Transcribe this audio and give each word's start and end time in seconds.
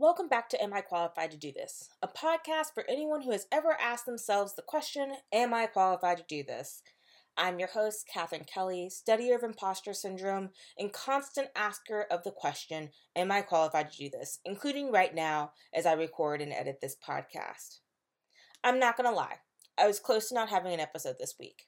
Welcome 0.00 0.28
back 0.28 0.48
to 0.48 0.62
Am 0.62 0.72
I 0.72 0.80
Qualified 0.80 1.30
to 1.32 1.36
Do 1.36 1.52
This? 1.52 1.90
A 2.00 2.08
podcast 2.08 2.72
for 2.72 2.86
anyone 2.88 3.20
who 3.20 3.32
has 3.32 3.46
ever 3.52 3.76
asked 3.78 4.06
themselves 4.06 4.54
the 4.54 4.62
question, 4.62 5.12
Am 5.30 5.52
I 5.52 5.66
qualified 5.66 6.16
to 6.16 6.24
do 6.26 6.42
this? 6.42 6.80
I'm 7.36 7.58
your 7.58 7.68
host, 7.68 8.08
Katherine 8.10 8.46
Kelly, 8.46 8.90
studier 8.90 9.36
of 9.36 9.42
imposter 9.42 9.92
syndrome 9.92 10.52
and 10.78 10.90
constant 10.90 11.48
asker 11.54 12.06
of 12.10 12.24
the 12.24 12.30
question, 12.30 12.92
Am 13.14 13.30
I 13.30 13.42
qualified 13.42 13.92
to 13.92 13.98
do 13.98 14.08
this? 14.08 14.38
including 14.42 14.90
right 14.90 15.14
now 15.14 15.52
as 15.74 15.84
I 15.84 15.92
record 15.92 16.40
and 16.40 16.54
edit 16.54 16.78
this 16.80 16.96
podcast. 16.96 17.80
I'm 18.64 18.78
not 18.78 18.96
going 18.96 19.10
to 19.10 19.14
lie, 19.14 19.40
I 19.76 19.86
was 19.86 20.00
close 20.00 20.30
to 20.30 20.34
not 20.34 20.48
having 20.48 20.72
an 20.72 20.80
episode 20.80 21.16
this 21.20 21.34
week. 21.38 21.66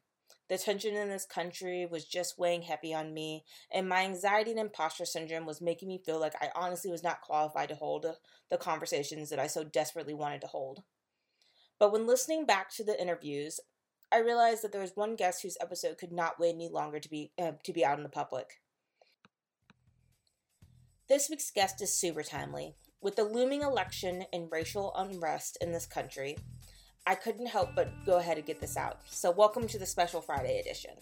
The 0.53 0.59
tension 0.59 0.95
in 0.97 1.09
this 1.09 1.25
country 1.25 1.87
was 1.87 2.05
just 2.05 2.39
weighing 2.39 2.61
heavy 2.61 2.93
on 2.93 3.15
me, 3.15 3.47
and 3.71 3.89
my 3.89 4.03
anxiety 4.03 4.51
and 4.51 4.61
imposter 4.61 5.07
syndrome 5.07 5.47
was 5.47 5.63
making 5.63 5.89
me 5.89 6.03
feel 6.05 6.21
like 6.21 6.35
I 6.43 6.51
honestly 6.55 6.91
was 6.91 7.03
not 7.03 7.23
qualified 7.23 7.71
to 7.71 7.75
hold 7.75 8.05
the 8.51 8.59
conversations 8.59 9.31
that 9.31 9.39
I 9.39 9.47
so 9.47 9.65
desperately 9.65 10.13
wanted 10.13 10.43
to 10.43 10.49
hold. 10.49 10.83
But 11.79 11.91
when 11.91 12.07
listening 12.07 12.45
back 12.45 12.69
to 12.73 12.85
the 12.85 13.01
interviews, 13.01 13.61
I 14.13 14.19
realized 14.19 14.63
that 14.63 14.73
there 14.73 14.83
was 14.83 14.95
one 14.95 15.17
guest 15.17 15.41
whose 15.41 15.57
episode 15.59 15.97
could 15.97 16.13
not 16.13 16.39
wait 16.39 16.55
any 16.55 16.69
longer 16.69 17.01
to 17.01 17.09
be 17.09 17.33
uh, 17.39 17.53
to 17.65 17.73
be 17.73 17.83
out 17.83 17.97
in 17.97 18.03
the 18.03 18.11
public. 18.11 18.61
This 21.09 21.31
week's 21.31 21.51
guest 21.51 21.81
is 21.81 21.97
super 21.97 22.23
timely. 22.23 22.75
With 23.01 23.17
the 23.17 23.25
looming 23.25 23.63
election 23.63 24.27
and 24.35 24.53
racial 24.53 24.93
unrest 24.99 25.57
in 25.63 25.73
this 25.73 25.87
country, 25.87 26.37
I 27.05 27.17
couldn't 27.17 27.47
help 27.47 27.75
but 27.75 27.91
go 28.07 28.19
ahead 28.19 28.37
and 28.37 28.47
get 28.47 28.61
this 28.61 28.77
out. 28.77 29.01
So, 29.07 29.33
welcome 29.33 29.67
to 29.67 29.79
the 29.79 29.87
Special 29.87 30.21
Friday 30.21 30.61
edition. 30.61 30.93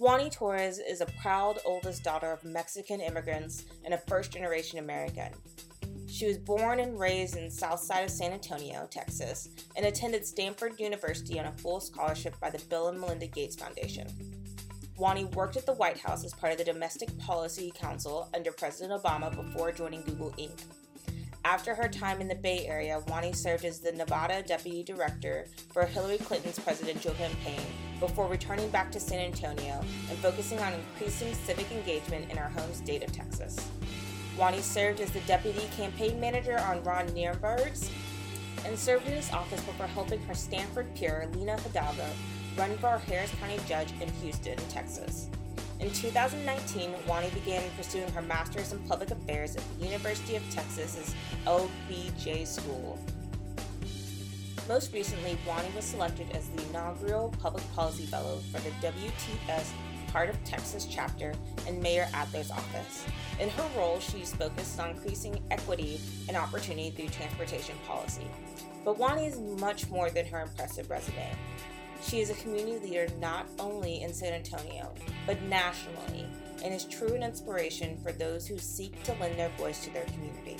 Juani 0.00 0.30
Torres 0.32 0.78
is 0.78 1.02
a 1.02 1.06
proud 1.20 1.58
oldest 1.66 2.02
daughter 2.02 2.32
of 2.32 2.44
Mexican 2.44 3.00
immigrants 3.00 3.66
and 3.84 3.92
a 3.92 3.98
first 3.98 4.32
generation 4.32 4.78
American. 4.78 5.32
She 6.06 6.26
was 6.26 6.38
born 6.38 6.80
and 6.80 6.98
raised 6.98 7.36
in 7.36 7.50
south 7.50 7.80
side 7.80 8.04
of 8.04 8.10
San 8.10 8.32
Antonio, 8.32 8.88
Texas, 8.90 9.50
and 9.76 9.84
attended 9.84 10.24
Stanford 10.24 10.80
University 10.80 11.38
on 11.38 11.46
a 11.46 11.52
full 11.52 11.80
scholarship 11.80 12.38
by 12.40 12.48
the 12.48 12.64
Bill 12.70 12.88
and 12.88 12.98
Melinda 12.98 13.26
Gates 13.26 13.56
Foundation. 13.56 14.08
Juani 14.98 15.32
worked 15.34 15.58
at 15.58 15.66
the 15.66 15.74
White 15.74 15.98
House 15.98 16.24
as 16.24 16.32
part 16.32 16.52
of 16.52 16.58
the 16.58 16.64
Domestic 16.64 17.16
Policy 17.18 17.70
Council 17.74 18.30
under 18.34 18.50
President 18.50 19.00
Obama 19.00 19.30
before 19.34 19.72
joining 19.72 20.02
Google 20.02 20.32
Inc. 20.38 20.64
After 21.48 21.74
her 21.74 21.88
time 21.88 22.20
in 22.20 22.28
the 22.28 22.34
Bay 22.34 22.66
Area, 22.66 23.02
Juani 23.06 23.34
served 23.34 23.64
as 23.64 23.78
the 23.78 23.92
Nevada 23.92 24.42
Deputy 24.42 24.82
Director 24.82 25.46
for 25.72 25.86
Hillary 25.86 26.18
Clinton's 26.18 26.58
presidential 26.58 27.14
campaign 27.14 27.62
before 28.00 28.28
returning 28.28 28.68
back 28.68 28.92
to 28.92 29.00
San 29.00 29.18
Antonio 29.20 29.80
and 30.10 30.18
focusing 30.18 30.58
on 30.58 30.74
increasing 30.74 31.32
civic 31.32 31.72
engagement 31.72 32.30
in 32.30 32.36
her 32.36 32.50
home 32.50 32.70
state 32.74 33.02
of 33.02 33.10
Texas. 33.12 33.56
Juani 34.36 34.60
served 34.60 35.00
as 35.00 35.10
the 35.10 35.20
Deputy 35.20 35.66
Campaign 35.74 36.20
Manager 36.20 36.58
on 36.58 36.82
Ron 36.82 37.08
Nirenberg's 37.08 37.90
and 38.66 38.78
served 38.78 39.06
in 39.06 39.14
his 39.14 39.32
office 39.32 39.62
before 39.62 39.86
helping 39.86 40.20
her 40.24 40.34
Stanford 40.34 40.94
peer, 40.96 41.30
Lina 41.32 41.58
Hidalgo, 41.62 42.10
run 42.58 42.76
for 42.76 42.98
Harris 42.98 43.32
County 43.40 43.58
Judge 43.66 43.94
in 44.02 44.12
Houston, 44.20 44.58
Texas. 44.68 45.28
In 45.80 45.92
2019, 45.92 46.92
Juani 47.06 47.32
began 47.32 47.62
pursuing 47.76 48.10
her 48.12 48.22
master's 48.22 48.72
in 48.72 48.80
public 48.80 49.12
affairs 49.12 49.54
at 49.54 49.62
the 49.78 49.86
University 49.86 50.34
of 50.34 50.42
Texas's 50.50 51.14
LBJ 51.46 52.46
School. 52.48 52.98
Most 54.68 54.92
recently, 54.92 55.38
Juani 55.46 55.72
was 55.76 55.84
selected 55.84 56.26
as 56.32 56.48
the 56.48 56.68
inaugural 56.68 57.32
Public 57.40 57.62
Policy 57.74 58.06
Fellow 58.06 58.38
for 58.50 58.60
the 58.60 58.70
WTS 58.84 59.70
Heart 60.10 60.30
of 60.30 60.44
Texas 60.44 60.84
chapter 60.84 61.32
in 61.68 61.80
Mayor 61.80 62.08
Adler's 62.12 62.50
office. 62.50 63.06
In 63.38 63.48
her 63.48 63.68
role, 63.76 64.00
she's 64.00 64.34
focused 64.34 64.80
on 64.80 64.90
increasing 64.90 65.40
equity 65.52 66.00
and 66.26 66.36
opportunity 66.36 66.90
through 66.90 67.08
transportation 67.08 67.76
policy. 67.86 68.26
But 68.84 68.98
Juani 68.98 69.28
is 69.28 69.38
much 69.60 69.88
more 69.90 70.10
than 70.10 70.26
her 70.26 70.40
impressive 70.40 70.90
resume. 70.90 71.30
She 72.02 72.20
is 72.20 72.30
a 72.30 72.34
community 72.34 72.78
leader 72.78 73.08
not 73.18 73.46
only 73.58 74.02
in 74.02 74.12
San 74.12 74.32
Antonio, 74.32 74.94
but 75.26 75.42
nationally, 75.42 76.26
and 76.64 76.72
is 76.72 76.84
true 76.84 77.14
an 77.14 77.22
inspiration 77.22 77.98
for 78.02 78.12
those 78.12 78.46
who 78.46 78.58
seek 78.58 79.02
to 79.04 79.14
lend 79.14 79.38
their 79.38 79.50
voice 79.50 79.84
to 79.84 79.92
their 79.92 80.04
community. 80.04 80.56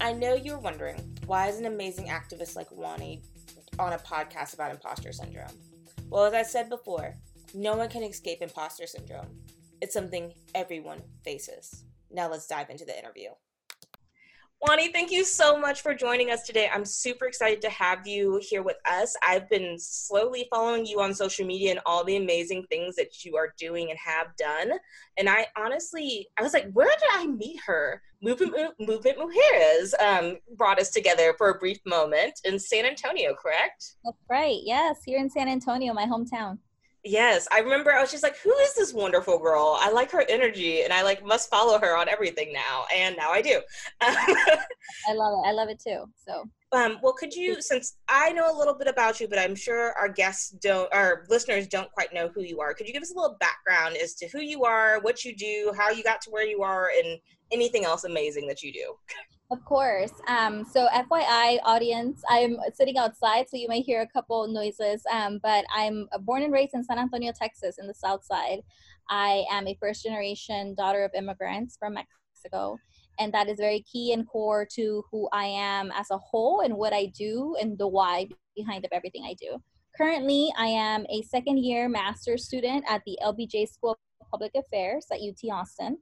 I 0.00 0.12
know 0.12 0.34
you're 0.34 0.58
wondering 0.58 0.96
why 1.26 1.48
is 1.48 1.58
an 1.58 1.66
amazing 1.66 2.06
activist 2.06 2.56
like 2.56 2.70
Juani 2.70 3.20
on 3.78 3.92
a 3.92 3.98
podcast 3.98 4.54
about 4.54 4.70
imposter 4.70 5.12
syndrome? 5.12 5.52
Well, 6.08 6.24
as 6.24 6.34
I 6.34 6.42
said 6.42 6.68
before, 6.68 7.14
no 7.54 7.76
one 7.76 7.88
can 7.88 8.02
escape 8.02 8.42
imposter 8.42 8.86
syndrome. 8.86 9.26
It's 9.80 9.94
something 9.94 10.32
everyone 10.54 11.02
faces. 11.24 11.84
Now 12.10 12.30
let's 12.30 12.46
dive 12.46 12.70
into 12.70 12.84
the 12.84 12.98
interview. 12.98 13.30
Juani, 14.60 14.92
thank 14.92 15.12
you 15.12 15.24
so 15.24 15.56
much 15.56 15.82
for 15.82 15.94
joining 15.94 16.32
us 16.32 16.42
today. 16.42 16.68
I'm 16.72 16.84
super 16.84 17.26
excited 17.26 17.62
to 17.62 17.70
have 17.70 18.08
you 18.08 18.40
here 18.42 18.64
with 18.64 18.78
us. 18.90 19.14
I've 19.22 19.48
been 19.48 19.78
slowly 19.78 20.48
following 20.50 20.84
you 20.84 21.00
on 21.00 21.14
social 21.14 21.46
media 21.46 21.70
and 21.70 21.80
all 21.86 22.02
the 22.02 22.16
amazing 22.16 22.64
things 22.68 22.96
that 22.96 23.24
you 23.24 23.36
are 23.36 23.54
doing 23.56 23.90
and 23.90 23.98
have 24.00 24.34
done. 24.36 24.72
And 25.16 25.28
I 25.28 25.46
honestly, 25.56 26.26
I 26.36 26.42
was 26.42 26.54
like, 26.54 26.72
where 26.72 26.88
did 26.88 27.08
I 27.12 27.26
meet 27.28 27.60
her? 27.66 28.02
Movement, 28.20 28.74
Movement 28.80 29.18
Mujeres 29.18 29.94
um, 30.02 30.38
brought 30.56 30.80
us 30.80 30.90
together 30.90 31.34
for 31.38 31.50
a 31.50 31.58
brief 31.60 31.78
moment 31.86 32.40
in 32.44 32.58
San 32.58 32.84
Antonio, 32.84 33.34
correct? 33.40 33.94
That's 34.04 34.18
right. 34.28 34.58
Yes, 34.64 34.96
here 35.06 35.20
in 35.20 35.30
San 35.30 35.48
Antonio, 35.48 35.94
my 35.94 36.06
hometown. 36.06 36.58
Yes, 37.08 37.48
I 37.50 37.60
remember 37.60 37.90
I 37.90 38.02
was 38.02 38.10
just 38.10 38.22
like, 38.22 38.36
who 38.38 38.52
is 38.58 38.74
this 38.74 38.92
wonderful 38.92 39.38
girl? 39.38 39.78
I 39.80 39.90
like 39.90 40.10
her 40.10 40.24
energy 40.28 40.82
and 40.82 40.92
I 40.92 41.02
like 41.02 41.24
must 41.24 41.48
follow 41.48 41.78
her 41.78 41.96
on 41.96 42.06
everything 42.06 42.52
now. 42.52 42.84
And 42.94 43.16
now 43.16 43.30
I 43.30 43.40
do. 43.40 43.62
I 44.02 45.14
love 45.14 45.32
it. 45.32 45.48
I 45.48 45.52
love 45.52 45.68
it 45.70 45.80
too. 45.80 46.04
So 46.16 46.44
um, 46.72 46.98
well, 47.02 47.14
could 47.14 47.32
you, 47.32 47.62
since 47.62 47.96
I 48.08 48.32
know 48.32 48.54
a 48.54 48.56
little 48.56 48.74
bit 48.74 48.88
about 48.88 49.20
you, 49.20 49.28
but 49.28 49.38
I'm 49.38 49.54
sure 49.54 49.92
our 49.92 50.08
guests 50.08 50.50
don't, 50.50 50.92
our 50.92 51.24
listeners 51.30 51.66
don't 51.66 51.90
quite 51.92 52.12
know 52.12 52.28
who 52.28 52.42
you 52.42 52.60
are, 52.60 52.74
could 52.74 52.86
you 52.86 52.92
give 52.92 53.02
us 53.02 53.10
a 53.10 53.14
little 53.14 53.38
background 53.40 53.96
as 53.96 54.14
to 54.16 54.28
who 54.28 54.40
you 54.40 54.64
are, 54.64 55.00
what 55.00 55.24
you 55.24 55.34
do, 55.34 55.72
how 55.76 55.90
you 55.90 56.02
got 56.02 56.20
to 56.22 56.30
where 56.30 56.46
you 56.46 56.62
are, 56.62 56.90
and 57.02 57.18
anything 57.52 57.86
else 57.86 58.04
amazing 58.04 58.46
that 58.48 58.62
you 58.62 58.70
do? 58.70 58.94
Of 59.50 59.64
course. 59.64 60.12
Um, 60.26 60.62
so, 60.62 60.88
FYI, 60.92 61.58
audience, 61.64 62.22
I'm 62.28 62.58
sitting 62.74 62.98
outside, 62.98 63.48
so 63.48 63.56
you 63.56 63.66
may 63.66 63.80
hear 63.80 64.02
a 64.02 64.06
couple 64.06 64.46
noises. 64.46 65.02
Um, 65.10 65.40
but 65.42 65.64
I'm 65.74 66.06
born 66.20 66.42
and 66.42 66.52
raised 66.52 66.74
in 66.74 66.84
San 66.84 66.98
Antonio, 66.98 67.32
Texas, 67.32 67.76
in 67.78 67.86
the 67.86 67.94
South 67.94 68.22
Side. 68.22 68.60
I 69.08 69.46
am 69.50 69.66
a 69.66 69.74
first 69.80 70.04
generation 70.04 70.74
daughter 70.74 71.02
of 71.02 71.12
immigrants 71.14 71.78
from 71.78 71.94
Mexico, 71.94 72.76
and 73.18 73.32
that 73.32 73.48
is 73.48 73.58
very 73.58 73.80
key 73.90 74.12
and 74.12 74.28
core 74.28 74.66
to 74.74 75.02
who 75.10 75.30
I 75.32 75.46
am 75.46 75.92
as 75.92 76.10
a 76.10 76.18
whole 76.18 76.60
and 76.60 76.76
what 76.76 76.92
I 76.92 77.06
do 77.06 77.56
and 77.58 77.78
the 77.78 77.88
why 77.88 78.28
behind 78.54 78.84
of 78.84 78.90
everything 78.92 79.24
I 79.24 79.32
do. 79.32 79.62
Currently, 79.96 80.52
I 80.58 80.66
am 80.66 81.06
a 81.08 81.22
second 81.22 81.64
year 81.64 81.88
master's 81.88 82.44
student 82.44 82.84
at 82.86 83.00
the 83.06 83.18
LBJ 83.24 83.66
School 83.70 83.98
Public 84.30 84.52
Affairs 84.54 85.06
at 85.10 85.18
UT 85.20 85.50
Austin 85.50 85.98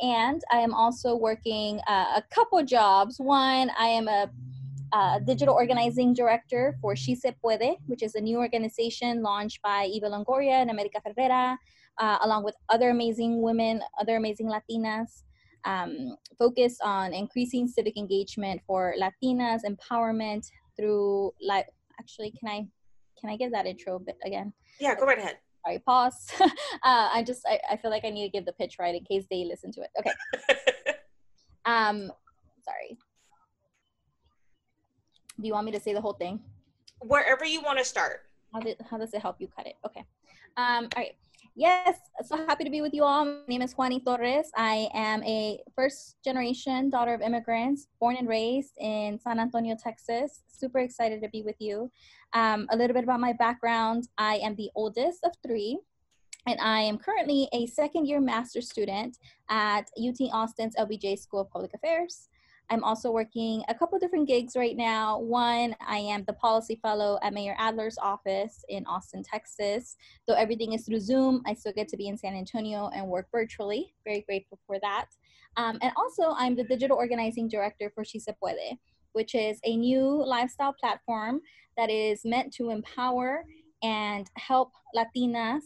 and 0.00 0.42
I 0.50 0.58
am 0.58 0.72
also 0.72 1.14
working 1.14 1.80
uh, 1.86 2.14
a 2.16 2.24
couple 2.30 2.62
jobs. 2.64 3.18
One, 3.18 3.70
I 3.78 3.86
am 3.86 4.08
a 4.08 4.30
digital 5.24 5.54
organizing 5.54 6.14
director 6.14 6.76
for 6.80 6.96
She 6.96 7.14
Se 7.14 7.34
Puede, 7.42 7.76
which 7.86 8.02
is 8.02 8.14
a 8.14 8.20
new 8.20 8.38
organization 8.38 9.22
launched 9.22 9.62
by 9.62 9.84
Eva 9.84 10.06
Longoria 10.06 10.62
and 10.62 10.70
America 10.70 11.00
Ferrera, 11.06 11.56
uh, 11.98 12.18
along 12.22 12.44
with 12.44 12.54
other 12.68 12.90
amazing 12.90 13.42
women, 13.42 13.82
other 14.00 14.16
amazing 14.16 14.48
Latinas, 14.48 15.22
um, 15.64 16.16
focused 16.38 16.80
on 16.82 17.12
increasing 17.12 17.68
civic 17.68 17.96
engagement 17.96 18.60
for 18.66 18.94
Latinas, 18.98 19.60
empowerment 19.64 20.46
through 20.76 21.32
like. 21.42 21.66
Actually, 22.00 22.30
can 22.30 22.48
I 22.48 22.66
can 23.20 23.28
I 23.28 23.36
give 23.36 23.52
that 23.52 23.66
intro 23.66 23.98
bit 23.98 24.16
again? 24.24 24.54
Yeah, 24.80 24.94
go 24.94 25.04
right 25.04 25.18
ahead 25.18 25.36
sorry, 25.64 25.78
pause. 25.80 26.30
uh, 26.40 26.48
I 26.82 27.22
just, 27.26 27.46
I, 27.46 27.58
I 27.72 27.76
feel 27.76 27.90
like 27.90 28.04
I 28.04 28.10
need 28.10 28.26
to 28.26 28.30
give 28.30 28.44
the 28.44 28.52
pitch 28.52 28.76
right 28.78 28.94
in 28.94 29.04
case 29.04 29.24
they 29.30 29.44
listen 29.44 29.72
to 29.72 29.82
it. 29.82 29.90
Okay. 29.98 30.12
um, 31.64 32.12
sorry. 32.64 32.98
Do 35.40 35.46
you 35.46 35.52
want 35.52 35.66
me 35.66 35.72
to 35.72 35.80
say 35.80 35.94
the 35.94 36.00
whole 36.00 36.12
thing? 36.12 36.40
Wherever 37.00 37.44
you 37.44 37.62
want 37.62 37.78
to 37.78 37.84
start. 37.84 38.22
How, 38.52 38.60
did, 38.60 38.76
how 38.90 38.98
does 38.98 39.14
it 39.14 39.22
help 39.22 39.40
you 39.40 39.48
cut 39.48 39.66
it? 39.66 39.76
Okay. 39.86 40.04
Um, 40.56 40.88
all 40.94 41.02
right. 41.02 41.16
Yes, 41.56 41.98
so 42.24 42.36
happy 42.46 42.62
to 42.62 42.70
be 42.70 42.80
with 42.80 42.94
you 42.94 43.02
all. 43.02 43.24
My 43.24 43.42
name 43.48 43.62
is 43.62 43.74
Juani 43.74 44.04
Torres. 44.04 44.50
I 44.56 44.88
am 44.94 45.22
a 45.24 45.60
first 45.74 46.16
generation 46.24 46.90
daughter 46.90 47.12
of 47.12 47.20
immigrants, 47.20 47.88
born 47.98 48.16
and 48.16 48.28
raised 48.28 48.74
in 48.78 49.18
San 49.18 49.40
Antonio, 49.40 49.76
Texas. 49.82 50.44
Super 50.46 50.78
excited 50.78 51.20
to 51.22 51.28
be 51.28 51.42
with 51.42 51.56
you. 51.58 51.90
Um, 52.34 52.68
a 52.70 52.76
little 52.76 52.94
bit 52.94 53.02
about 53.02 53.18
my 53.18 53.32
background 53.32 54.08
I 54.16 54.36
am 54.36 54.54
the 54.54 54.70
oldest 54.76 55.24
of 55.24 55.32
three, 55.44 55.78
and 56.46 56.58
I 56.60 56.80
am 56.80 56.98
currently 56.98 57.48
a 57.52 57.66
second 57.66 58.06
year 58.06 58.20
master's 58.20 58.70
student 58.70 59.18
at 59.48 59.90
UT 59.98 60.20
Austin's 60.32 60.76
LBJ 60.76 61.18
School 61.18 61.40
of 61.40 61.50
Public 61.50 61.74
Affairs. 61.74 62.28
I'm 62.70 62.84
also 62.84 63.10
working 63.10 63.64
a 63.68 63.74
couple 63.74 63.98
different 63.98 64.28
gigs 64.28 64.54
right 64.54 64.76
now. 64.76 65.18
One, 65.18 65.74
I 65.84 65.98
am 65.98 66.22
the 66.24 66.34
policy 66.34 66.78
fellow 66.80 67.18
at 67.20 67.34
Mayor 67.34 67.56
Adler's 67.58 67.98
office 68.00 68.64
in 68.68 68.86
Austin, 68.86 69.24
Texas. 69.24 69.96
Though 70.28 70.34
everything 70.34 70.72
is 70.72 70.86
through 70.86 71.00
Zoom, 71.00 71.42
I 71.46 71.54
still 71.54 71.72
get 71.72 71.88
to 71.88 71.96
be 71.96 72.06
in 72.06 72.16
San 72.16 72.36
Antonio 72.36 72.88
and 72.94 73.08
work 73.08 73.26
virtually. 73.32 73.92
Very 74.04 74.20
grateful 74.20 74.60
for 74.68 74.78
that. 74.82 75.06
Um, 75.56 75.78
and 75.82 75.92
also, 75.96 76.32
I'm 76.36 76.54
the 76.54 76.62
digital 76.62 76.96
organizing 76.96 77.48
director 77.48 77.90
for 77.92 78.04
She 78.04 78.20
Se 78.20 78.34
Puede, 78.40 78.78
which 79.14 79.34
is 79.34 79.58
a 79.64 79.76
new 79.76 80.24
lifestyle 80.24 80.72
platform 80.72 81.40
that 81.76 81.90
is 81.90 82.20
meant 82.24 82.54
to 82.54 82.70
empower 82.70 83.44
and 83.82 84.30
help 84.36 84.70
Latinas 84.94 85.62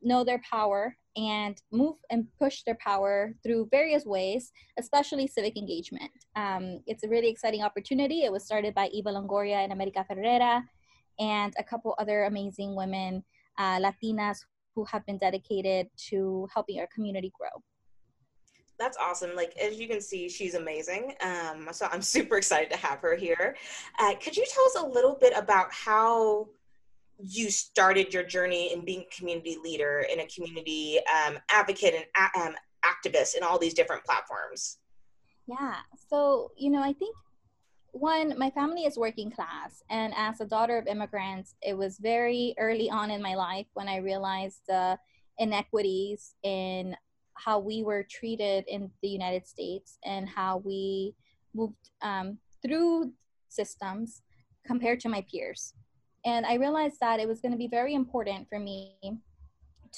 know 0.00 0.22
their 0.22 0.40
power 0.48 0.96
and 1.16 1.60
move 1.72 1.96
and 2.10 2.26
push 2.38 2.62
their 2.62 2.76
power 2.76 3.34
through 3.42 3.68
various 3.70 4.04
ways, 4.04 4.52
especially 4.78 5.26
civic 5.26 5.56
engagement. 5.56 6.10
Um, 6.34 6.80
it's 6.86 7.04
a 7.04 7.08
really 7.08 7.28
exciting 7.28 7.62
opportunity. 7.62 8.24
It 8.24 8.32
was 8.32 8.44
started 8.44 8.74
by 8.74 8.88
Eva 8.88 9.10
Longoria 9.10 9.64
and 9.64 9.72
America 9.72 10.04
Ferrera 10.08 10.62
and 11.18 11.54
a 11.58 11.64
couple 11.64 11.94
other 11.98 12.24
amazing 12.24 12.76
women, 12.76 13.24
uh, 13.58 13.78
Latinas, 13.78 14.38
who 14.74 14.84
have 14.84 15.04
been 15.06 15.16
dedicated 15.16 15.88
to 16.08 16.46
helping 16.52 16.78
our 16.80 16.88
community 16.94 17.32
grow 17.38 17.62
that's 18.78 18.96
awesome. 18.98 19.34
Like 19.34 19.56
as 19.56 19.78
you 19.78 19.88
can 19.88 20.00
see, 20.00 20.28
she's 20.28 20.54
amazing. 20.54 21.14
Um, 21.20 21.68
so 21.72 21.88
I'm 21.90 22.02
super 22.02 22.36
excited 22.38 22.70
to 22.72 22.76
have 22.76 23.00
her 23.00 23.16
here. 23.16 23.56
Uh, 23.98 24.14
could 24.20 24.36
you 24.36 24.44
tell 24.48 24.64
us 24.66 24.76
a 24.84 24.86
little 24.94 25.14
bit 25.14 25.32
about 25.36 25.72
how 25.72 26.48
you 27.18 27.50
started 27.50 28.12
your 28.12 28.24
journey 28.24 28.72
in 28.72 28.84
being 28.84 29.00
a 29.10 29.16
community 29.16 29.56
leader 29.62 30.06
and 30.10 30.20
a 30.20 30.26
community 30.26 30.98
um, 31.14 31.38
advocate 31.50 31.94
and 31.94 32.30
um, 32.36 32.54
activist 32.84 33.36
in 33.36 33.42
all 33.42 33.58
these 33.58 33.74
different 33.74 34.04
platforms? 34.04 34.78
Yeah. 35.46 35.76
So 36.08 36.52
you 36.56 36.70
know, 36.70 36.82
I 36.82 36.92
think 36.92 37.14
one, 37.92 38.38
my 38.38 38.50
family 38.50 38.84
is 38.84 38.98
working 38.98 39.30
class, 39.30 39.82
and 39.88 40.12
as 40.16 40.40
a 40.40 40.44
daughter 40.44 40.76
of 40.76 40.86
immigrants, 40.86 41.54
it 41.62 41.76
was 41.76 41.98
very 41.98 42.54
early 42.58 42.90
on 42.90 43.10
in 43.10 43.22
my 43.22 43.34
life 43.34 43.66
when 43.74 43.88
I 43.88 43.96
realized 43.98 44.60
the 44.68 44.98
inequities 45.38 46.34
in 46.42 46.96
how 47.34 47.58
we 47.58 47.82
were 47.82 48.06
treated 48.10 48.64
in 48.66 48.90
the 49.02 49.08
United 49.08 49.46
States 49.46 49.98
and 50.04 50.28
how 50.28 50.58
we 50.58 51.14
moved 51.54 51.90
um, 52.02 52.38
through 52.62 53.12
systems 53.48 54.22
compared 54.66 55.00
to 55.00 55.08
my 55.08 55.24
peers. 55.30 55.74
And 56.26 56.44
I 56.44 56.54
realized 56.54 56.98
that 57.00 57.20
it 57.20 57.28
was 57.28 57.40
going 57.40 57.52
to 57.52 57.58
be 57.58 57.68
very 57.68 57.94
important 57.94 58.48
for 58.48 58.58
me 58.58 58.96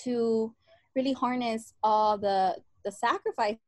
to 0.05 0.55
really 0.95 1.15
harness 1.15 1.73
all 1.83 2.19
the 2.19 2.57
the 2.85 2.93
sacrifices 2.93 3.59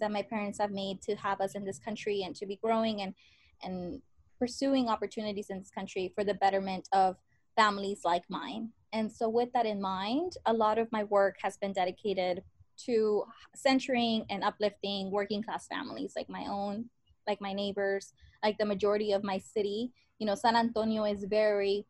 that 0.00 0.12
my 0.12 0.22
parents 0.22 0.58
have 0.58 0.70
made 0.70 1.02
to 1.02 1.16
have 1.16 1.40
us 1.40 1.54
in 1.54 1.64
this 1.64 1.78
country 1.78 2.22
and 2.22 2.36
to 2.36 2.46
be 2.46 2.56
growing 2.62 3.00
and 3.00 3.14
and 3.62 4.02
pursuing 4.38 4.88
opportunities 4.88 5.50
in 5.50 5.58
this 5.58 5.70
country 5.70 6.12
for 6.14 6.22
the 6.22 6.34
betterment 6.34 6.88
of 6.92 7.16
families 7.56 8.00
like 8.04 8.24
mine. 8.28 8.70
And 8.92 9.10
so 9.10 9.28
with 9.28 9.52
that 9.52 9.66
in 9.66 9.80
mind, 9.80 10.32
a 10.46 10.52
lot 10.52 10.78
of 10.78 10.90
my 10.92 11.04
work 11.04 11.36
has 11.42 11.56
been 11.56 11.72
dedicated 11.72 12.42
to 12.86 13.24
centering 13.54 14.24
and 14.30 14.42
uplifting 14.42 15.10
working 15.10 15.42
class 15.42 15.66
families 15.66 16.12
like 16.16 16.28
my 16.28 16.46
own, 16.48 16.88
like 17.26 17.40
my 17.40 17.52
neighbors, 17.52 18.12
like 18.42 18.56
the 18.58 18.64
majority 18.64 19.12
of 19.12 19.22
my 19.22 19.38
city. 19.38 19.92
You 20.18 20.26
know, 20.26 20.34
San 20.34 20.56
Antonio 20.56 21.04
is 21.04 21.24
very 21.24 21.86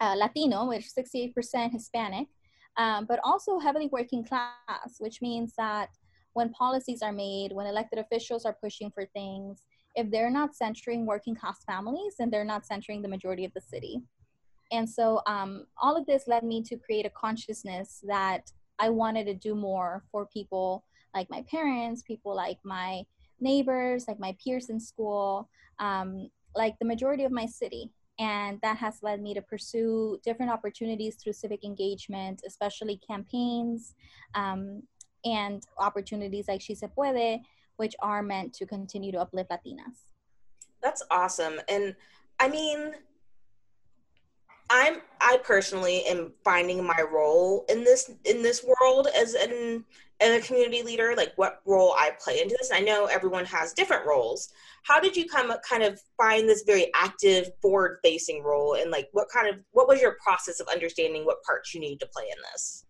uh, 0.00 0.14
Latino, 0.16 0.66
which 0.66 0.86
68% 0.86 1.72
Hispanic, 1.72 2.28
um, 2.76 3.06
but 3.06 3.20
also 3.24 3.58
heavily 3.58 3.88
working 3.90 4.24
class, 4.24 4.96
which 4.98 5.22
means 5.22 5.54
that 5.56 5.88
when 6.34 6.50
policies 6.50 7.00
are 7.02 7.12
made, 7.12 7.52
when 7.52 7.66
elected 7.66 7.98
officials 7.98 8.44
are 8.44 8.56
pushing 8.62 8.90
for 8.90 9.06
things, 9.14 9.62
if 9.94 10.10
they're 10.10 10.30
not 10.30 10.54
centering 10.54 11.06
working 11.06 11.34
class 11.34 11.64
families, 11.64 12.14
then 12.18 12.30
they're 12.30 12.44
not 12.44 12.66
centering 12.66 13.00
the 13.00 13.08
majority 13.08 13.44
of 13.44 13.52
the 13.54 13.60
city. 13.60 14.02
And 14.70 14.88
so 14.88 15.22
um, 15.26 15.66
all 15.80 15.96
of 15.96 16.06
this 16.06 16.24
led 16.26 16.42
me 16.42 16.62
to 16.64 16.76
create 16.76 17.06
a 17.06 17.10
consciousness 17.10 18.04
that 18.06 18.50
I 18.78 18.90
wanted 18.90 19.24
to 19.26 19.34
do 19.34 19.54
more 19.54 20.04
for 20.12 20.26
people 20.26 20.84
like 21.14 21.30
my 21.30 21.42
parents, 21.50 22.02
people 22.02 22.36
like 22.36 22.58
my 22.62 23.02
neighbors, 23.40 24.04
like 24.06 24.20
my 24.20 24.36
peers 24.42 24.68
in 24.68 24.78
school, 24.78 25.48
um, 25.78 26.30
like 26.54 26.78
the 26.78 26.84
majority 26.84 27.24
of 27.24 27.32
my 27.32 27.46
city. 27.46 27.90
And 28.18 28.58
that 28.62 28.78
has 28.78 29.02
led 29.02 29.20
me 29.20 29.34
to 29.34 29.42
pursue 29.42 30.18
different 30.24 30.50
opportunities 30.50 31.16
through 31.16 31.34
civic 31.34 31.64
engagement, 31.64 32.42
especially 32.46 32.98
campaigns 33.06 33.94
um, 34.34 34.82
and 35.24 35.62
opportunities 35.78 36.48
like 36.48 36.62
She 36.62 36.74
Se 36.74 36.86
Puede, 36.86 37.40
which 37.76 37.94
are 38.00 38.22
meant 38.22 38.54
to 38.54 38.66
continue 38.66 39.12
to 39.12 39.20
uplift 39.20 39.50
Latinas. 39.50 40.12
That's 40.82 41.02
awesome. 41.10 41.60
And 41.68 41.94
I 42.38 42.48
mean, 42.48 42.92
I'm 44.70 45.00
I 45.20 45.38
personally 45.44 46.04
am 46.06 46.32
finding 46.44 46.84
my 46.84 47.02
role 47.12 47.64
in 47.68 47.84
this 47.84 48.10
in 48.24 48.42
this 48.42 48.64
world 48.64 49.08
as 49.16 49.34
an 49.34 49.84
as 50.20 50.42
a 50.42 50.46
community 50.46 50.82
leader, 50.82 51.14
like 51.16 51.32
what 51.36 51.60
role 51.66 51.94
I 51.98 52.12
play 52.18 52.40
into 52.40 52.56
this. 52.58 52.70
I 52.72 52.80
know 52.80 53.06
everyone 53.06 53.44
has 53.44 53.74
different 53.74 54.06
roles. 54.06 54.48
How 54.84 54.98
did 54.98 55.16
you 55.16 55.28
come 55.28 55.52
kind 55.68 55.82
of 55.82 56.00
find 56.16 56.48
this 56.48 56.62
very 56.66 56.90
active 56.94 57.50
forward 57.60 57.98
facing 58.02 58.42
role 58.42 58.74
and 58.74 58.90
like 58.90 59.08
what 59.12 59.28
kind 59.28 59.48
of 59.48 59.56
what 59.72 59.88
was 59.88 60.00
your 60.00 60.16
process 60.22 60.58
of 60.60 60.68
understanding 60.68 61.24
what 61.24 61.42
parts 61.42 61.74
you 61.74 61.80
need 61.80 62.00
to 62.00 62.06
play 62.06 62.24
in 62.24 62.38
this? 62.52 62.84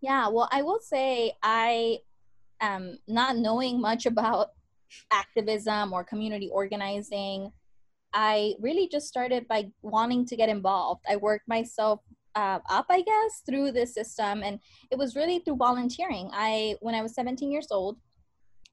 Yeah, 0.00 0.28
well 0.28 0.48
I 0.50 0.62
will 0.62 0.80
say 0.80 1.32
I 1.42 1.98
um 2.60 2.98
not 3.06 3.36
knowing 3.36 3.80
much 3.80 4.06
about 4.06 4.50
activism 5.10 5.92
or 5.92 6.04
community 6.04 6.48
organizing 6.52 7.52
I 8.14 8.54
really 8.60 8.88
just 8.88 9.08
started 9.08 9.48
by 9.48 9.70
wanting 9.82 10.24
to 10.26 10.36
get 10.36 10.48
involved. 10.48 11.04
I 11.08 11.16
worked 11.16 11.48
myself 11.48 12.00
uh, 12.36 12.60
up, 12.70 12.86
I 12.88 13.02
guess, 13.02 13.42
through 13.44 13.72
this 13.72 13.92
system, 13.92 14.42
and 14.44 14.60
it 14.90 14.98
was 14.98 15.16
really 15.16 15.40
through 15.40 15.56
volunteering. 15.56 16.30
I, 16.32 16.76
when 16.80 16.94
I 16.94 17.02
was 17.02 17.14
17 17.14 17.50
years 17.50 17.68
old, 17.72 17.98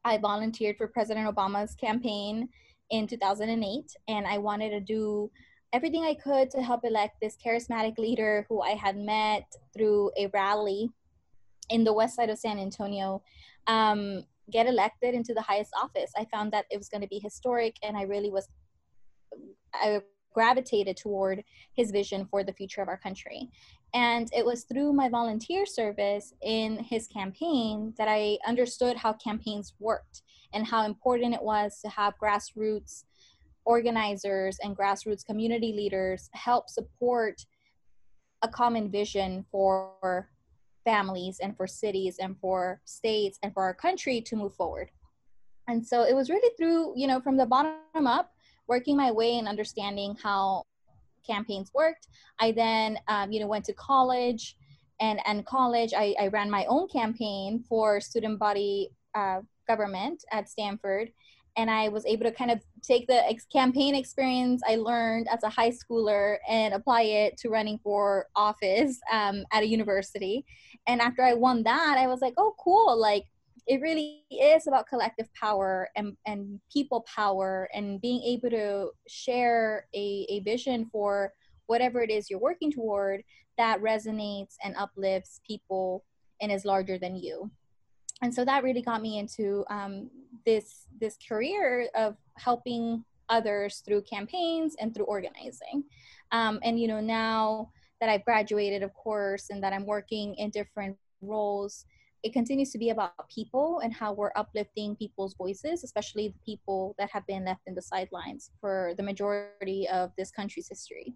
I 0.05 0.17
volunteered 0.19 0.77
for 0.77 0.87
President 0.87 1.27
Obama's 1.27 1.73
campaign 1.75 2.49
in 2.91 3.07
2008, 3.07 3.83
and 4.07 4.27
I 4.27 4.37
wanted 4.37 4.69
to 4.71 4.79
do 4.79 5.31
everything 5.73 6.03
I 6.03 6.13
could 6.13 6.51
to 6.51 6.61
help 6.61 6.81
elect 6.83 7.15
this 7.21 7.37
charismatic 7.43 7.97
leader 7.97 8.45
who 8.47 8.61
I 8.61 8.71
had 8.71 8.97
met 8.97 9.45
through 9.75 10.11
a 10.17 10.27
rally 10.27 10.89
in 11.69 11.83
the 11.83 11.93
west 11.93 12.15
side 12.15 12.29
of 12.29 12.37
San 12.37 12.59
Antonio. 12.59 13.23
Um, 13.67 14.23
get 14.51 14.67
elected 14.67 15.15
into 15.15 15.33
the 15.33 15.41
highest 15.41 15.71
office. 15.81 16.11
I 16.17 16.25
found 16.25 16.51
that 16.51 16.65
it 16.69 16.77
was 16.77 16.89
going 16.89 17.01
to 17.01 17.07
be 17.07 17.19
historic, 17.19 17.75
and 17.83 17.97
I 17.97 18.03
really 18.03 18.29
was 18.29 18.47
I 19.73 20.01
gravitated 20.33 20.97
toward 20.97 21.43
his 21.73 21.91
vision 21.91 22.25
for 22.25 22.43
the 22.43 22.53
future 22.53 22.81
of 22.81 22.87
our 22.87 22.97
country. 22.97 23.49
And 23.93 24.29
it 24.33 24.45
was 24.45 24.63
through 24.63 24.93
my 24.93 25.09
volunteer 25.09 25.65
service 25.65 26.33
in 26.41 26.77
his 26.77 27.07
campaign 27.07 27.93
that 27.97 28.07
I 28.07 28.37
understood 28.47 28.95
how 28.95 29.13
campaigns 29.13 29.73
worked 29.79 30.21
and 30.53 30.65
how 30.65 30.85
important 30.85 31.33
it 31.33 31.43
was 31.43 31.79
to 31.81 31.89
have 31.89 32.13
grassroots 32.17 33.03
organizers 33.65 34.57
and 34.63 34.75
grassroots 34.75 35.25
community 35.25 35.73
leaders 35.73 36.29
help 36.33 36.67
support 36.69 37.45
a 38.41 38.47
common 38.47 38.89
vision 38.89 39.45
for 39.51 40.29
families 40.83 41.39
and 41.43 41.55
for 41.55 41.67
cities 41.67 42.17
and 42.19 42.35
for 42.39 42.81
states 42.85 43.37
and 43.43 43.53
for 43.53 43.61
our 43.61 43.73
country 43.73 44.19
to 44.21 44.35
move 44.35 44.55
forward. 44.55 44.89
And 45.67 45.85
so 45.85 46.03
it 46.03 46.15
was 46.15 46.29
really 46.29 46.51
through, 46.57 46.93
you 46.95 47.05
know, 47.05 47.21
from 47.21 47.37
the 47.37 47.45
bottom 47.45 48.07
up 48.07 48.33
working 48.71 48.95
my 48.95 49.11
way 49.11 49.37
and 49.37 49.49
understanding 49.49 50.15
how 50.23 50.63
campaigns 51.27 51.69
worked. 51.73 52.07
I 52.39 52.53
then, 52.53 52.97
um, 53.09 53.29
you 53.33 53.41
know, 53.41 53.47
went 53.47 53.65
to 53.65 53.73
college, 53.73 54.55
and 55.01 55.19
and 55.25 55.45
college, 55.45 55.91
I, 56.03 56.15
I 56.23 56.27
ran 56.27 56.49
my 56.49 56.63
own 56.73 56.87
campaign 56.87 57.65
for 57.67 57.99
student 57.99 58.39
body 58.39 58.89
uh, 59.13 59.39
government 59.67 60.23
at 60.31 60.47
Stanford, 60.47 61.11
and 61.57 61.69
I 61.69 61.89
was 61.89 62.05
able 62.05 62.25
to 62.29 62.31
kind 62.31 62.51
of 62.55 62.59
take 62.81 63.07
the 63.07 63.19
ex- 63.29 63.45
campaign 63.45 63.93
experience 63.93 64.61
I 64.65 64.75
learned 64.77 65.27
as 65.35 65.43
a 65.43 65.49
high 65.49 65.73
schooler 65.79 66.37
and 66.47 66.73
apply 66.73 67.01
it 67.23 67.37
to 67.39 67.49
running 67.49 67.77
for 67.83 68.27
office 68.37 68.93
um, 69.11 69.43
at 69.51 69.63
a 69.63 69.67
university. 69.67 70.45
And 70.87 71.01
after 71.01 71.23
I 71.23 71.33
won 71.33 71.63
that, 71.63 71.95
I 71.97 72.07
was 72.07 72.21
like, 72.21 72.35
oh, 72.37 72.53
cool, 72.63 72.97
like 72.97 73.25
it 73.67 73.81
really 73.81 74.23
is 74.31 74.67
about 74.67 74.87
collective 74.87 75.29
power 75.33 75.89
and, 75.95 76.17
and 76.25 76.59
people 76.71 77.05
power 77.13 77.69
and 77.73 78.01
being 78.01 78.21
able 78.23 78.49
to 78.49 78.89
share 79.07 79.87
a, 79.93 80.25
a 80.29 80.39
vision 80.41 80.89
for 80.91 81.31
whatever 81.67 82.01
it 82.01 82.09
is 82.09 82.29
you're 82.29 82.39
working 82.39 82.71
toward 82.71 83.21
that 83.57 83.81
resonates 83.81 84.55
and 84.63 84.75
uplifts 84.77 85.39
people 85.45 86.03
and 86.41 86.51
is 86.51 86.65
larger 86.65 86.97
than 86.97 87.15
you. 87.15 87.49
And 88.23 88.33
so 88.33 88.43
that 88.45 88.63
really 88.63 88.81
got 88.81 89.01
me 89.01 89.19
into 89.19 89.63
um, 89.69 90.09
this 90.45 90.85
this 90.99 91.17
career 91.27 91.87
of 91.95 92.15
helping 92.37 93.03
others 93.29 93.81
through 93.85 94.01
campaigns 94.03 94.75
and 94.79 94.93
through 94.93 95.05
organizing. 95.05 95.83
Um, 96.31 96.59
and 96.63 96.79
you 96.79 96.87
know 96.87 97.01
now 97.01 97.71
that 98.01 98.09
i've 98.09 98.25
graduated 98.25 98.83
of 98.83 98.93
course 98.93 99.51
and 99.51 99.63
that 99.63 99.71
i'm 99.71 99.85
working 99.85 100.35
in 100.35 100.49
different 100.49 100.97
roles 101.21 101.85
it 102.23 102.33
continues 102.33 102.71
to 102.71 102.77
be 102.77 102.91
about 102.91 103.13
people 103.33 103.79
and 103.83 103.93
how 103.93 104.13
we're 104.13 104.31
uplifting 104.35 104.95
people's 104.95 105.33
voices, 105.35 105.83
especially 105.83 106.27
the 106.29 106.39
people 106.45 106.95
that 106.99 107.09
have 107.09 107.25
been 107.25 107.45
left 107.45 107.61
in 107.65 107.73
the 107.73 107.81
sidelines 107.81 108.51
for 108.59 108.93
the 108.97 109.03
majority 109.03 109.87
of 109.89 110.11
this 110.17 110.31
country's 110.31 110.67
history. 110.67 111.15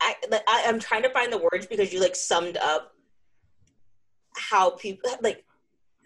I, 0.00 0.16
I 0.48 0.62
am 0.66 0.80
trying 0.80 1.02
to 1.02 1.10
find 1.10 1.32
the 1.32 1.38
words 1.38 1.66
because 1.66 1.92
you 1.92 2.00
like 2.00 2.16
summed 2.16 2.56
up 2.58 2.92
how 4.36 4.70
people 4.70 5.10
like 5.22 5.44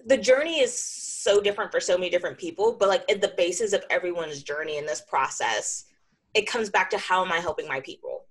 the 0.06 0.16
journey 0.16 0.60
is 0.60 0.78
so 0.78 1.40
different 1.40 1.72
for 1.72 1.80
so 1.80 1.96
many 1.96 2.10
different 2.10 2.38
people, 2.38 2.76
but 2.78 2.88
like 2.88 3.10
at 3.10 3.20
the 3.20 3.32
basis 3.36 3.72
of 3.72 3.82
everyone's 3.90 4.42
journey 4.42 4.78
in 4.78 4.86
this 4.86 5.00
process, 5.00 5.86
it 6.34 6.46
comes 6.46 6.70
back 6.70 6.90
to 6.90 6.98
how 6.98 7.24
am 7.24 7.32
I 7.32 7.38
helping 7.38 7.66
my 7.66 7.80
people? 7.80 8.26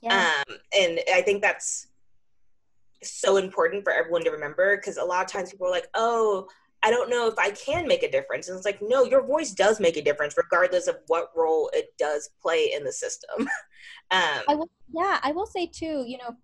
Yeah. 0.00 0.32
Um, 0.48 0.56
and 0.78 1.00
I 1.12 1.20
think 1.20 1.42
that's 1.42 1.88
so 3.02 3.36
important 3.36 3.84
for 3.84 3.92
everyone 3.92 4.24
to 4.24 4.30
remember 4.30 4.76
because 4.76 4.96
a 4.96 5.04
lot 5.04 5.24
of 5.24 5.30
times 5.30 5.50
people 5.50 5.66
are 5.66 5.70
like, 5.70 5.88
oh, 5.94 6.46
I 6.82 6.90
don't 6.90 7.10
know 7.10 7.28
if 7.28 7.38
I 7.38 7.50
can 7.50 7.86
make 7.86 8.02
a 8.02 8.10
difference. 8.10 8.48
And 8.48 8.56
it's 8.56 8.64
like, 8.64 8.80
no, 8.80 9.04
your 9.04 9.26
voice 9.26 9.52
does 9.52 9.80
make 9.80 9.96
a 9.96 10.02
difference 10.02 10.36
regardless 10.36 10.86
of 10.86 10.96
what 11.08 11.30
role 11.36 11.70
it 11.74 11.92
does 11.98 12.30
play 12.40 12.72
in 12.74 12.84
the 12.84 12.92
system. 12.92 13.40
um, 14.10 14.42
I 14.48 14.54
will, 14.54 14.70
yeah, 14.94 15.20
I 15.22 15.32
will 15.32 15.46
say 15.46 15.66
too, 15.66 16.04
you 16.06 16.18
know, 16.18 16.34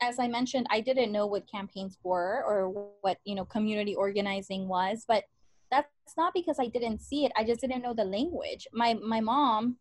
as 0.00 0.18
I 0.18 0.28
mentioned, 0.28 0.66
I 0.70 0.80
didn't 0.80 1.12
know 1.12 1.26
what 1.26 1.50
campaigns 1.50 1.98
were 2.02 2.42
or 2.44 2.90
what, 3.02 3.18
you 3.24 3.34
know, 3.34 3.44
community 3.44 3.94
organizing 3.94 4.66
was, 4.66 5.04
but 5.06 5.24
that's 5.70 5.88
not 6.16 6.34
because 6.34 6.58
I 6.58 6.66
didn't 6.66 7.00
see 7.00 7.24
it. 7.24 7.32
I 7.36 7.44
just 7.44 7.60
didn't 7.60 7.82
know 7.82 7.94
the 7.94 8.04
language. 8.04 8.66
My, 8.72 8.94
my 8.94 9.20
mom, 9.20 9.76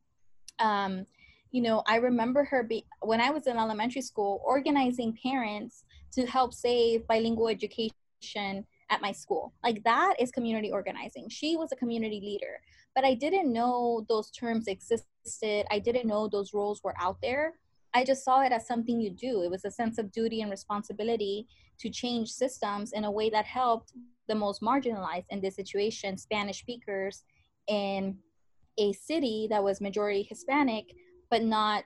um, 0.60 1.06
you 1.52 1.62
know, 1.62 1.84
I 1.88 1.98
remember 1.98 2.44
her 2.46 2.64
be, 2.64 2.86
when 3.02 3.20
I 3.20 3.30
was 3.30 3.48
in 3.48 3.58
elementary 3.58 4.02
school 4.02 4.42
organizing 4.46 5.18
parents 5.22 5.84
to 6.14 6.26
help 6.26 6.54
save 6.54 7.08
bilingual 7.08 7.48
education 7.48 8.66
at 8.90 9.02
my 9.02 9.12
school. 9.12 9.54
Like 9.64 9.84
that 9.84 10.16
is 10.20 10.32
community 10.32 10.72
organizing. 10.72 11.30
She 11.30 11.56
was 11.56 11.72
a 11.72 11.76
community 11.78 12.22
leader, 12.24 12.60
but 12.94 13.06
I 13.06 13.14
didn't 13.14 13.52
know 13.52 14.06
those 14.10 14.30
terms 14.32 14.68
existed. 14.68 15.66
I 15.72 15.80
didn't 15.80 16.08
know 16.08 16.28
those 16.28 16.54
roles 16.54 16.84
were 16.84 16.96
out 17.00 17.18
there. 17.22 17.56
I 17.94 18.04
just 18.04 18.24
saw 18.24 18.42
it 18.42 18.52
as 18.52 18.68
something 18.68 19.00
you 19.00 19.12
do. 19.12 19.44
It 19.44 19.52
was 19.52 19.66
a 19.66 19.72
sense 19.72 19.98
of 19.98 20.12
duty 20.12 20.42
and 20.42 20.52
responsibility 20.52 21.48
to 21.80 21.90
change 21.90 22.32
systems 22.32 22.94
in 22.94 23.04
a 23.06 23.12
way 23.12 23.30
that 23.30 23.46
helped 23.46 23.94
the 24.28 24.36
most 24.36 24.62
marginalized 24.62 25.26
in 25.30 25.42
this 25.42 25.56
situation, 25.56 26.18
Spanish 26.18 26.60
speakers 26.60 27.24
in 27.68 28.18
a 28.78 28.94
city 28.94 29.48
that 29.50 29.64
was 29.64 29.82
majority 29.82 30.24
Hispanic, 30.24 30.86
but 31.30 31.44
not 31.44 31.84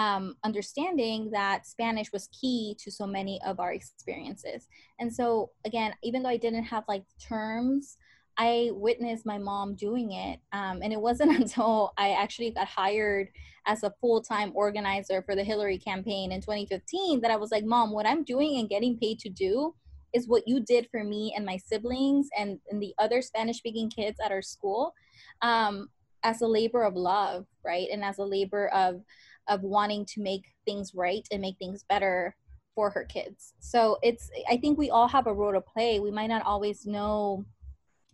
um, 0.00 0.34
understanding 0.44 1.30
that 1.30 1.66
Spanish 1.66 2.10
was 2.10 2.28
key 2.28 2.74
to 2.82 2.90
so 2.90 3.06
many 3.06 3.38
of 3.44 3.60
our 3.60 3.74
experiences. 3.74 4.66
And 4.98 5.12
so, 5.12 5.50
again, 5.66 5.92
even 6.02 6.22
though 6.22 6.30
I 6.30 6.38
didn't 6.38 6.64
have 6.64 6.84
like 6.88 7.04
terms, 7.22 7.98
I 8.38 8.70
witnessed 8.72 9.26
my 9.26 9.36
mom 9.36 9.74
doing 9.74 10.12
it. 10.12 10.40
Um, 10.52 10.80
and 10.82 10.90
it 10.90 11.00
wasn't 11.00 11.36
until 11.40 11.92
I 11.98 12.12
actually 12.12 12.50
got 12.52 12.66
hired 12.66 13.28
as 13.66 13.82
a 13.82 13.92
full 14.00 14.22
time 14.22 14.52
organizer 14.54 15.20
for 15.20 15.36
the 15.36 15.44
Hillary 15.44 15.76
campaign 15.76 16.32
in 16.32 16.40
2015 16.40 17.20
that 17.20 17.30
I 17.30 17.36
was 17.36 17.50
like, 17.50 17.64
Mom, 17.64 17.92
what 17.92 18.06
I'm 18.06 18.24
doing 18.24 18.58
and 18.58 18.70
getting 18.70 18.96
paid 18.96 19.18
to 19.20 19.28
do 19.28 19.74
is 20.14 20.26
what 20.26 20.44
you 20.46 20.60
did 20.60 20.88
for 20.90 21.04
me 21.04 21.34
and 21.36 21.44
my 21.44 21.58
siblings 21.58 22.28
and, 22.38 22.58
and 22.70 22.82
the 22.82 22.94
other 22.98 23.20
Spanish 23.20 23.58
speaking 23.58 23.90
kids 23.90 24.18
at 24.24 24.32
our 24.32 24.42
school 24.42 24.94
um, 25.42 25.88
as 26.22 26.40
a 26.40 26.46
labor 26.46 26.84
of 26.84 26.96
love, 26.96 27.44
right? 27.62 27.88
And 27.92 28.02
as 28.02 28.18
a 28.18 28.24
labor 28.24 28.68
of 28.68 29.02
of 29.50 29.62
wanting 29.62 30.06
to 30.06 30.22
make 30.22 30.44
things 30.64 30.94
right 30.94 31.26
and 31.30 31.42
make 31.42 31.58
things 31.58 31.84
better 31.88 32.34
for 32.74 32.88
her 32.88 33.04
kids. 33.04 33.52
So 33.58 33.98
it's 34.02 34.30
I 34.48 34.56
think 34.56 34.78
we 34.78 34.88
all 34.88 35.08
have 35.08 35.26
a 35.26 35.34
role 35.34 35.52
to 35.52 35.60
play. 35.60 36.00
We 36.00 36.10
might 36.10 36.28
not 36.28 36.46
always 36.46 36.86
know 36.86 37.44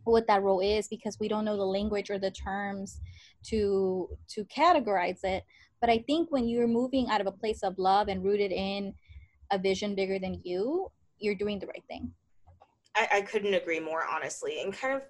what 0.05 0.27
that 0.29 0.43
role 0.43 0.61
is 0.61 0.89
because 0.89 1.19
we 1.21 1.29
don't 1.29 1.45
know 1.45 1.57
the 1.57 1.65
language 1.65 2.11
or 2.11 2.19
the 2.19 2.31
terms 2.31 3.01
to 3.45 4.09
to 4.31 4.45
categorize 4.47 5.23
it. 5.23 5.45
But 5.81 5.91
I 5.91 5.99
think 6.07 6.33
when 6.33 6.49
you're 6.49 6.67
moving 6.67 7.09
out 7.11 7.21
of 7.21 7.27
a 7.27 7.33
place 7.33 7.63
of 7.63 7.79
love 7.79 8.09
and 8.09 8.25
rooted 8.25 8.51
in 8.51 8.95
a 9.53 9.59
vision 9.59 9.95
bigger 9.95 10.19
than 10.19 10.41
you, 10.43 10.91
you're 11.19 11.35
doing 11.35 11.59
the 11.59 11.67
right 11.67 11.85
thing. 11.87 12.11
I, 12.97 13.09
I 13.13 13.21
couldn't 13.21 13.53
agree 13.53 13.79
more, 13.79 14.05
honestly. 14.11 14.63
And 14.63 14.73
kind 14.73 14.95
of 14.95 15.03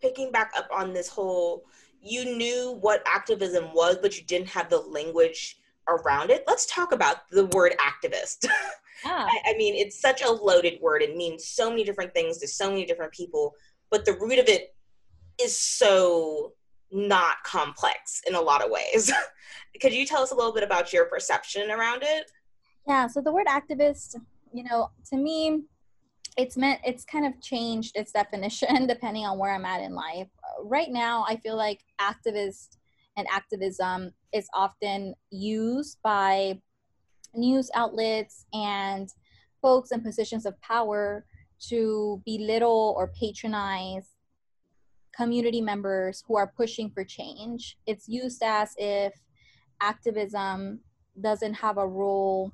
picking 0.00 0.32
back 0.32 0.52
up 0.56 0.68
on 0.72 0.94
this 0.94 1.08
whole 1.08 1.66
you 2.00 2.36
knew 2.36 2.78
what 2.80 3.02
activism 3.06 3.72
was, 3.74 3.98
but 4.00 4.16
you 4.16 4.24
didn't 4.24 4.48
have 4.48 4.70
the 4.70 4.78
language 4.78 5.58
around 5.88 6.30
it. 6.30 6.44
Let's 6.46 6.66
talk 6.66 6.92
about 6.92 7.28
the 7.30 7.46
word 7.46 7.74
activist. 7.78 8.46
Ah. 9.04 9.28
I, 9.28 9.50
I, 9.50 9.56
mean, 9.58 9.74
it's 9.74 10.00
such 10.00 10.22
a 10.22 10.30
loaded 10.32 10.80
word. 10.80 11.02
It 11.02 11.18
means 11.18 11.46
so 11.46 11.68
many 11.68 11.84
different 11.84 12.14
things 12.14 12.38
to 12.38 12.48
so 12.48 12.70
many 12.70 12.86
different 12.86 13.12
people, 13.12 13.54
but 13.90 14.06
the 14.06 14.14
root 14.14 14.38
of 14.38 14.48
it 14.48 14.74
is 15.38 15.56
so 15.56 16.54
not 16.90 17.36
complex 17.44 18.22
in 18.26 18.34
a 18.34 18.40
lot 18.40 18.64
of 18.64 18.70
ways. 18.70 19.12
Could 19.82 19.92
you 19.92 20.06
tell 20.06 20.22
us 20.22 20.30
a 20.30 20.34
little 20.34 20.52
bit 20.52 20.62
about 20.62 20.94
your 20.94 21.04
perception 21.04 21.70
around 21.70 22.04
it? 22.04 22.30
Yeah, 22.88 23.06
so 23.06 23.20
the 23.20 23.32
word 23.32 23.46
activist, 23.46 24.16
you 24.52 24.64
know, 24.64 24.90
to 25.10 25.16
me, 25.16 25.64
it's 26.36 26.56
meant 26.56 26.80
it's 26.84 27.04
kind 27.04 27.26
of 27.26 27.40
changed 27.40 27.96
its 27.96 28.12
definition 28.12 28.86
depending 28.88 29.24
on 29.24 29.38
where 29.38 29.52
I'm 29.52 29.64
at 29.64 29.82
in 29.82 29.94
life. 29.94 30.28
Right 30.62 30.90
now, 30.90 31.24
I 31.28 31.36
feel 31.36 31.56
like 31.56 31.80
activist 32.00 32.76
and 33.16 33.26
activism 33.30 34.12
is 34.36 34.48
often 34.54 35.14
used 35.30 35.98
by 36.02 36.60
news 37.34 37.70
outlets 37.74 38.46
and 38.52 39.08
folks 39.62 39.90
in 39.90 40.00
positions 40.00 40.46
of 40.46 40.60
power 40.60 41.24
to 41.68 42.22
belittle 42.24 42.94
or 42.96 43.12
patronize 43.18 44.10
community 45.16 45.60
members 45.60 46.22
who 46.28 46.36
are 46.36 46.52
pushing 46.56 46.90
for 46.90 47.04
change. 47.04 47.78
It's 47.86 48.08
used 48.08 48.42
as 48.42 48.74
if 48.76 49.14
activism 49.80 50.80
doesn't 51.20 51.54
have 51.54 51.78
a 51.78 51.86
role 51.86 52.52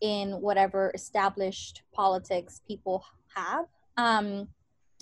in 0.00 0.40
whatever 0.40 0.92
established 0.94 1.82
politics 1.92 2.60
people 2.68 3.04
have. 3.34 3.66
Um, 3.96 4.48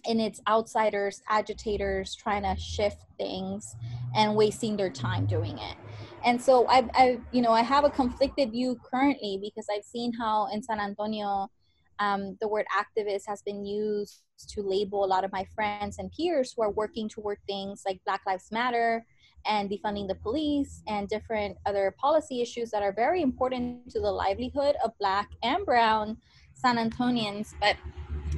and 0.06 0.20
it's 0.20 0.40
outsiders, 0.48 1.22
agitators 1.28 2.14
trying 2.14 2.42
to 2.42 2.60
shift 2.60 3.04
things 3.18 3.76
and 4.16 4.34
wasting 4.34 4.76
their 4.76 4.90
time 4.90 5.26
doing 5.26 5.58
it. 5.58 5.76
And 6.24 6.40
so 6.40 6.66
I, 6.68 6.88
I, 6.94 7.18
you 7.32 7.42
know, 7.42 7.52
I 7.52 7.62
have 7.62 7.84
a 7.84 7.90
conflicted 7.90 8.52
view 8.52 8.78
currently 8.82 9.38
because 9.42 9.66
I've 9.72 9.84
seen 9.84 10.12
how 10.12 10.48
in 10.52 10.62
San 10.62 10.80
Antonio, 10.80 11.50
um, 11.98 12.36
the 12.40 12.48
word 12.48 12.66
activist 12.76 13.22
has 13.26 13.42
been 13.42 13.64
used 13.64 14.22
to 14.48 14.62
label 14.62 15.04
a 15.04 15.06
lot 15.06 15.24
of 15.24 15.32
my 15.32 15.44
friends 15.54 15.98
and 15.98 16.10
peers 16.12 16.52
who 16.56 16.62
are 16.62 16.70
working 16.70 17.08
toward 17.08 17.38
things 17.46 17.82
like 17.86 18.00
Black 18.04 18.22
Lives 18.26 18.50
Matter 18.50 19.04
and 19.46 19.70
defunding 19.70 20.08
the 20.08 20.14
police 20.14 20.82
and 20.86 21.08
different 21.08 21.56
other 21.66 21.94
policy 21.98 22.40
issues 22.40 22.70
that 22.70 22.82
are 22.82 22.92
very 22.92 23.22
important 23.22 23.90
to 23.90 24.00
the 24.00 24.10
livelihood 24.10 24.76
of 24.84 24.92
Black 24.98 25.28
and 25.42 25.64
Brown 25.64 26.16
San 26.54 26.76
Antonians, 26.76 27.54
but 27.60 27.76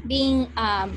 being 0.06 0.50
um, 0.56 0.96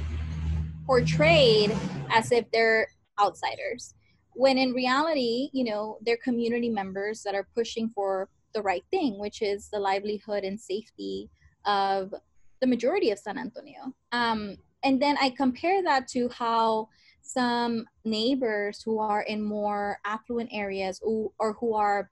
portrayed 0.86 1.76
as 2.10 2.32
if 2.32 2.50
they're 2.52 2.88
outsiders 3.20 3.94
when 4.38 4.58
in 4.58 4.72
reality 4.72 5.50
you 5.52 5.64
know 5.64 5.98
they're 6.06 6.18
community 6.18 6.70
members 6.70 7.24
that 7.24 7.34
are 7.34 7.48
pushing 7.56 7.90
for 7.90 8.30
the 8.54 8.62
right 8.62 8.84
thing 8.92 9.18
which 9.18 9.42
is 9.42 9.68
the 9.74 9.80
livelihood 9.80 10.44
and 10.44 10.60
safety 10.60 11.30
of 11.66 12.14
the 12.62 12.68
majority 12.68 13.10
of 13.10 13.18
san 13.18 13.38
antonio 13.38 13.94
um, 14.12 14.56
and 14.84 15.02
then 15.02 15.18
i 15.20 15.30
compare 15.32 15.82
that 15.82 16.08
to 16.08 16.30
how 16.30 16.88
some 17.22 17.86
neighbors 18.06 18.82
who 18.84 19.00
are 19.00 19.24
in 19.24 19.44
more 19.44 19.98
affluent 20.06 20.50
areas 20.54 21.02
or, 21.04 21.32
or 21.40 21.54
who 21.54 21.74
are 21.74 22.12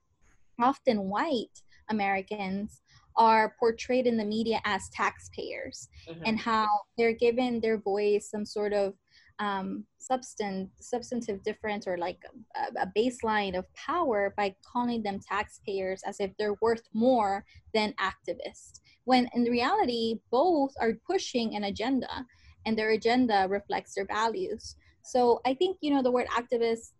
often 0.59 1.07
white 1.07 1.61
americans 1.89 2.81
are 3.17 3.55
portrayed 3.59 4.07
in 4.07 4.17
the 4.17 4.25
media 4.25 4.59
as 4.65 4.89
taxpayers 4.89 5.87
mm-hmm. 6.09 6.23
and 6.25 6.39
how 6.39 6.67
they're 6.97 7.13
given 7.13 7.61
their 7.61 7.77
voice 7.77 8.29
some 8.31 8.45
sort 8.45 8.73
of 8.73 8.93
um, 9.39 9.85
substan- 9.99 10.69
substantive 10.79 11.43
difference 11.43 11.87
or 11.87 11.97
like 11.97 12.19
a, 12.55 12.81
a, 12.81 12.91
baseline 12.97 13.57
of 13.57 13.65
power 13.73 14.33
by 14.37 14.55
calling 14.65 15.03
them 15.03 15.19
taxpayers 15.19 16.01
as 16.05 16.19
if 16.19 16.31
they're 16.37 16.55
worth 16.61 16.83
more 16.93 17.43
than 17.73 17.93
activists 17.99 18.79
when 19.03 19.29
in 19.33 19.43
reality 19.43 20.19
both 20.31 20.73
are 20.79 20.93
pushing 21.05 21.55
an 21.55 21.65
agenda 21.65 22.25
and 22.65 22.77
their 22.77 22.91
agenda 22.91 23.45
reflects 23.49 23.93
their 23.93 24.05
values. 24.05 24.75
So 25.01 25.41
i 25.45 25.53
think 25.53 25.77
you 25.81 25.91
know 25.93 26.01
the 26.01 26.11
word 26.11 26.27
activist 26.27 26.93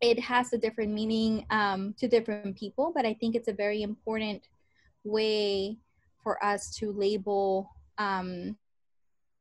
it 0.00 0.18
has 0.20 0.52
a 0.52 0.58
different 0.58 0.92
meaning 0.92 1.44
um, 1.50 1.94
to 1.98 2.08
different 2.08 2.56
people 2.56 2.92
but 2.94 3.04
i 3.04 3.14
think 3.14 3.34
it's 3.34 3.48
a 3.48 3.52
very 3.52 3.82
important 3.82 4.48
way 5.04 5.78
for 6.22 6.42
us 6.44 6.70
to 6.76 6.92
label 6.92 7.70
um, 7.98 8.56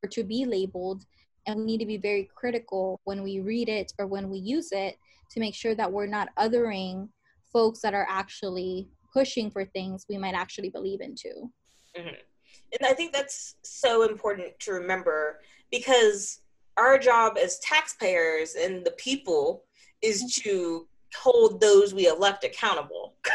or 0.04 0.10
to 0.10 0.24
be 0.24 0.46
labeled 0.46 1.06
and 1.48 1.60
we 1.60 1.66
need 1.66 1.80
to 1.80 1.86
be 1.86 1.98
very 1.98 2.30
critical 2.36 3.00
when 3.06 3.24
we 3.24 3.40
read 3.40 3.70
it 3.70 3.92
or 4.00 4.06
when 4.06 4.30
we 4.30 4.38
use 4.38 4.70
it 4.72 4.98
to 5.32 5.40
make 5.40 5.56
sure 5.56 5.76
that 5.76 5.92
we're 5.92 6.06
not 6.06 6.30
othering 6.38 7.10
folks 7.52 7.80
that 7.82 7.94
are 7.94 8.08
actually 8.10 8.88
pushing 9.14 9.50
for 9.50 9.66
things 9.66 10.06
we 10.10 10.18
might 10.18 10.36
actually 10.36 10.70
believe 10.70 11.02
into 11.02 11.50
mm-hmm. 11.98 12.08
and 12.08 12.86
i 12.86 12.94
think 12.94 13.14
that's 13.14 13.56
so 13.64 14.04
important 14.04 14.48
to 14.60 14.72
remember 14.74 15.40
because 15.72 16.42
our 16.78 17.00
job 17.00 17.38
as 17.42 17.60
taxpayers 17.60 18.56
and 18.56 18.86
the 18.86 18.92
people 18.92 19.64
is 20.02 20.24
mm-hmm. 20.24 20.50
to 20.50 20.88
hold 21.16 21.60
those 21.60 21.94
we 21.94 22.08
elect 22.08 22.44
accountable 22.44 23.16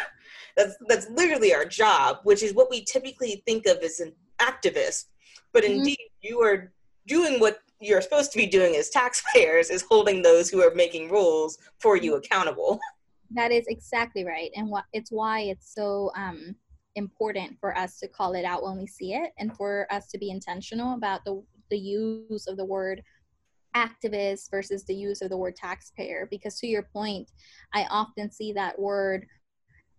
That's 0.56 0.76
that's 0.88 1.08
literally 1.10 1.54
our 1.54 1.64
job, 1.64 2.18
which 2.24 2.42
is 2.42 2.54
what 2.54 2.70
we 2.70 2.84
typically 2.84 3.42
think 3.46 3.66
of 3.66 3.78
as 3.78 4.00
an 4.00 4.12
activist. 4.40 5.06
But 5.52 5.64
mm-hmm. 5.64 5.78
indeed, 5.78 5.98
you 6.20 6.42
are 6.42 6.72
doing 7.06 7.40
what 7.40 7.60
you're 7.82 8.00
supposed 8.00 8.32
to 8.32 8.38
be 8.38 8.46
doing 8.46 8.76
as 8.76 8.88
taxpayers 8.90 9.68
is 9.68 9.82
holding 9.82 10.22
those 10.22 10.48
who 10.48 10.62
are 10.62 10.74
making 10.74 11.10
rules 11.10 11.58
for 11.80 11.96
you 11.96 12.14
accountable. 12.14 12.80
That 13.34 13.50
is 13.50 13.66
exactly 13.66 14.24
right, 14.24 14.50
and 14.54 14.72
it's 14.92 15.10
why 15.10 15.40
it's 15.40 15.74
so 15.74 16.10
um, 16.16 16.54
important 16.94 17.58
for 17.58 17.76
us 17.76 17.98
to 17.98 18.08
call 18.08 18.34
it 18.34 18.44
out 18.44 18.62
when 18.62 18.78
we 18.78 18.86
see 18.86 19.14
it, 19.14 19.32
and 19.38 19.54
for 19.56 19.86
us 19.90 20.08
to 20.08 20.18
be 20.18 20.30
intentional 20.30 20.94
about 20.94 21.24
the 21.24 21.42
the 21.70 21.78
use 21.78 22.46
of 22.46 22.58
the 22.58 22.64
word 22.64 23.02
activist 23.74 24.50
versus 24.50 24.84
the 24.84 24.94
use 24.94 25.22
of 25.22 25.30
the 25.30 25.36
word 25.36 25.56
taxpayer. 25.56 26.28
Because 26.30 26.58
to 26.60 26.66
your 26.66 26.82
point, 26.92 27.30
I 27.72 27.86
often 27.90 28.30
see 28.30 28.52
that 28.52 28.78
word 28.78 29.26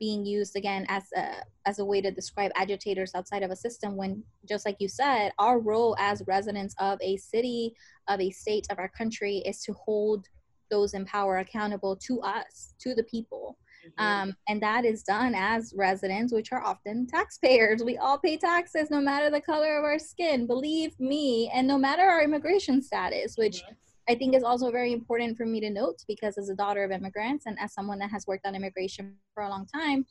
being 0.04 0.26
used 0.26 0.58
again 0.58 0.86
as 0.90 1.06
a 1.16 1.28
as 1.66 1.80
a 1.80 1.86
way 1.86 2.02
to 2.02 2.12
describe 2.12 2.52
agitators 2.58 3.12
outside 3.16 3.42
of 3.42 3.52
a 3.52 3.56
system 3.56 3.96
when 3.96 4.22
just 4.50 4.66
like 4.66 4.76
you 4.80 4.90
said 4.90 5.32
our 5.40 5.60
role 5.60 5.96
as 5.98 6.22
residents 6.28 6.76
of 6.80 7.00
a 7.02 7.16
city 7.16 7.74
of 8.10 8.20
a 8.20 8.30
state 8.30 8.68
of 8.70 8.80
our 8.80 8.90
country 8.90 9.38
is 9.46 9.62
to 9.62 9.72
hold 9.72 10.28
those 10.70 10.94
in 10.94 11.06
power 11.06 11.38
accountable 11.38 11.96
to 11.96 12.20
us 12.20 12.74
to 12.82 12.94
the 12.94 13.04
people. 13.04 13.58
Mm-hmm. 13.86 14.06
um, 14.06 14.36
and 14.48 14.62
that 14.62 14.86
is 14.86 15.04
done 15.04 15.34
as 15.36 15.74
residents 15.76 16.32
which 16.34 16.54
are 16.54 16.64
often 16.64 17.06
taxpayers. 17.06 17.84
We 17.84 17.98
all 17.98 18.18
pay 18.18 18.38
taxes 18.38 18.90
no 18.90 19.02
matter 19.02 19.30
the 19.30 19.42
color 19.42 19.78
of 19.78 19.84
our 19.84 20.00
skin 20.00 20.48
believe 20.48 20.98
me 21.00 21.52
and 21.54 21.68
no 21.68 21.78
matter 21.78 22.04
our 22.04 22.24
immigration 22.24 22.82
status 22.82 23.36
which 23.38 23.62
I 24.10 24.16
think 24.16 24.36
is 24.36 24.44
also 24.44 24.72
very 24.72 24.92
important 24.92 25.38
for 25.38 25.46
me 25.46 25.60
to 25.62 25.70
note 25.70 26.04
because 26.08 26.38
as 26.38 26.50
a 26.50 26.56
daughter 26.56 26.84
of 26.84 26.92
immigrants 26.92 27.46
and 27.46 27.58
as 27.60 27.74
someone 27.74 28.00
that 28.00 28.12
has 28.12 28.28
worked 28.28 28.46
on 28.46 28.56
immigration 28.56 29.16
for 29.34 29.44
a 29.44 29.50
long 29.50 29.66
time, 29.66 30.06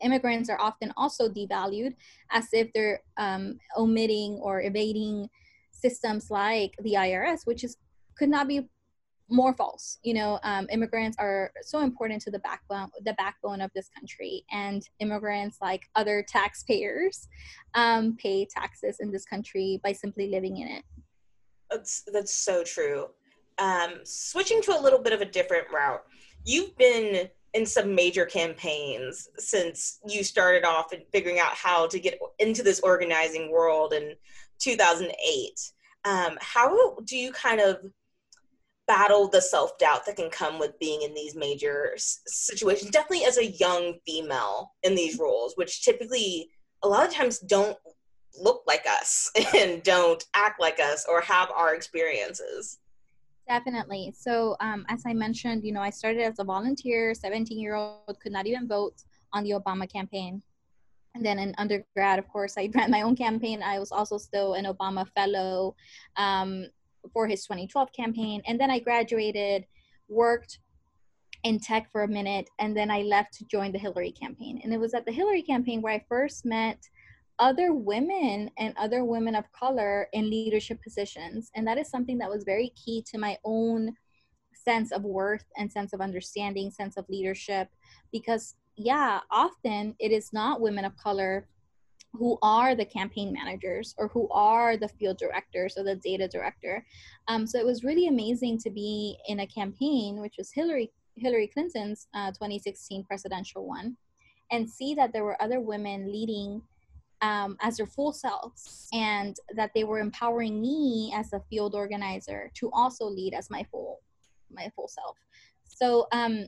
immigrants 0.00 0.48
are 0.48 0.60
often 0.60 0.92
also 0.96 1.28
devalued 1.28 1.94
as 2.30 2.48
if 2.52 2.72
they're 2.72 3.00
um, 3.16 3.58
omitting 3.76 4.38
or 4.42 4.62
evading 4.62 5.28
systems 5.70 6.30
like 6.30 6.72
the 6.82 6.94
IRS, 6.94 7.40
which 7.44 7.64
is 7.64 7.76
could 8.16 8.28
not 8.28 8.46
be 8.46 8.68
more 9.28 9.54
false. 9.54 9.98
You 10.02 10.14
know, 10.14 10.38
um, 10.42 10.68
immigrants 10.70 11.16
are 11.18 11.50
so 11.62 11.80
important 11.80 12.22
to 12.22 12.30
the 12.30 12.38
backbone, 12.40 12.90
the 13.04 13.14
backbone 13.14 13.60
of 13.60 13.70
this 13.74 13.88
country, 13.88 14.44
and 14.52 14.86
immigrants, 15.00 15.58
like 15.60 15.82
other 15.94 16.24
taxpayers, 16.26 17.28
um, 17.74 18.16
pay 18.16 18.46
taxes 18.46 18.98
in 19.00 19.10
this 19.10 19.24
country 19.24 19.80
by 19.82 19.92
simply 19.92 20.28
living 20.28 20.58
in 20.58 20.68
it. 20.68 20.84
That's 21.74 22.02
that's 22.12 22.34
so 22.34 22.62
true. 22.62 23.06
Um, 23.58 24.00
switching 24.04 24.62
to 24.62 24.78
a 24.78 24.80
little 24.80 25.00
bit 25.00 25.12
of 25.12 25.20
a 25.20 25.24
different 25.24 25.66
route, 25.72 26.02
you've 26.44 26.76
been 26.76 27.28
in 27.52 27.66
some 27.66 27.94
major 27.94 28.24
campaigns 28.24 29.28
since 29.38 30.00
you 30.06 30.22
started 30.24 30.64
off 30.64 30.92
and 30.92 31.02
figuring 31.12 31.38
out 31.38 31.52
how 31.54 31.86
to 31.88 31.98
get 31.98 32.18
into 32.38 32.62
this 32.62 32.80
organizing 32.80 33.50
world 33.50 33.92
in 33.92 34.14
2008. 34.60 35.72
Um, 36.04 36.36
how 36.40 36.96
do 37.06 37.16
you 37.16 37.32
kind 37.32 37.60
of 37.60 37.78
battle 38.86 39.28
the 39.28 39.40
self 39.40 39.76
doubt 39.78 40.06
that 40.06 40.16
can 40.16 40.30
come 40.30 40.58
with 40.58 40.78
being 40.78 41.02
in 41.02 41.14
these 41.14 41.34
major 41.34 41.92
s- 41.94 42.20
situations? 42.26 42.90
Definitely 42.90 43.24
as 43.24 43.38
a 43.38 43.46
young 43.52 43.94
female 44.06 44.72
in 44.84 44.94
these 44.94 45.18
roles, 45.18 45.54
which 45.56 45.84
typically 45.84 46.50
a 46.82 46.88
lot 46.88 47.06
of 47.06 47.12
times 47.12 47.38
don't 47.38 47.78
look 48.40 48.62
like 48.66 48.84
us 48.88 49.30
and 49.56 49.82
don't 49.82 50.24
act 50.34 50.60
like 50.60 50.80
us 50.80 51.06
or 51.08 51.20
have 51.20 51.50
our 51.50 51.74
experiences. 51.74 52.78
Definitely. 53.48 54.14
So, 54.16 54.56
um, 54.60 54.86
as 54.88 55.02
I 55.06 55.12
mentioned, 55.12 55.64
you 55.64 55.72
know, 55.72 55.82
I 55.82 55.90
started 55.90 56.22
as 56.22 56.38
a 56.38 56.44
volunteer, 56.44 57.14
17 57.14 57.58
year 57.58 57.74
old, 57.74 58.18
could 58.22 58.32
not 58.32 58.46
even 58.46 58.66
vote 58.66 58.94
on 59.32 59.44
the 59.44 59.50
Obama 59.50 59.90
campaign. 59.90 60.42
And 61.14 61.24
then 61.24 61.38
in 61.38 61.54
undergrad, 61.58 62.18
of 62.18 62.28
course, 62.28 62.54
I 62.56 62.70
ran 62.74 62.90
my 62.90 63.02
own 63.02 63.16
campaign. 63.16 63.62
I 63.62 63.78
was 63.78 63.92
also 63.92 64.18
still 64.18 64.54
an 64.54 64.64
Obama 64.64 65.06
fellow 65.14 65.76
um, 66.16 66.66
for 67.12 67.26
his 67.26 67.44
2012 67.44 67.92
campaign. 67.92 68.42
And 68.46 68.58
then 68.58 68.70
I 68.70 68.78
graduated, 68.78 69.66
worked 70.08 70.58
in 71.44 71.60
tech 71.60 71.92
for 71.92 72.04
a 72.04 72.08
minute, 72.08 72.48
and 72.58 72.74
then 72.74 72.90
I 72.90 73.02
left 73.02 73.34
to 73.34 73.44
join 73.44 73.70
the 73.70 73.78
Hillary 73.78 74.12
campaign. 74.12 74.60
And 74.64 74.72
it 74.72 74.80
was 74.80 74.94
at 74.94 75.04
the 75.04 75.12
Hillary 75.12 75.42
campaign 75.42 75.82
where 75.82 75.92
I 75.92 76.02
first 76.08 76.46
met 76.46 76.78
other 77.38 77.72
women 77.72 78.50
and 78.58 78.74
other 78.76 79.04
women 79.04 79.34
of 79.34 79.50
color 79.52 80.08
in 80.12 80.30
leadership 80.30 80.82
positions. 80.82 81.50
And 81.54 81.66
that 81.66 81.78
is 81.78 81.88
something 81.88 82.18
that 82.18 82.30
was 82.30 82.44
very 82.44 82.72
key 82.76 83.04
to 83.10 83.18
my 83.18 83.38
own 83.44 83.94
sense 84.54 84.92
of 84.92 85.02
worth 85.02 85.44
and 85.56 85.70
sense 85.70 85.92
of 85.92 86.00
understanding, 86.00 86.70
sense 86.70 86.96
of 86.96 87.08
leadership. 87.08 87.68
Because, 88.12 88.54
yeah, 88.76 89.20
often 89.30 89.94
it 89.98 90.12
is 90.12 90.32
not 90.32 90.60
women 90.60 90.84
of 90.84 90.96
color 90.96 91.48
who 92.12 92.38
are 92.42 92.76
the 92.76 92.84
campaign 92.84 93.32
managers 93.32 93.94
or 93.98 94.08
who 94.08 94.28
are 94.30 94.76
the 94.76 94.88
field 94.88 95.18
directors 95.18 95.74
or 95.76 95.82
the 95.82 95.96
data 95.96 96.28
director. 96.28 96.86
Um, 97.26 97.46
so 97.46 97.58
it 97.58 97.66
was 97.66 97.82
really 97.82 98.06
amazing 98.06 98.58
to 98.58 98.70
be 98.70 99.18
in 99.28 99.40
a 99.40 99.46
campaign, 99.46 100.20
which 100.20 100.36
was 100.38 100.52
Hillary 100.52 100.92
Hillary 101.16 101.46
Clinton's 101.46 102.08
uh, 102.14 102.32
2016 102.32 103.04
presidential 103.04 103.66
one, 103.66 103.96
and 104.50 104.68
see 104.68 104.94
that 104.94 105.12
there 105.12 105.22
were 105.22 105.40
other 105.40 105.60
women 105.60 106.10
leading 106.10 106.60
um, 107.24 107.56
as 107.62 107.78
their 107.78 107.86
full 107.86 108.12
selves 108.12 108.86
and 108.92 109.36
that 109.56 109.70
they 109.74 109.82
were 109.82 109.98
empowering 109.98 110.60
me 110.60 111.12
as 111.16 111.32
a 111.32 111.40
field 111.48 111.74
organizer 111.74 112.50
to 112.54 112.70
also 112.72 113.06
lead 113.06 113.32
as 113.32 113.48
my 113.50 113.66
full 113.70 114.00
my 114.50 114.70
full 114.76 114.88
self. 114.88 115.16
So 115.64 116.06
um, 116.12 116.46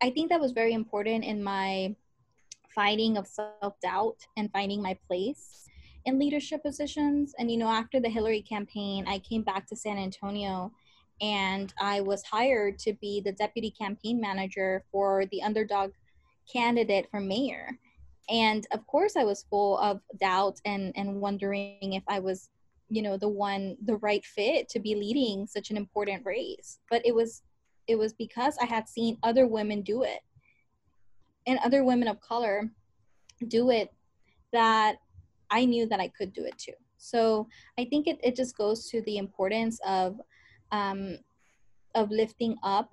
i 0.00 0.10
think 0.10 0.28
that 0.30 0.40
was 0.40 0.52
very 0.52 0.74
important 0.74 1.24
in 1.24 1.42
my 1.42 1.94
fighting 2.74 3.16
of 3.16 3.26
self-doubt 3.26 4.16
and 4.36 4.50
finding 4.52 4.80
my 4.82 4.96
place 5.06 5.68
in 6.04 6.18
leadership 6.18 6.62
positions. 6.62 7.34
And 7.38 7.50
you 7.50 7.58
know 7.58 7.68
after 7.68 8.00
the 8.00 8.08
hillary 8.08 8.42
campaign 8.42 9.04
i 9.06 9.18
came 9.18 9.42
back 9.42 9.66
to 9.68 9.76
san 9.76 9.98
antonio 9.98 10.72
and 11.20 11.72
i 11.80 12.00
was 12.00 12.22
hired 12.24 12.78
to 12.80 12.92
be 12.94 13.20
the 13.20 13.32
deputy 13.32 13.70
campaign 13.70 14.20
manager 14.20 14.84
for 14.90 15.26
the 15.30 15.42
underdog 15.42 15.92
candidate 16.52 17.06
for 17.10 17.20
mayor 17.20 17.78
and 18.28 18.66
of 18.72 18.86
course 18.86 19.16
i 19.16 19.24
was 19.24 19.44
full 19.50 19.78
of 19.78 20.00
doubt 20.20 20.60
and 20.64 20.92
and 20.96 21.20
wondering 21.20 21.92
if 21.94 22.02
i 22.08 22.18
was 22.18 22.50
you 22.92 23.00
know 23.00 23.16
the 23.16 23.28
one 23.28 23.74
the 23.86 23.96
right 23.96 24.24
fit 24.24 24.68
to 24.68 24.78
be 24.78 24.94
leading 24.94 25.46
such 25.46 25.70
an 25.70 25.78
important 25.78 26.24
race. 26.26 26.78
But 26.90 27.00
it 27.06 27.14
was 27.14 27.42
it 27.88 27.96
was 27.96 28.12
because 28.12 28.56
i 28.60 28.66
had 28.66 28.86
seen 28.86 29.16
other 29.22 29.46
women 29.46 29.80
do 29.80 30.02
it 30.02 30.20
and 31.46 31.58
other 31.64 31.84
women 31.84 32.06
of 32.06 32.20
color 32.20 32.70
do 33.48 33.70
it 33.70 33.90
that 34.52 34.96
i 35.50 35.64
knew 35.64 35.86
that 35.86 36.00
i 36.00 36.08
could 36.08 36.34
do 36.34 36.44
it 36.44 36.56
too. 36.58 36.78
So 36.98 37.48
i 37.78 37.84
think 37.86 38.06
it, 38.06 38.18
it 38.22 38.36
just 38.36 38.58
goes 38.58 38.90
to 38.90 39.00
the 39.02 39.16
importance 39.16 39.80
of 39.86 40.20
um, 40.70 41.16
of 41.94 42.10
lifting 42.10 42.56
up 42.62 42.90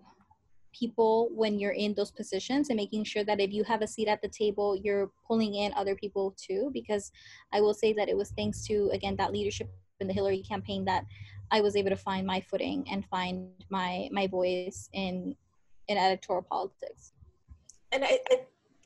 people 0.80 1.30
when 1.34 1.60
you're 1.60 1.72
in 1.72 1.94
those 1.94 2.12
positions 2.12 2.70
and 2.70 2.78
making 2.78 3.04
sure 3.04 3.24
that 3.24 3.40
if 3.40 3.52
you 3.52 3.64
have 3.64 3.82
a 3.82 3.88
seat 3.88 4.08
at 4.08 4.22
the 4.22 4.28
table 4.28 4.76
you're 4.76 5.12
pulling 5.28 5.56
in 5.56 5.74
other 5.74 5.96
people 5.96 6.36
too 6.38 6.70
because 6.74 7.12
i 7.52 7.60
will 7.60 7.74
say 7.74 7.92
that 7.94 8.08
it 8.10 8.16
was 8.16 8.32
thanks 8.32 8.66
to 8.66 8.90
again 8.94 9.16
that 9.16 9.32
leadership 9.32 9.70
in 10.00 10.08
the 10.08 10.14
hillary 10.14 10.42
campaign 10.42 10.86
that 10.86 11.06
i 11.52 11.60
was 11.60 11.76
able 11.76 11.90
to 11.90 11.98
find 11.98 12.26
my 12.26 12.40
footing 12.40 12.86
and 12.92 13.06
find 13.06 13.50
my 13.70 14.08
my 14.12 14.28
voice 14.28 14.90
in 14.94 15.36
in 15.88 15.98
editorial 15.98 16.44
politics. 16.44 17.14
And 17.92 18.04
i, 18.04 18.20
I 18.32 18.42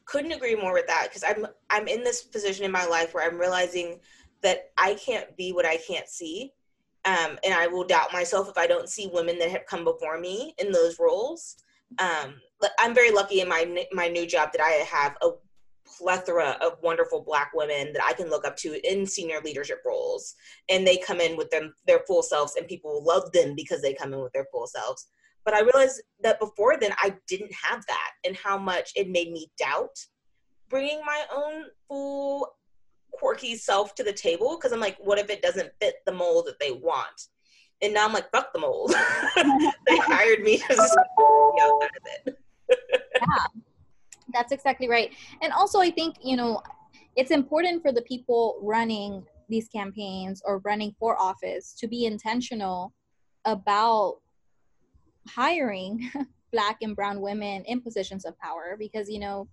couldn't 0.05 0.31
agree 0.31 0.55
more 0.55 0.73
with 0.73 0.87
that 0.87 1.07
because 1.09 1.23
i'm 1.23 1.45
i'm 1.69 1.87
in 1.87 2.03
this 2.03 2.23
position 2.23 2.65
in 2.65 2.71
my 2.71 2.85
life 2.85 3.13
where 3.13 3.25
i'm 3.25 3.37
realizing 3.37 3.99
that 4.41 4.71
i 4.77 4.95
can't 4.95 5.35
be 5.37 5.53
what 5.53 5.65
i 5.65 5.77
can't 5.77 6.09
see 6.09 6.53
um, 7.05 7.37
and 7.43 7.53
I 7.53 7.67
will 7.67 7.83
doubt 7.83 8.13
myself 8.13 8.47
if 8.47 8.57
I 8.57 8.65
don't 8.65 8.87
see 8.87 9.09
women 9.13 9.37
that 9.39 9.51
have 9.51 9.65
come 9.65 9.83
before 9.83 10.17
me 10.19 10.55
in 10.57 10.71
those 10.71 10.99
roles 10.99 11.57
um, 11.99 12.35
I'm 12.79 12.93
very 12.93 13.11
lucky 13.11 13.41
in 13.41 13.49
my 13.49 13.85
my 13.91 14.07
new 14.07 14.25
job 14.25 14.51
that 14.53 14.61
I 14.61 14.69
have 14.85 15.17
a 15.21 15.31
plethora 15.97 16.57
of 16.61 16.77
wonderful 16.81 17.21
black 17.21 17.51
women 17.53 17.93
that 17.93 18.03
I 18.03 18.13
can 18.13 18.29
look 18.29 18.45
up 18.45 18.55
to 18.57 18.79
in 18.89 19.05
senior 19.05 19.39
leadership 19.43 19.81
roles. 19.85 20.35
And 20.69 20.85
they 20.85 20.97
come 20.97 21.19
in 21.19 21.37
with 21.37 21.49
them 21.51 21.73
their 21.85 22.01
full 22.07 22.23
selves 22.23 22.55
and 22.55 22.67
people 22.67 23.03
love 23.03 23.31
them 23.31 23.55
because 23.55 23.81
they 23.81 23.93
come 23.93 24.13
in 24.13 24.21
with 24.21 24.33
their 24.33 24.47
full 24.51 24.67
selves. 24.67 25.07
But 25.45 25.53
I 25.53 25.61
realized 25.61 26.01
that 26.21 26.39
before 26.39 26.77
then 26.79 26.93
I 26.97 27.15
didn't 27.27 27.51
have 27.53 27.85
that 27.87 28.11
and 28.25 28.35
how 28.35 28.57
much 28.57 28.91
it 28.95 29.09
made 29.09 29.31
me 29.31 29.51
doubt 29.57 29.97
bringing 30.69 31.01
my 31.05 31.23
own 31.33 31.65
full 31.87 32.55
quirky 33.11 33.55
self 33.55 33.93
to 33.95 34.03
the 34.03 34.13
table. 34.13 34.57
Because 34.57 34.71
I'm 34.71 34.79
like 34.79 34.97
what 34.99 35.19
if 35.19 35.29
it 35.29 35.41
doesn't 35.41 35.71
fit 35.81 35.95
the 36.05 36.13
mold 36.13 36.45
that 36.47 36.59
they 36.59 36.71
want 36.71 37.27
and 37.83 37.93
now 37.93 38.05
I'm 38.05 38.13
like, 38.13 38.31
fuck 38.31 38.53
the 38.53 38.59
mold. 38.59 38.91
they 39.87 39.97
hired 39.97 40.41
me 40.41 40.57
to 40.57 40.73
outside 40.73 41.89
of 41.97 42.25
it. 42.25 42.39
yeah, 42.69 43.45
that's 44.33 44.51
exactly 44.51 44.89
right. 44.89 45.11
And 45.41 45.51
also, 45.53 45.79
I 45.79 45.91
think 45.91 46.15
you 46.23 46.37
know, 46.37 46.61
it's 47.15 47.31
important 47.31 47.81
for 47.81 47.91
the 47.91 48.01
people 48.03 48.57
running 48.61 49.25
these 49.49 49.67
campaigns 49.67 50.41
or 50.45 50.59
running 50.59 50.95
for 50.97 51.21
office 51.21 51.73
to 51.73 51.87
be 51.87 52.05
intentional 52.05 52.93
about 53.45 54.19
hiring 55.27 56.09
black 56.51 56.77
and 56.81 56.95
brown 56.95 57.19
women 57.19 57.63
in 57.65 57.81
positions 57.81 58.25
of 58.25 58.37
power 58.39 58.75
because 58.77 59.09
you 59.09 59.19
know 59.19 59.47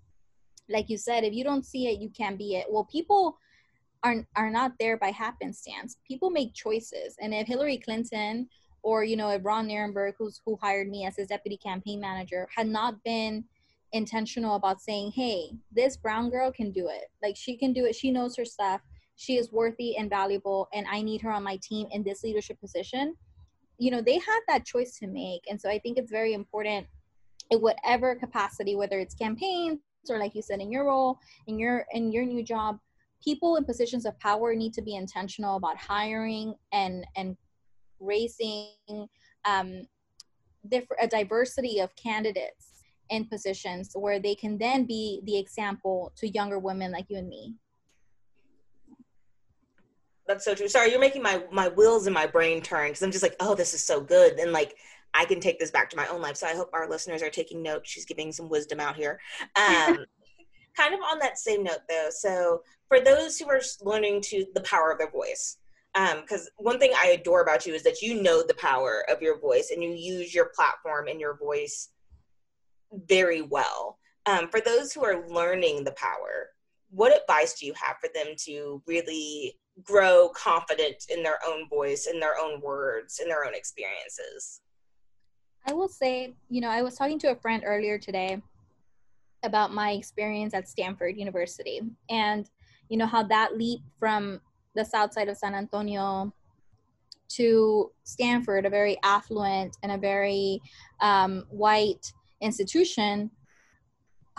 like 0.69 0.89
you 0.89 0.97
said 0.97 1.25
if 1.25 1.33
you 1.33 1.43
don't 1.43 1.65
see 1.65 1.89
it 1.89 2.01
you 2.01 2.11
can't 2.11 2.39
be 2.39 2.57
it 2.57 2.67
well 2.69 2.85
people 2.85 3.37
are 4.03 4.27
are 4.37 4.51
not 4.51 4.73
there 4.79 4.97
by 4.97 5.11
happenstance. 5.11 5.97
People 6.07 6.31
make 6.31 6.55
choices, 6.55 7.17
and 7.21 7.35
if 7.35 7.47
Hillary 7.47 7.79
Clinton 7.79 8.49
or 8.83 9.05
you 9.05 9.17
know 9.17 9.31
if 9.31 9.45
Ron 9.45 9.69
Nirenberg, 9.69 10.15
who's 10.19 10.41
who 10.45 10.57
hired 10.61 10.89
me 10.89 11.05
as 11.07 11.17
his 11.17 11.29
deputy 11.29 11.57
campaign 11.57 12.01
manager, 12.01 12.49
had 12.55 12.67
not 12.67 13.03
been 13.05 13.45
intentional 13.93 14.55
about 14.55 14.81
saying, 14.81 15.13
"Hey, 15.13 15.51
this 15.73 15.97
brown 15.97 16.31
girl 16.31 16.51
can 16.51 16.71
do 16.71 16.89
it. 16.89 17.11
Like 17.23 17.37
she 17.37 17.57
can 17.57 17.73
do 17.73 17.85
it. 17.85 17.95
She 17.95 18.11
knows 18.11 18.37
her 18.37 18.45
stuff. 18.45 18.81
She 19.17 19.37
is 19.37 19.53
worthy 19.53 19.97
and 19.97 20.09
valuable, 20.09 20.69
and 20.73 20.87
I 20.89 21.03
need 21.03 21.21
her 21.23 21.33
on 21.33 21.43
my 21.43 21.59
team 21.63 21.89
in 21.91 22.03
this 22.03 22.23
leadership 22.23 22.61
position." 22.61 23.17
You 23.79 23.91
know, 23.91 24.03
they 24.03 24.19
had 24.19 24.41
that 24.49 24.67
choice 24.67 24.99
to 24.99 25.07
make, 25.07 25.43
and 25.49 25.61
so 25.61 25.71
I 25.71 25.79
think 25.79 25.99
it's 25.99 26.11
very 26.11 26.35
important 26.35 26.87
in 27.51 27.61
whatever 27.61 28.15
capacity, 28.15 28.77
whether 28.77 28.99
it's 28.99 29.15
campaigns 29.15 29.81
or 30.09 30.19
like 30.19 30.35
you 30.35 30.41
said 30.41 30.61
in 30.61 30.73
your 30.73 30.87
role 30.87 31.19
in 31.47 31.59
your 31.59 31.85
in 31.93 32.11
your 32.11 32.25
new 32.25 32.43
job 32.43 32.79
people 33.23 33.57
in 33.57 33.65
positions 33.65 34.07
of 34.07 34.19
power 34.19 34.55
need 34.55 34.73
to 34.75 34.83
be 34.83 34.97
intentional 34.97 35.57
about 35.57 35.77
hiring 35.77 36.55
and 36.73 37.07
and 37.17 37.37
raising 37.99 38.69
um, 39.45 39.83
different 40.69 41.03
a 41.03 41.07
diversity 41.07 41.81
of 41.81 41.95
candidates 41.97 42.83
in 43.11 43.25
positions 43.25 43.91
where 43.95 44.21
they 44.21 44.35
can 44.35 44.57
then 44.57 44.85
be 44.85 45.21
the 45.25 45.37
example 45.37 46.13
to 46.17 46.29
younger 46.29 46.59
women 46.59 46.93
like 46.93 47.07
you 47.09 47.19
and 47.19 47.29
me. 47.29 47.55
That's 50.27 50.45
so 50.45 50.55
true. 50.55 50.69
Sorry 50.69 50.91
you're 50.91 51.01
making 51.01 51.23
my 51.23 51.43
my 51.51 51.69
wheels 51.69 52.07
in 52.07 52.13
my 52.13 52.27
brain 52.27 52.63
turn 52.63 52.89
because 52.89 53.03
i'm 53.03 53.11
just 53.11 53.23
like 53.23 53.37
oh 53.41 53.55
this 53.55 53.75
is 53.75 53.85
so 53.85 54.01
good. 54.01 54.39
And 54.39 54.53
like 54.53 54.77
i 55.13 55.25
can 55.25 55.41
take 55.41 55.59
this 55.59 55.71
back 55.71 55.91
to 55.91 55.97
my 55.97 56.07
own 56.07 56.23
life. 56.23 56.37
So 56.37 56.47
i 56.47 56.55
hope 56.55 56.71
our 56.73 56.89
listeners 56.89 57.23
are 57.23 57.31
taking 57.31 57.63
notes. 57.63 57.91
She's 57.91 58.05
giving 58.05 58.33
some 58.33 58.49
wisdom 58.49 58.81
out 58.81 58.97
here. 58.97 59.21
Um, 59.57 60.05
kind 60.77 60.95
of 60.95 61.01
on 61.01 61.19
that 61.19 61.37
same 61.37 61.65
note 61.65 61.81
though 61.89 62.09
so 62.11 62.63
for 62.91 63.01
those 63.01 63.39
who 63.39 63.49
are 63.49 63.63
learning 63.81 64.21
to 64.21 64.45
the 64.55 64.61
power 64.63 64.91
of 64.91 64.99
their 64.99 65.11
voice 65.11 65.57
because 65.95 66.43
um, 66.43 66.65
one 66.65 66.79
thing 66.79 66.93
i 67.03 67.09
adore 67.09 67.41
about 67.41 67.65
you 67.65 67.73
is 67.73 67.83
that 67.83 68.03
you 68.03 68.23
know 68.23 68.45
the 68.47 68.55
power 68.55 69.05
of 69.09 69.23
your 69.23 69.41
voice 69.41 69.71
and 69.73 69.83
you 69.83 69.91
use 69.91 70.35
your 70.35 70.51
platform 70.55 71.09
and 71.09 71.21
your 71.21 71.37
voice 71.37 71.89
very 73.09 73.41
well. 73.43 73.99
Um, 74.27 74.49
for 74.49 74.61
those 74.61 74.93
who 74.93 75.05
are 75.05 75.29
learning 75.29 75.85
the 75.85 75.93
power 75.93 76.51
what 76.91 77.17
advice 77.17 77.59
do 77.59 77.67
you 77.67 77.73
have 77.75 77.97
for 78.01 78.11
them 78.15 78.35
to 78.37 78.83
really 78.87 79.57
grow 79.85 80.31
confident 80.35 81.05
in 81.09 81.23
their 81.23 81.39
own 81.47 81.69
voice 81.69 82.07
in 82.13 82.21
their 82.21 82.35
own 82.41 82.61
words 82.61 83.21
in 83.21 83.29
their 83.29 83.45
own 83.45 83.55
experiences? 83.55 84.61
I 85.67 85.73
will 85.73 85.89
say 85.89 86.35
you 86.49 86.61
know 86.61 86.69
i 86.69 86.83
was 86.83 86.97
talking 86.97 87.19
to 87.21 87.31
a 87.31 87.37
friend 87.37 87.63
earlier 87.65 87.99
today 87.99 88.43
about 89.43 89.73
my 89.73 89.93
experience 89.93 90.53
at 90.53 90.69
stanford 90.69 91.17
university 91.17 91.81
and 92.09 92.51
you 92.91 92.99
know 92.99 93.07
how 93.07 93.23
that 93.23 93.57
leap 93.57 93.81
from 93.99 94.41
the 94.75 94.85
south 94.85 95.15
side 95.15 95.29
of 95.29 95.37
san 95.37 95.55
antonio 95.55 96.33
to 97.29 97.91
stanford 98.05 98.67
a 98.67 98.71
very 98.71 98.99
affluent 99.03 99.75
and 99.83 99.93
a 99.93 99.99
very 99.99 100.61
um, 101.01 101.45
white 101.49 102.13
institution 102.43 103.31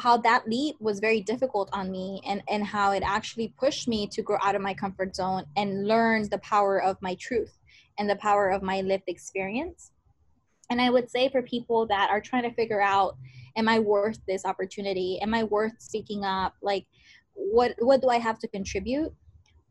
how 0.02 0.18
that 0.18 0.48
leap 0.48 0.76
was 0.80 1.00
very 1.00 1.22
difficult 1.22 1.70
on 1.74 1.92
me 1.92 2.22
and 2.26 2.42
and 2.50 2.66
how 2.66 2.92
it 2.92 3.04
actually 3.06 3.54
pushed 3.60 3.88
me 3.88 4.08
to 4.08 4.22
grow 4.22 4.38
out 4.42 4.56
of 4.56 4.62
my 4.62 4.74
comfort 4.74 5.16
zone 5.16 5.46
and 5.56 5.88
learn 5.88 6.28
the 6.30 6.40
power 6.40 6.82
of 6.82 6.98
my 7.02 7.16
truth 7.16 7.58
and 8.00 8.10
the 8.10 8.16
power 8.16 8.50
of 8.50 8.64
my 8.64 8.82
lived 8.82 9.04
experience. 9.08 9.92
And 10.70 10.82
i 10.82 10.90
would 10.90 11.10
say 11.10 11.30
for 11.30 11.42
people 11.44 11.86
that 11.88 12.10
are 12.10 12.22
trying 12.22 12.44
to 12.44 12.54
figure 12.54 12.82
out 12.82 13.16
am 13.56 13.68
i 13.68 13.80
worth 13.80 14.20
this 14.28 14.46
opportunity? 14.46 15.20
Am 15.22 15.34
i 15.34 15.44
worth 15.44 15.80
speaking 15.80 16.24
up? 16.24 16.56
Like 16.62 16.86
what 17.34 17.76
what 17.80 18.02
do 18.02 18.10
i 18.10 18.18
have 18.18 18.40
to 18.40 18.48
contribute? 18.48 19.14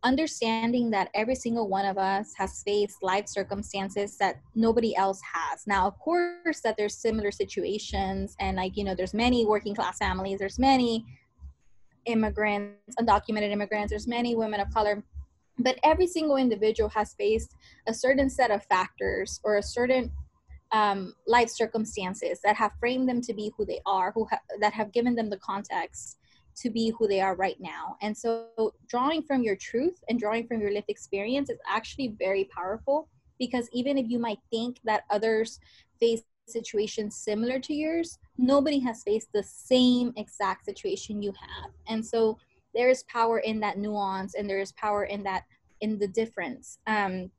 Understanding 0.02 0.90
that 0.92 1.10
every 1.14 1.34
single 1.34 1.68
one 1.68 1.84
of 1.84 1.98
us 1.98 2.32
has 2.36 2.62
faced 2.62 3.02
life 3.02 3.28
circumstances 3.28 4.16
that 4.16 4.40
nobody 4.54 4.96
else 4.96 5.20
has. 5.34 5.66
Now 5.66 5.86
of 5.86 5.98
course 5.98 6.60
that 6.64 6.76
there's 6.76 6.96
similar 6.96 7.30
situations 7.30 8.34
and 8.40 8.56
like 8.56 8.76
you 8.76 8.84
know 8.84 8.94
there's 8.94 9.14
many 9.14 9.44
working 9.46 9.74
class 9.74 9.98
families 9.98 10.38
there's 10.38 10.58
many 10.58 11.04
immigrants 12.06 12.96
undocumented 12.98 13.50
immigrants 13.50 13.90
there's 13.90 14.08
many 14.08 14.34
women 14.34 14.60
of 14.60 14.72
color 14.72 15.04
but 15.58 15.78
every 15.84 16.06
single 16.06 16.36
individual 16.36 16.88
has 16.88 17.14
faced 17.14 17.54
a 17.86 17.94
certain 17.94 18.30
set 18.30 18.50
of 18.50 18.64
factors 18.64 19.40
or 19.44 19.58
a 19.58 19.62
certain 19.62 20.10
um, 20.72 21.14
life 21.26 21.50
circumstances 21.50 22.40
that 22.44 22.56
have 22.56 22.72
framed 22.80 23.08
them 23.08 23.20
to 23.20 23.34
be 23.34 23.52
who 23.56 23.66
they 23.66 23.80
are 23.86 24.12
who 24.12 24.26
ha- 24.30 24.40
that 24.60 24.72
have 24.72 24.92
given 24.92 25.14
them 25.14 25.28
the 25.28 25.36
context 25.38 26.18
to 26.56 26.70
be 26.70 26.90
who 26.90 27.08
they 27.08 27.20
are 27.20 27.34
right 27.34 27.60
now. 27.60 27.96
And 28.02 28.16
so 28.16 28.48
drawing 28.88 29.22
from 29.22 29.42
your 29.42 29.56
truth 29.56 30.02
and 30.08 30.18
drawing 30.18 30.46
from 30.46 30.60
your 30.60 30.72
lived 30.72 30.90
experience 30.90 31.50
is 31.50 31.58
actually 31.68 32.14
very 32.18 32.44
powerful 32.44 33.08
because 33.38 33.68
even 33.72 33.96
if 33.96 34.08
you 34.08 34.18
might 34.18 34.38
think 34.50 34.78
that 34.84 35.04
others 35.10 35.60
face 35.98 36.22
situations 36.46 37.16
similar 37.16 37.58
to 37.60 37.74
yours, 37.74 38.18
nobody 38.38 38.78
has 38.80 39.02
faced 39.02 39.32
the 39.32 39.42
same 39.42 40.12
exact 40.16 40.64
situation 40.64 41.22
you 41.22 41.32
have. 41.32 41.70
And 41.88 42.04
so 42.04 42.38
there 42.74 42.90
is 42.90 43.04
power 43.04 43.38
in 43.38 43.60
that 43.60 43.78
nuance 43.78 44.34
and 44.34 44.48
there 44.48 44.60
is 44.60 44.72
power 44.72 45.04
in 45.04 45.22
that 45.24 45.44
in 45.80 45.98
the 45.98 46.08
difference. 46.08 46.78
Um, 46.86 47.30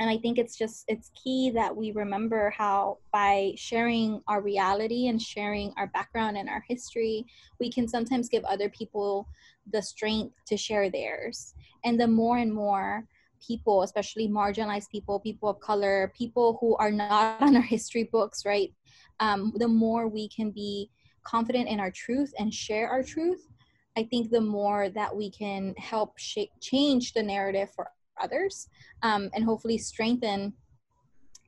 and 0.00 0.10
i 0.10 0.16
think 0.16 0.38
it's 0.38 0.56
just 0.56 0.84
it's 0.88 1.10
key 1.14 1.50
that 1.50 1.74
we 1.74 1.92
remember 1.92 2.50
how 2.50 2.98
by 3.12 3.52
sharing 3.56 4.20
our 4.28 4.40
reality 4.40 5.08
and 5.08 5.20
sharing 5.20 5.72
our 5.76 5.86
background 5.88 6.36
and 6.36 6.48
our 6.48 6.64
history 6.68 7.26
we 7.60 7.70
can 7.70 7.86
sometimes 7.86 8.28
give 8.28 8.44
other 8.44 8.68
people 8.68 9.26
the 9.72 9.82
strength 9.82 10.34
to 10.46 10.56
share 10.56 10.90
theirs. 10.90 11.54
And 11.84 11.98
the 12.00 12.06
more 12.06 12.38
and 12.38 12.52
more 12.52 13.06
people 13.46 13.82
especially 13.82 14.26
marginalized 14.26 14.88
people 14.88 15.20
people 15.20 15.50
of 15.50 15.60
color 15.60 16.10
people 16.16 16.56
who 16.60 16.74
are 16.76 16.90
not 16.90 17.36
on 17.42 17.54
our 17.54 17.62
history 17.62 18.04
books 18.04 18.46
right 18.46 18.72
um, 19.20 19.52
the 19.56 19.68
more 19.68 20.08
we 20.08 20.28
can 20.28 20.50
be 20.50 20.88
confident 21.24 21.68
in 21.68 21.78
our 21.78 21.90
truth 21.90 22.32
and 22.38 22.54
share 22.54 22.88
our 22.88 23.02
truth 23.02 23.46
i 23.98 24.02
think 24.02 24.30
the 24.30 24.40
more 24.40 24.88
that 24.88 25.14
we 25.14 25.30
can 25.30 25.74
help 25.76 26.18
shape, 26.18 26.52
change 26.62 27.12
the 27.12 27.22
narrative 27.22 27.68
for 27.76 27.90
others 28.22 28.68
um, 29.02 29.30
and 29.34 29.44
hopefully 29.44 29.78
strengthen 29.78 30.52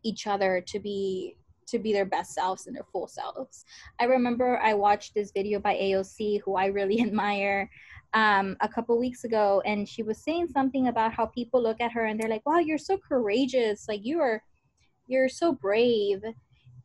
each 0.02 0.26
other 0.26 0.62
to 0.66 0.79
be 0.79 1.37
to 1.66 1.81
be 1.81 1.92
their 1.92 2.05
best 2.05 2.33
selves 2.33 2.68
and 2.68 2.76
their 2.76 2.87
full 2.92 3.09
selves. 3.09 3.64
I 3.98 4.05
remember 4.05 4.61
I 4.62 4.72
watched 4.74 5.14
this 5.14 5.33
video 5.33 5.59
by 5.59 5.74
AOC, 5.74 6.40
who 6.44 6.55
I 6.55 6.66
really 6.66 7.00
admire, 7.07 7.68
um, 8.14 8.57
a 8.61 8.68
couple 8.68 8.96
weeks 8.98 9.24
ago, 9.24 9.62
and 9.66 9.88
she 9.88 10.05
was 10.05 10.22
saying 10.22 10.46
something 10.48 10.87
about 10.88 11.12
how 11.12 11.26
people 11.26 11.61
look 11.61 11.81
at 11.81 11.90
her 11.92 12.07
and 12.07 12.18
they're 12.18 12.31
like, 12.31 12.46
"Wow, 12.46 12.59
you're 12.59 12.79
so 12.79 12.96
courageous! 12.96 13.88
Like 13.88 14.05
you 14.05 14.20
are, 14.20 14.42
you're 15.07 15.29
so 15.29 15.52
brave." 15.52 16.22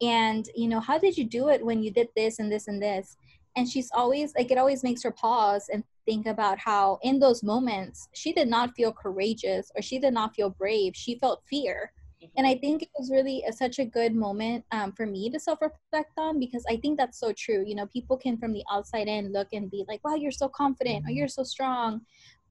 And 0.01 0.47
you 0.55 0.67
know, 0.67 0.79
how 0.79 0.97
did 0.97 1.17
you 1.17 1.25
do 1.25 1.49
it 1.49 1.63
when 1.63 1.83
you 1.83 1.91
did 1.91 2.07
this 2.15 2.39
and 2.39 2.51
this 2.51 2.67
and 2.67 2.81
this? 2.81 3.15
And 3.55 3.69
she's 3.69 3.91
always 3.93 4.33
like, 4.35 4.49
it 4.49 4.57
always 4.57 4.83
makes 4.83 5.03
her 5.03 5.11
pause 5.11 5.69
and 5.71 5.83
think 6.11 6.27
about 6.27 6.59
how 6.59 6.99
in 7.03 7.19
those 7.19 7.41
moments 7.41 8.09
she 8.13 8.33
did 8.33 8.49
not 8.49 8.75
feel 8.75 8.91
courageous 8.91 9.71
or 9.75 9.81
she 9.81 9.97
did 9.97 10.13
not 10.13 10.35
feel 10.35 10.49
brave. 10.49 10.93
She 10.93 11.15
felt 11.15 11.41
fear. 11.49 11.93
Mm-hmm. 12.21 12.37
and 12.37 12.45
i 12.45 12.55
think 12.63 12.83
it 12.83 12.89
was 12.99 13.09
really 13.09 13.43
a, 13.49 13.51
such 13.51 13.79
a 13.79 13.91
good 13.97 14.13
moment 14.13 14.63
um, 14.71 14.91
for 14.97 15.07
me 15.07 15.21
to 15.31 15.39
self-reflect 15.39 16.11
on 16.25 16.39
because 16.43 16.63
i 16.69 16.75
think 16.81 16.93
that's 16.99 17.19
so 17.23 17.29
true. 17.43 17.61
You 17.69 17.75
know 17.77 17.87
people 17.87 18.15
can 18.25 18.37
from 18.37 18.53
the 18.53 18.63
outside 18.73 19.07
in 19.07 19.33
look 19.37 19.49
and 19.53 19.71
be 19.75 19.81
like 19.91 20.01
wow 20.05 20.17
you're 20.23 20.39
so 20.43 20.47
confident 20.63 20.99
or 21.05 21.11
you're 21.17 21.35
so 21.39 21.43
strong. 21.55 22.01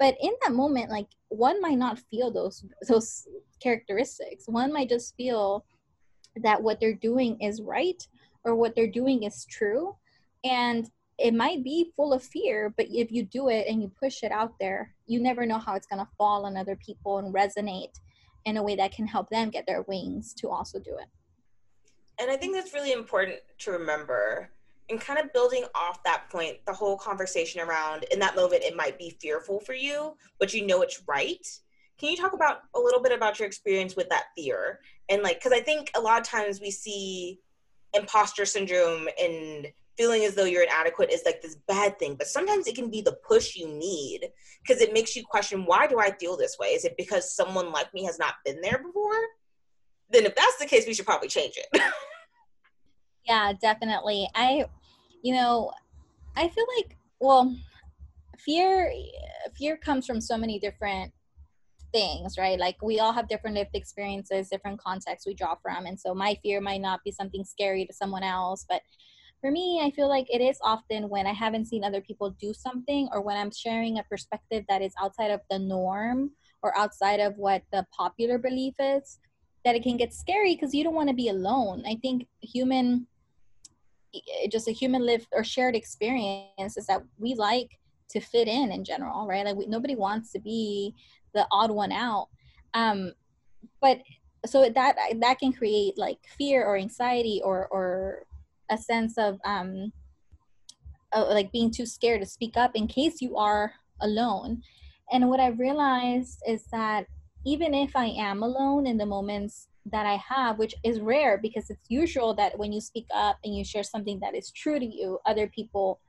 But 0.03 0.16
in 0.27 0.33
that 0.42 0.55
moment 0.62 0.90
like 0.96 1.11
one 1.29 1.59
might 1.66 1.81
not 1.85 2.03
feel 2.11 2.29
those 2.33 2.57
those 2.88 3.09
characteristics. 3.64 4.42
One 4.61 4.70
might 4.77 4.90
just 4.96 5.14
feel 5.20 5.64
that 6.46 6.62
what 6.66 6.77
they're 6.81 7.07
doing 7.11 7.33
is 7.49 7.62
right 7.77 8.03
or 8.44 8.53
what 8.61 8.75
they're 8.75 8.99
doing 9.03 9.18
is 9.29 9.46
true. 9.59 9.85
And 10.42 10.83
it 11.20 11.35
might 11.35 11.62
be 11.62 11.92
full 11.94 12.12
of 12.12 12.22
fear, 12.22 12.72
but 12.76 12.87
if 12.90 13.12
you 13.12 13.22
do 13.22 13.48
it 13.48 13.66
and 13.68 13.83
you 13.83 13.90
push 14.00 14.22
it 14.22 14.33
out 14.33 14.54
there, 14.59 14.94
you 15.06 15.20
never 15.20 15.44
know 15.44 15.59
how 15.59 15.74
it's 15.74 15.87
going 15.87 16.04
to 16.04 16.11
fall 16.16 16.46
on 16.46 16.56
other 16.56 16.76
people 16.76 17.18
and 17.18 17.35
resonate 17.35 18.00
in 18.46 18.56
a 18.56 18.62
way 18.62 18.74
that 18.76 18.92
can 18.92 19.06
help 19.06 19.28
them 19.28 19.50
get 19.50 19.66
their 19.66 19.83
wings 19.83 20.33
to 20.35 20.48
also 20.48 20.78
do 20.78 20.96
it. 20.96 21.06
And 22.18 22.30
I 22.30 22.37
think 22.37 22.54
that's 22.54 22.72
really 22.72 22.92
important 22.92 23.37
to 23.59 23.70
remember. 23.70 24.50
And 24.88 25.00
kind 25.00 25.18
of 25.18 25.33
building 25.33 25.64
off 25.74 26.02
that 26.04 26.28
point, 26.30 26.56
the 26.66 26.72
whole 26.72 26.96
conversation 26.96 27.61
around 27.61 28.04
in 28.11 28.18
that 28.20 28.35
moment, 28.35 28.64
it 28.64 28.74
might 28.74 28.98
be 28.98 29.16
fearful 29.20 29.61
for 29.61 29.74
you, 29.74 30.16
but 30.38 30.52
you 30.54 30.66
know 30.66 30.83
it's 30.83 31.02
right. 31.06 31.46
Can 31.98 32.09
you 32.09 32.16
talk 32.16 32.33
about 32.33 32.62
a 32.74 32.80
little 32.80 33.00
bit 33.00 33.12
about 33.12 33.38
your 33.38 33.46
experience 33.46 33.94
with 33.94 34.09
that 34.09 34.24
fear? 34.37 34.80
And 35.11 35.22
like, 35.22 35.37
because 35.37 35.52
I 35.52 35.61
think 35.61 35.90
a 35.94 36.00
lot 36.00 36.18
of 36.18 36.26
times 36.26 36.61
we 36.61 36.70
see 36.70 37.40
imposter 37.94 38.46
syndrome 38.46 39.09
and 39.20 39.68
feeling 40.01 40.25
as 40.25 40.35
though 40.35 40.47
you're 40.47 40.63
inadequate 40.63 41.11
is 41.11 41.23
like 41.27 41.43
this 41.43 41.57
bad 41.69 41.99
thing 41.99 42.15
but 42.15 42.27
sometimes 42.27 42.67
it 42.67 42.75
can 42.75 42.89
be 42.89 43.03
the 43.03 43.13
push 43.29 43.55
you 43.55 43.69
need 43.69 44.31
because 44.63 44.81
it 44.81 44.95
makes 44.95 45.15
you 45.15 45.23
question 45.23 45.67
why 45.67 45.87
do 45.87 46.01
i 46.01 46.11
feel 46.13 46.39
this 46.39 46.57
way 46.59 46.69
is 46.69 46.87
it 46.87 46.95
because 46.97 47.37
someone 47.37 47.71
like 47.71 47.93
me 47.93 48.03
has 48.03 48.19
not 48.19 48.37
been 48.43 48.59
there 48.63 48.83
before 48.83 49.21
then 50.09 50.25
if 50.25 50.35
that's 50.35 50.57
the 50.57 50.65
case 50.65 50.87
we 50.87 50.95
should 50.95 51.05
probably 51.05 51.29
change 51.29 51.53
it 51.59 51.83
yeah 53.27 53.53
definitely 53.61 54.27
i 54.35 54.65
you 55.23 55.35
know 55.35 55.71
i 56.35 56.49
feel 56.49 56.67
like 56.79 56.97
well 57.21 57.55
fear 58.39 58.91
fear 59.55 59.77
comes 59.77 60.07
from 60.07 60.19
so 60.19 60.39
many 60.39 60.59
different 60.59 61.13
things, 61.93 62.37
right? 62.39 62.59
Like 62.59 62.77
we 62.83 63.01
all 63.01 63.13
have 63.13 63.29
different 63.29 63.57
lived 63.57 63.75
experiences, 63.75 64.49
different 64.49 64.81
contexts 64.81 65.27
we 65.27 65.35
draw 65.35 65.57
from. 65.61 65.87
And 65.87 65.99
so 65.99 66.15
my 66.15 66.39
fear 66.43 66.61
might 66.61 66.81
not 66.81 67.01
be 67.05 67.11
something 67.11 67.45
scary 67.45 67.85
to 67.85 67.93
someone 67.93 68.23
else. 68.23 68.65
But 68.69 68.83
for 69.40 69.50
me, 69.50 69.81
I 69.83 69.90
feel 69.90 70.09
like 70.09 70.26
it 70.29 70.40
is 70.40 70.59
often 70.62 71.09
when 71.09 71.26
I 71.26 71.33
haven't 71.33 71.66
seen 71.66 71.85
other 71.85 72.00
people 72.00 72.31
do 72.40 72.53
something 72.53 73.09
or 73.12 73.22
when 73.22 73.37
I'm 73.37 73.50
sharing 73.50 73.98
a 73.98 74.05
perspective 74.05 74.64
that 74.68 74.83
is 74.83 74.92
outside 75.00 75.31
of 75.31 75.40
the 75.50 75.59
norm 75.59 76.33
or 76.62 76.76
outside 76.76 77.20
of 77.20 77.37
what 77.37 77.62
the 77.72 77.87
popular 77.96 78.38
belief 78.38 78.74
is 78.79 79.18
that 79.64 79.74
it 79.74 79.83
can 79.83 79.96
get 79.96 80.12
scary 80.12 80.55
because 80.55 80.74
you 80.74 80.85
don't 80.85 80.94
want 80.94 81.09
to 81.09 81.14
be 81.14 81.29
alone. 81.29 81.83
I 81.87 81.96
think 82.03 82.26
human 82.40 83.07
just 84.50 84.66
a 84.66 84.72
human 84.72 85.07
lived 85.07 85.29
or 85.33 85.44
shared 85.44 85.76
experience 85.76 86.76
is 86.76 86.87
that 86.87 87.03
we 87.16 87.35
like 87.35 87.79
to 88.11 88.20
fit 88.20 88.48
in 88.48 88.72
in 88.72 88.85
general, 88.85 89.26
right? 89.26 89.46
Like 89.46 89.57
we, 89.57 89.66
nobody 89.66 89.94
wants 89.94 90.33
to 90.33 90.40
be 90.40 90.94
the 91.33 91.46
odd 91.53 91.70
one 91.70 91.92
out 91.92 92.29
um 92.74 93.12
but 93.81 94.00
so 94.46 94.68
that 94.68 94.96
that 95.20 95.38
can 95.38 95.53
create 95.53 95.98
like 95.98 96.18
fear 96.38 96.64
or 96.64 96.76
anxiety 96.76 97.40
or 97.44 97.68
or 97.68 98.24
a 98.70 98.78
sense 98.78 99.18
of 99.18 99.38
um 99.44 99.92
uh, 101.12 101.26
like 101.28 101.50
being 101.52 101.70
too 101.70 101.87
scared 101.87 102.20
to 102.20 102.26
speak 102.26 102.56
up 102.56 102.72
in 102.74 102.87
case 102.87 103.20
you 103.20 103.37
are 103.37 103.72
alone 104.00 104.62
and 105.12 105.28
what 105.28 105.40
i 105.40 105.48
realized 105.48 106.40
is 106.46 106.64
that 106.72 107.06
even 107.44 107.74
if 107.74 107.96
i 107.96 108.06
am 108.06 108.42
alone 108.42 108.87
in 108.87 108.96
the 108.96 109.06
moments 109.06 109.68
that 109.85 110.06
i 110.06 110.16
have 110.16 110.59
which 110.59 110.74
is 110.85 111.00
rare 111.00 111.38
because 111.38 111.68
it's 111.70 111.90
usual 111.90 112.35
that 112.35 112.56
when 112.59 112.72
you 112.72 112.80
speak 112.80 113.06
up 113.14 113.38
and 113.44 113.56
you 113.56 113.64
share 113.64 113.83
something 113.83 114.20
that 114.20 114.35
is 114.35 114.50
true 114.52 114.78
to 114.78 114.87
you 114.87 115.18
other 115.26 115.48
people 115.48 116.00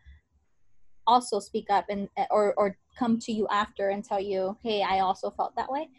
also 1.08 1.40
speak 1.40 1.70
up 1.70 1.86
and 1.90 2.08
or 2.30 2.54
or 2.56 2.78
come 2.98 3.20
to 3.20 3.32
you 3.32 3.48
after 3.50 3.90
and 3.90 4.04
tell 4.04 4.20
you, 4.20 4.58
hey, 4.64 4.84
I 4.84 5.00
also 5.00 5.30
felt 5.30 5.56
that 5.56 5.72
way. 5.72 5.90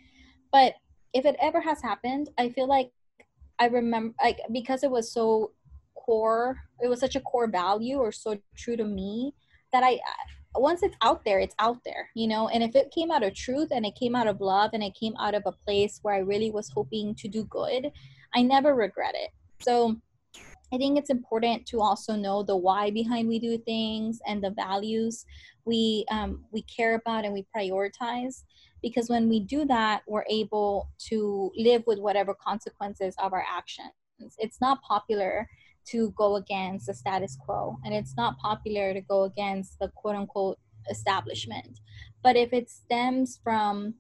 But 0.51 0.75
if 1.13 1.25
it 1.25 1.37
ever 1.41 1.61
has 1.61 1.83
happened, 1.83 2.31
I 2.39 2.49
feel 2.49 2.69
like 2.69 2.91
I 3.59 3.67
remember, 3.67 4.15
like, 4.23 4.39
because 4.53 4.83
it 4.83 4.91
was 4.91 5.13
so 5.13 5.53
core, 6.05 6.57
it 6.83 6.89
was 6.89 7.01
such 7.01 7.17
a 7.17 7.21
core 7.21 7.49
value 7.49 7.99
or 7.99 8.13
so 8.13 8.39
true 8.57 8.77
to 8.77 8.85
me 8.85 9.35
that 9.73 9.83
I, 9.83 10.01
once 10.55 10.83
it's 10.83 10.97
out 11.03 11.25
there, 11.25 11.41
it's 11.41 11.55
out 11.59 11.79
there, 11.85 12.09
you 12.15 12.29
know? 12.29 12.49
And 12.49 12.63
if 12.63 12.75
it 12.75 12.91
came 12.91 13.11
out 13.11 13.23
of 13.23 13.35
truth 13.35 13.69
and 13.71 13.87
it 13.87 13.95
came 13.95 14.15
out 14.15 14.27
of 14.27 14.41
love 14.41 14.71
and 14.73 14.83
it 14.83 14.95
came 14.95 15.15
out 15.19 15.35
of 15.35 15.43
a 15.47 15.53
place 15.53 15.99
where 16.03 16.15
I 16.15 16.19
really 16.19 16.51
was 16.51 16.69
hoping 16.69 17.15
to 17.17 17.29
do 17.29 17.45
good, 17.45 17.91
I 18.35 18.43
never 18.43 18.75
regret 18.75 19.15
it. 19.15 19.31
So, 19.61 19.97
I 20.73 20.79
think 20.79 20.99
it's 20.99 21.11
important 21.11 21.67
to 21.67 21.83
also 21.83 22.17
know 22.17 22.43
the 22.43 22.57
why 22.57 22.91
behind 22.91 23.29
we 23.29 23.39
do 23.39 23.59
things 23.59 24.21
and 24.27 24.43
the 24.43 24.51
values 24.51 25.27
we 25.65 26.07
um, 26.11 26.45
we 26.51 26.63
care 26.63 26.95
about 26.95 27.25
and 27.25 27.35
we 27.35 27.47
prioritize 27.55 28.45
because 28.81 29.09
when 29.09 29.29
we 29.29 29.41
do 29.41 29.65
that 29.67 30.03
we're 30.07 30.25
able 30.31 30.89
to 31.11 31.53
live 31.57 31.83
with 31.87 31.99
whatever 31.99 32.35
consequences 32.35 33.15
of 33.23 33.33
our 33.35 33.45
actions 33.49 33.93
it's 34.39 34.61
not 34.63 34.83
popular 34.83 35.47
to 35.87 36.13
go 36.17 36.37
against 36.37 36.87
the 36.87 36.95
status 36.95 37.37
quo. 37.41 37.79
And 37.85 37.95
it's 37.95 38.17
not 38.17 38.39
popular 38.39 38.95
to 38.95 39.01
go 39.01 39.25
against 39.25 39.79
the 39.79 39.89
quote 39.95 40.17
unquote 40.17 40.59
establishment. 40.91 41.81
But 42.23 42.37
if 42.37 42.53
it 42.53 42.71
stems 42.71 43.41
from 43.43 43.95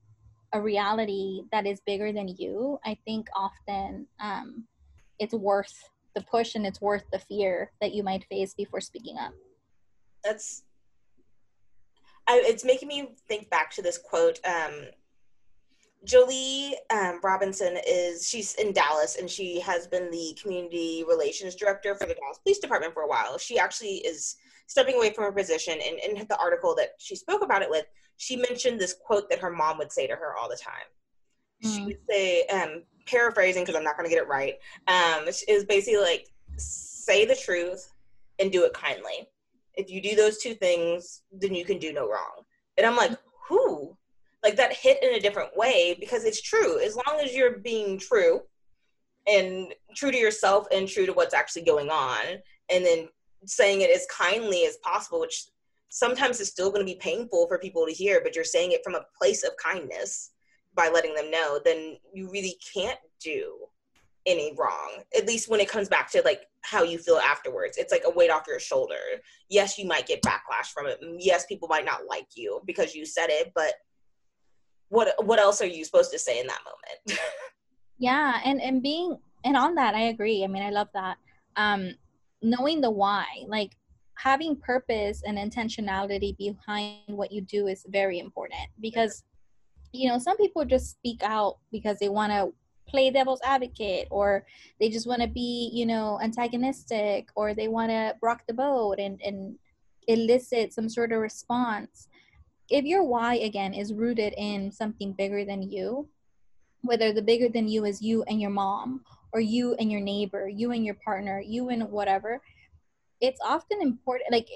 a 0.52 0.60
reality 0.60 1.42
that 1.50 1.66
is 1.66 1.80
bigger 1.86 2.12
than 2.12 2.28
you 2.28 2.78
i 2.84 2.94
think 3.06 3.26
often 3.34 4.06
um, 4.20 4.66
it's 5.18 5.32
worth 5.32 5.72
the 6.14 6.22
push 6.22 6.54
and 6.54 6.66
it's 6.66 6.80
worth 6.80 7.04
the 7.12 7.18
fear 7.18 7.72
that 7.80 7.94
you 7.94 8.02
might 8.02 8.24
face 8.24 8.54
before 8.54 8.80
speaking 8.80 9.16
up. 9.18 9.32
That's 10.24 10.64
I, 12.28 12.42
it's 12.44 12.64
making 12.64 12.88
me 12.88 13.14
think 13.28 13.50
back 13.50 13.70
to 13.72 13.82
this 13.82 13.98
quote 13.98 14.38
um, 14.44 14.86
jolie 16.04 16.74
um, 16.90 17.20
robinson 17.22 17.78
is 17.86 18.28
she's 18.28 18.54
in 18.56 18.72
dallas 18.72 19.16
and 19.16 19.30
she 19.30 19.60
has 19.60 19.86
been 19.86 20.10
the 20.10 20.36
community 20.40 21.04
relations 21.08 21.54
director 21.54 21.94
for 21.94 22.06
the 22.06 22.14
dallas 22.14 22.38
police 22.42 22.58
department 22.58 22.92
for 22.92 23.02
a 23.02 23.08
while 23.08 23.38
she 23.38 23.58
actually 23.58 23.96
is 23.98 24.36
stepping 24.66 24.96
away 24.96 25.12
from 25.12 25.24
her 25.24 25.32
position 25.32 25.74
and 25.74 25.98
in 25.98 26.26
the 26.26 26.38
article 26.38 26.74
that 26.74 26.90
she 26.98 27.14
spoke 27.14 27.42
about 27.42 27.62
it 27.62 27.70
with 27.70 27.86
she 28.16 28.36
mentioned 28.36 28.80
this 28.80 28.94
quote 29.04 29.28
that 29.30 29.38
her 29.38 29.50
mom 29.50 29.78
would 29.78 29.92
say 29.92 30.06
to 30.06 30.14
her 30.14 30.36
all 30.36 30.48
the 30.48 30.56
time 30.56 30.86
mm. 31.64 31.76
she 31.76 31.84
would 31.84 31.98
say 32.08 32.44
um, 32.46 32.82
paraphrasing 33.06 33.62
because 33.62 33.76
I'm 33.76 33.84
not 33.84 33.96
going 33.96 34.08
to 34.08 34.14
get 34.14 34.22
it 34.22 34.28
right, 34.28 34.54
um, 34.88 35.26
is 35.26 35.64
basically 35.64 36.00
like 36.00 36.28
say 36.56 37.24
the 37.24 37.36
truth 37.36 37.92
and 38.38 38.50
do 38.50 38.64
it 38.64 38.72
kindly. 38.72 39.28
If 39.74 39.90
you 39.90 40.02
do 40.02 40.14
those 40.14 40.38
two 40.38 40.54
things, 40.54 41.22
then 41.32 41.54
you 41.54 41.64
can 41.64 41.78
do 41.78 41.92
no 41.92 42.08
wrong. 42.08 42.44
And 42.76 42.86
I'm 42.86 42.96
like, 42.96 43.12
who? 43.48 43.96
Like 44.42 44.56
that 44.56 44.72
hit 44.72 45.02
in 45.02 45.14
a 45.14 45.20
different 45.20 45.56
way 45.56 45.96
because 45.98 46.24
it's 46.24 46.42
true. 46.42 46.80
As 46.80 46.96
long 46.96 47.20
as 47.22 47.34
you're 47.34 47.58
being 47.58 47.98
true 47.98 48.40
and 49.26 49.72
true 49.94 50.10
to 50.10 50.18
yourself 50.18 50.66
and 50.72 50.88
true 50.88 51.06
to 51.06 51.12
what's 51.12 51.34
actually 51.34 51.62
going 51.62 51.90
on, 51.90 52.38
and 52.70 52.84
then 52.84 53.08
saying 53.44 53.80
it 53.80 53.90
as 53.94 54.06
kindly 54.10 54.64
as 54.66 54.78
possible, 54.78 55.20
which 55.20 55.46
sometimes 55.90 56.40
is 56.40 56.48
still 56.48 56.70
going 56.70 56.84
to 56.84 56.92
be 56.92 56.98
painful 56.98 57.46
for 57.46 57.58
people 57.58 57.86
to 57.86 57.92
hear, 57.92 58.20
but 58.22 58.34
you're 58.34 58.44
saying 58.44 58.72
it 58.72 58.82
from 58.82 58.94
a 58.94 59.04
place 59.16 59.44
of 59.44 59.52
kindness 59.62 60.30
by 60.74 60.88
letting 60.88 61.14
them 61.14 61.30
know, 61.30 61.60
then 61.64 61.96
you 62.14 62.30
really 62.30 62.56
can't 62.74 62.98
do 63.22 63.54
any 64.26 64.54
wrong. 64.56 65.02
At 65.16 65.26
least 65.26 65.50
when 65.50 65.60
it 65.60 65.68
comes 65.68 65.88
back 65.88 66.10
to 66.12 66.22
like 66.24 66.42
how 66.62 66.82
you 66.82 66.98
feel 66.98 67.16
afterwards. 67.16 67.76
It's 67.76 67.92
like 67.92 68.04
a 68.06 68.10
weight 68.10 68.30
off 68.30 68.46
your 68.46 68.60
shoulder. 68.60 68.94
Yes, 69.50 69.78
you 69.78 69.86
might 69.86 70.06
get 70.06 70.22
backlash 70.22 70.66
from 70.72 70.86
it. 70.86 70.98
Yes, 71.18 71.44
people 71.46 71.68
might 71.68 71.84
not 71.84 72.06
like 72.08 72.28
you 72.34 72.60
because 72.64 72.94
you 72.94 73.04
said 73.04 73.30
it, 73.30 73.52
but 73.54 73.74
what 74.92 75.14
what 75.24 75.38
else 75.38 75.62
are 75.62 75.66
you 75.66 75.84
supposed 75.86 76.12
to 76.12 76.18
say 76.18 76.38
in 76.38 76.46
that 76.46 76.60
moment? 76.64 77.20
yeah, 77.98 78.40
and 78.44 78.60
and 78.60 78.82
being 78.82 79.16
and 79.42 79.56
on 79.56 79.74
that 79.76 79.94
I 79.94 80.02
agree. 80.02 80.44
I 80.44 80.46
mean, 80.46 80.62
I 80.62 80.70
love 80.70 80.88
that. 80.92 81.16
Um 81.56 81.94
knowing 82.42 82.82
the 82.82 82.90
why, 82.90 83.24
like 83.46 83.72
having 84.16 84.54
purpose 84.54 85.22
and 85.26 85.38
intentionality 85.38 86.36
behind 86.36 86.98
what 87.06 87.32
you 87.32 87.40
do 87.40 87.68
is 87.68 87.86
very 87.88 88.18
important 88.18 88.68
because 88.80 89.24
you 89.92 90.08
know 90.10 90.18
some 90.18 90.36
people 90.36 90.64
just 90.64 90.90
speak 90.90 91.22
out 91.22 91.56
because 91.72 91.98
they 91.98 92.10
want 92.10 92.30
to 92.30 92.52
play 92.86 93.10
devil's 93.10 93.40
advocate 93.44 94.06
or 94.10 94.44
they 94.78 94.90
just 94.90 95.06
want 95.06 95.22
to 95.22 95.28
be 95.28 95.70
you 95.72 95.86
know 95.86 96.20
antagonistic 96.22 97.30
or 97.34 97.54
they 97.54 97.68
want 97.68 97.90
to 97.90 98.14
rock 98.20 98.42
the 98.46 98.52
boat 98.52 98.98
and 98.98 99.22
and 99.24 99.56
elicit 100.08 100.74
some 100.74 100.88
sort 100.88 101.12
of 101.12 101.20
response 101.20 102.08
if 102.72 102.84
your 102.84 103.04
why 103.04 103.34
again 103.36 103.74
is 103.74 103.92
rooted 103.92 104.34
in 104.36 104.72
something 104.72 105.12
bigger 105.12 105.44
than 105.44 105.62
you 105.62 106.08
whether 106.82 107.12
the 107.12 107.22
bigger 107.22 107.48
than 107.48 107.68
you 107.68 107.84
is 107.84 108.02
you 108.02 108.24
and 108.24 108.40
your 108.40 108.50
mom 108.50 109.04
or 109.32 109.40
you 109.40 109.74
and 109.74 109.92
your 109.92 110.00
neighbor 110.00 110.48
you 110.48 110.72
and 110.72 110.84
your 110.84 110.96
partner 111.04 111.40
you 111.40 111.68
and 111.68 111.82
whatever 111.90 112.40
it's 113.20 113.40
often 113.44 113.80
important 113.80 114.32
like 114.32 114.48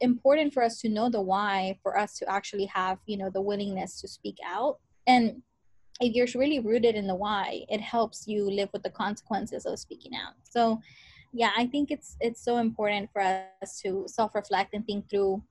important 0.00 0.52
for 0.52 0.62
us 0.62 0.80
to 0.80 0.88
know 0.88 1.08
the 1.08 1.20
why 1.20 1.78
for 1.82 1.98
us 1.98 2.18
to 2.18 2.28
actually 2.30 2.66
have 2.66 2.98
you 3.06 3.16
know 3.16 3.30
the 3.30 3.40
willingness 3.40 4.00
to 4.00 4.08
speak 4.08 4.36
out. 4.44 4.78
And 5.06 5.42
if 6.00 6.14
you're 6.14 6.26
really 6.34 6.60
rooted 6.60 6.96
in 6.96 7.06
the 7.06 7.14
why 7.14 7.64
it 7.68 7.80
helps 7.80 8.26
you 8.26 8.50
live 8.50 8.68
with 8.72 8.82
the 8.82 8.90
consequences 8.90 9.64
of 9.64 9.78
speaking 9.78 10.12
out. 10.14 10.34
So 10.42 10.80
yeah 11.36 11.50
i 11.56 11.66
think 11.66 11.90
it's 11.90 12.16
it's 12.20 12.44
so 12.44 12.58
important 12.58 13.10
for 13.12 13.20
us 13.20 13.80
to 13.82 14.04
self-reflect 14.06 14.72
and 14.72 14.86
think 14.86 15.10
through 15.10 15.42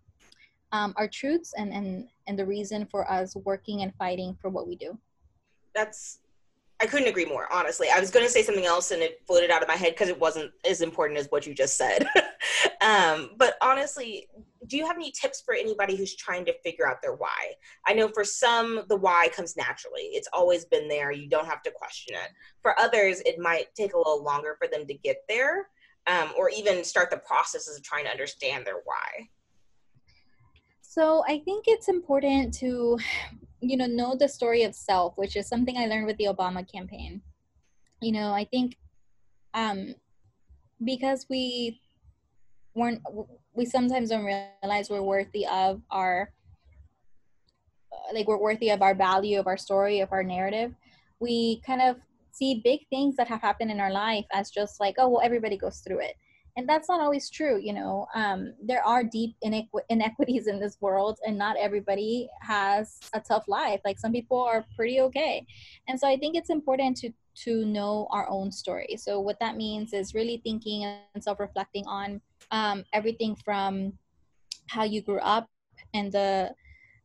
um, 0.73 0.93
our 0.97 1.07
truths 1.07 1.53
and 1.57 1.71
and 1.71 2.09
and 2.27 2.37
the 2.37 2.45
reason 2.45 2.85
for 2.85 3.09
us 3.09 3.35
working 3.37 3.81
and 3.83 3.93
fighting 3.95 4.35
for 4.41 4.49
what 4.49 4.67
we 4.67 4.75
do 4.75 4.97
that's 5.73 6.19
I 6.81 6.85
couldn't 6.85 7.07
agree 7.07 7.23
more, 7.23 7.47
honestly. 7.49 7.87
I 7.89 7.99
was 8.01 8.11
going 8.11 8.25
to 8.25 8.31
say 8.31 8.43
something 8.43 8.65
else 8.65 8.91
and 8.91 9.01
it 9.01 9.21
floated 9.25 9.51
out 9.51 9.61
of 9.61 9.69
my 9.69 9.75
head 9.75 9.93
because 9.93 10.09
it 10.09 10.19
wasn't 10.19 10.51
as 10.69 10.81
important 10.81 11.17
as 11.17 11.27
what 11.29 11.47
you 11.47 11.53
just 11.53 11.77
said. 11.77 12.05
um, 12.81 13.29
but 13.37 13.55
honestly, 13.61 14.27
do 14.67 14.75
you 14.75 14.85
have 14.85 14.97
any 14.97 15.09
tips 15.11 15.41
for 15.45 15.53
anybody 15.53 15.95
who's 15.95 16.13
trying 16.15 16.43
to 16.43 16.53
figure 16.61 16.85
out 16.85 17.01
their 17.01 17.13
why? 17.13 17.53
I 17.87 17.93
know 17.93 18.09
for 18.09 18.25
some, 18.25 18.81
the 18.89 18.97
why 18.97 19.29
comes 19.33 19.55
naturally. 19.55 20.09
It's 20.11 20.27
always 20.33 20.65
been 20.65 20.89
there. 20.89 21.13
You 21.13 21.29
don't 21.29 21.45
have 21.45 21.63
to 21.63 21.71
question 21.71 22.15
it. 22.15 22.31
For 22.61 22.77
others, 22.77 23.21
it 23.21 23.39
might 23.39 23.73
take 23.75 23.93
a 23.93 23.97
little 23.97 24.21
longer 24.21 24.57
for 24.59 24.67
them 24.67 24.85
to 24.85 24.93
get 24.93 25.23
there 25.29 25.69
um, 26.07 26.33
or 26.37 26.49
even 26.49 26.83
start 26.83 27.11
the 27.11 27.17
processes 27.17 27.77
of 27.77 27.83
trying 27.83 28.03
to 28.05 28.11
understand 28.11 28.65
their 28.65 28.81
why. 28.83 29.29
So 30.93 31.23
I 31.27 31.39
think 31.39 31.65
it's 31.65 31.89
important 31.89 32.53
to 32.61 32.99
you 33.61 33.77
know 33.77 33.87
know 33.87 34.15
the 34.15 34.27
story 34.27 34.61
of 34.61 34.75
self 34.75 35.17
which 35.17 35.35
is 35.35 35.47
something 35.47 35.75
i 35.75 35.87
learned 35.87 36.05
with 36.05 36.17
the 36.17 36.25
obama 36.25 36.61
campaign. 36.71 37.19
You 37.99 38.11
know 38.11 38.31
i 38.31 38.45
think 38.45 38.77
um 39.55 39.95
because 40.83 41.25
we 41.31 41.81
weren't 42.75 43.01
we 43.55 43.65
sometimes 43.65 44.09
don't 44.09 44.23
realize 44.23 44.91
we're 44.91 45.01
worthy 45.01 45.47
of 45.47 45.81
our 45.89 46.31
like 48.13 48.27
we're 48.27 48.37
worthy 48.49 48.69
of 48.69 48.83
our 48.83 48.93
value 48.93 49.39
of 49.39 49.47
our 49.47 49.57
story 49.57 49.99
of 49.99 50.11
our 50.11 50.21
narrative. 50.21 50.75
We 51.19 51.59
kind 51.65 51.81
of 51.81 51.97
see 52.29 52.61
big 52.63 52.81
things 52.91 53.15
that 53.15 53.27
have 53.29 53.41
happened 53.41 53.71
in 53.71 53.79
our 53.79 53.91
life 53.91 54.25
as 54.31 54.51
just 54.51 54.79
like 54.79 54.93
oh 54.99 55.09
well 55.09 55.25
everybody 55.25 55.57
goes 55.57 55.79
through 55.79 56.01
it 56.01 56.15
and 56.55 56.69
that's 56.69 56.87
not 56.87 57.01
always 57.01 57.29
true 57.29 57.59
you 57.61 57.73
know 57.73 58.07
um, 58.13 58.53
there 58.61 58.85
are 58.85 59.03
deep 59.03 59.35
inequ- 59.43 59.85
inequities 59.89 60.47
in 60.47 60.59
this 60.59 60.77
world 60.81 61.19
and 61.25 61.37
not 61.37 61.57
everybody 61.57 62.29
has 62.41 62.99
a 63.13 63.19
tough 63.19 63.45
life 63.47 63.81
like 63.85 63.99
some 63.99 64.11
people 64.11 64.41
are 64.41 64.65
pretty 64.75 64.99
okay. 65.01 65.45
And 65.87 65.99
so 65.99 66.07
i 66.07 66.17
think 66.17 66.35
it's 66.35 66.49
important 66.49 66.97
to 66.97 67.11
to 67.35 67.65
know 67.65 68.07
our 68.11 68.29
own 68.29 68.51
story. 68.51 68.95
So 68.97 69.19
what 69.19 69.39
that 69.39 69.57
means 69.57 69.93
is 69.93 70.13
really 70.13 70.41
thinking 70.43 70.85
and 70.85 71.23
self-reflecting 71.23 71.85
on 71.87 72.21
um, 72.51 72.83
everything 72.93 73.35
from 73.35 73.93
how 74.67 74.83
you 74.83 75.01
grew 75.01 75.19
up 75.19 75.49
and 75.93 76.11
the 76.11 76.53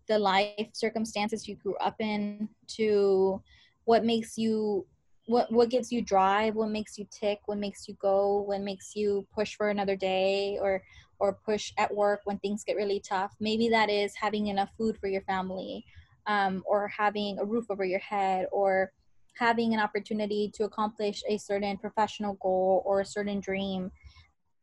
the 0.06 0.18
life 0.18 0.68
circumstances 0.72 1.46
you 1.46 1.54
grew 1.56 1.76
up 1.76 1.96
in 2.00 2.48
to 2.66 3.42
what 3.84 4.04
makes 4.04 4.38
you 4.38 4.86
what 5.28 5.52
what 5.52 5.68
gives 5.68 5.92
you 5.92 6.00
drive 6.00 6.54
what 6.54 6.70
makes 6.70 6.96
you 6.96 7.06
tick 7.10 7.38
what 7.46 7.58
makes 7.58 7.86
you 7.86 7.94
go 8.00 8.40
what 8.46 8.62
makes 8.62 8.96
you 8.96 9.26
push 9.34 9.54
for 9.54 9.68
another 9.68 9.94
day 9.94 10.58
or 10.60 10.82
or 11.18 11.38
push 11.44 11.72
at 11.78 11.94
work 11.94 12.20
when 12.24 12.38
things 12.38 12.64
get 12.64 12.76
really 12.76 13.00
tough. 13.00 13.34
Maybe 13.40 13.68
that 13.70 13.90
is 13.90 14.14
having 14.14 14.46
enough 14.46 14.70
food 14.76 14.96
for 14.98 15.08
your 15.08 15.22
family 15.22 15.84
um, 16.26 16.62
or 16.66 16.88
having 16.88 17.38
a 17.38 17.44
roof 17.44 17.66
over 17.70 17.84
your 17.84 17.98
head 17.98 18.46
or 18.52 18.92
having 19.34 19.72
an 19.74 19.80
opportunity 19.80 20.50
to 20.54 20.64
accomplish 20.64 21.22
a 21.28 21.38
certain 21.38 21.76
professional 21.78 22.34
goal 22.34 22.82
or 22.84 23.00
a 23.00 23.06
certain 23.06 23.40
dream. 23.40 23.90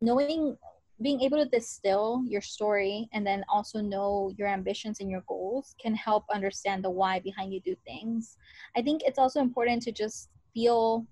Knowing 0.01 0.58
being 1.01 1.19
able 1.21 1.38
to 1.43 1.49
distill 1.49 2.23
your 2.25 2.41
story 2.41 3.10
and 3.12 3.28
then 3.28 3.43
also 3.49 3.82
know 3.82 4.32
your 4.38 4.47
ambitions 4.47 5.01
and 5.01 5.10
your 5.10 5.23
goals 5.28 5.75
can 5.82 5.93
help 5.93 6.23
understand 6.34 6.84
the 6.84 6.89
why 6.89 7.19
behind 7.19 7.54
you 7.54 7.60
do 7.60 7.75
things. 7.86 8.38
I 8.78 8.82
think 8.82 9.01
it's 9.04 9.19
also 9.19 9.41
important 9.41 9.82
to 9.84 9.91
just 9.91 10.30
feel 10.56 11.06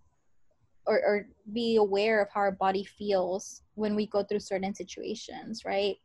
or, 0.86 0.98
or 1.06 1.28
be 1.54 1.76
aware 1.76 2.22
of 2.22 2.30
how 2.34 2.42
our 2.42 2.52
body 2.52 2.84
feels 2.84 3.62
when 3.76 3.96
we 3.96 4.08
go 4.08 4.24
through 4.24 4.40
certain 4.40 4.74
situations, 4.74 5.64
right? 5.66 5.96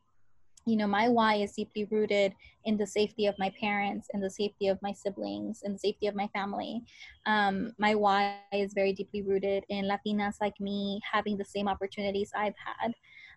You 0.66 0.76
know, 0.76 0.86
my 0.86 1.08
why 1.08 1.36
is 1.36 1.52
deeply 1.52 1.86
rooted 1.90 2.34
in 2.64 2.76
the 2.76 2.86
safety 2.86 3.26
of 3.26 3.34
my 3.38 3.50
parents 3.58 4.08
and 4.12 4.22
the 4.22 4.30
safety 4.30 4.68
of 4.68 4.78
my 4.82 4.92
siblings 4.92 5.62
and 5.64 5.74
the 5.74 5.78
safety 5.78 6.06
of 6.06 6.14
my 6.14 6.28
family. 6.28 6.82
Um, 7.24 7.72
my 7.78 7.94
why 7.94 8.36
is 8.52 8.74
very 8.74 8.92
deeply 8.92 9.22
rooted 9.22 9.64
in 9.70 9.86
Latinas 9.86 10.34
like 10.40 10.60
me 10.60 11.00
having 11.10 11.38
the 11.38 11.44
same 11.44 11.68
opportunities 11.68 12.30
I've 12.36 12.54
had. 12.56 12.92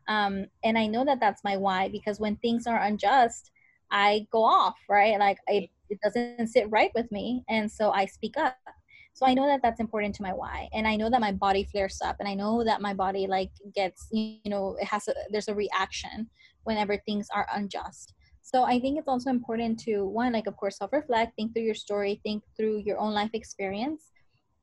Um, 0.10 0.48
and 0.64 0.78
I 0.78 0.88
know 0.88 1.06
that 1.06 1.22
that's 1.22 1.44
my 1.44 1.56
why 1.56 1.88
because 1.88 2.20
when 2.20 2.36
things 2.38 2.68
are 2.68 2.82
unjust, 2.82 3.52
I 3.92 4.28
go 4.32 4.44
off, 4.44 4.76
right? 4.90 5.18
Like 5.18 5.38
it, 5.48 5.70
it 5.90 6.00
doesn't 6.04 6.48
sit 6.48 6.70
right 6.70 6.92
with 6.96 7.10
me. 7.12 7.44
And 7.50 7.72
so 7.72 7.92
I 7.92 8.06
speak 8.08 8.36
up 8.38 8.58
so 9.14 9.26
i 9.26 9.34
know 9.34 9.46
that 9.46 9.62
that's 9.62 9.80
important 9.80 10.16
to 10.16 10.24
my 10.24 10.32
why 10.34 10.68
and 10.74 10.88
i 10.88 10.96
know 10.96 11.10
that 11.10 11.22
my 11.22 11.32
body 11.32 11.64
flares 11.64 12.00
up 12.04 12.16
and 12.20 12.28
i 12.28 12.34
know 12.34 12.64
that 12.64 12.82
my 12.82 12.94
body 12.94 13.28
like 13.28 13.52
gets 13.76 14.08
you 14.12 14.40
know 14.46 14.76
it 14.80 14.86
has 14.86 15.08
a 15.08 15.14
there's 15.32 15.48
a 15.48 15.56
reaction 15.56 16.30
whenever 16.64 16.96
things 17.06 17.28
are 17.34 17.48
unjust. 17.56 18.14
So 18.44 18.64
i 18.64 18.80
think 18.80 18.98
it's 18.98 19.08
also 19.08 19.30
important 19.30 19.80
to 19.82 20.06
one 20.06 20.34
like 20.34 20.48
of 20.48 20.58
course 20.58 20.78
self-reflect 20.78 21.36
think 21.36 21.54
through 21.54 21.64
your 21.64 21.76
story 21.76 22.20
think 22.24 22.44
through 22.58 22.84
your 22.86 23.00
own 23.00 23.14
life 23.14 23.30
experience 23.34 24.12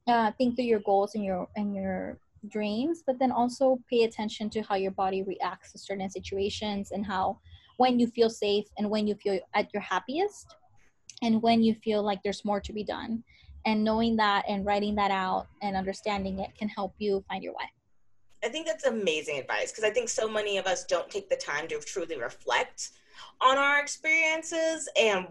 uh, 0.09 0.33
think 0.33 0.57
through 0.57 0.65
your 0.65 0.81
goals 0.81 1.15
and 1.15 1.25
your 1.25 1.49
and 1.57 1.75
your 1.75 2.19
dreams 2.49 3.03
but 3.07 3.19
then 3.19 3.33
also 3.33 3.79
pay 3.91 4.05
attention 4.05 4.49
to 4.51 4.63
how 4.63 4.75
your 4.75 4.91
body 4.93 5.23
reacts 5.23 5.73
to 5.73 5.79
certain 5.79 6.09
situations 6.11 6.93
and 6.93 7.05
how 7.05 7.39
when 7.79 7.99
you 7.99 8.07
feel 8.07 8.31
safe 8.31 8.67
and 8.79 8.89
when 8.89 9.07
you 9.07 9.15
feel 9.15 9.39
at 9.55 9.73
your 9.73 9.83
happiest 9.83 10.55
and 11.23 11.43
when 11.43 11.63
you 11.63 11.75
feel 11.75 12.03
like 12.03 12.21
there's 12.23 12.45
more 12.45 12.61
to 12.61 12.73
be 12.73 12.85
done 12.85 13.23
and 13.69 13.85
knowing 13.85 14.17
that 14.17 14.45
and 14.49 14.65
writing 14.65 14.95
that 14.95 15.11
out 15.11 15.47
and 15.61 15.77
understanding 15.77 16.39
it 16.39 16.51
can 16.59 16.69
help 16.69 16.95
you 16.99 17.23
find 17.29 17.45
your 17.45 17.53
way 17.53 17.71
i 18.45 18.49
think 18.49 18.67
that's 18.67 18.87
amazing 18.87 19.39
advice 19.39 19.71
because 19.71 19.85
i 19.85 19.91
think 19.91 20.09
so 20.09 20.29
many 20.29 20.57
of 20.57 20.67
us 20.67 20.85
don't 20.85 21.11
take 21.11 21.29
the 21.29 21.37
time 21.37 21.69
to 21.69 21.79
truly 21.81 22.19
reflect 22.19 22.91
on 23.41 23.59
our 23.59 23.81
experiences 23.81 24.89
and 25.01 25.27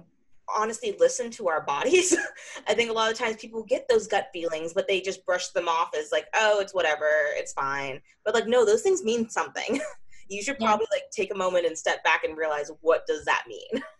honestly 0.55 0.95
listen 0.99 1.29
to 1.29 1.49
our 1.49 1.61
bodies. 1.61 2.15
I 2.67 2.73
think 2.73 2.89
a 2.89 2.93
lot 2.93 3.11
of 3.11 3.17
times 3.17 3.35
people 3.35 3.63
get 3.63 3.87
those 3.89 4.07
gut 4.07 4.29
feelings 4.31 4.73
but 4.73 4.87
they 4.87 5.01
just 5.01 5.25
brush 5.25 5.49
them 5.49 5.67
off 5.67 5.91
as 5.97 6.11
like 6.11 6.27
oh 6.35 6.59
it's 6.59 6.73
whatever 6.73 7.07
it's 7.33 7.53
fine. 7.53 8.01
But 8.23 8.33
like 8.33 8.47
no 8.47 8.65
those 8.65 8.81
things 8.81 9.03
mean 9.03 9.29
something. 9.29 9.79
You 10.29 10.43
should 10.43 10.57
probably 10.57 10.87
yeah. 10.91 10.97
like 10.97 11.09
take 11.09 11.33
a 11.33 11.37
moment 11.37 11.65
and 11.65 11.77
step 11.77 12.03
back 12.03 12.25
and 12.25 12.37
realize 12.37 12.69
what 12.81 13.07
does 13.07 13.23
that 13.25 13.43
mean? 13.47 13.81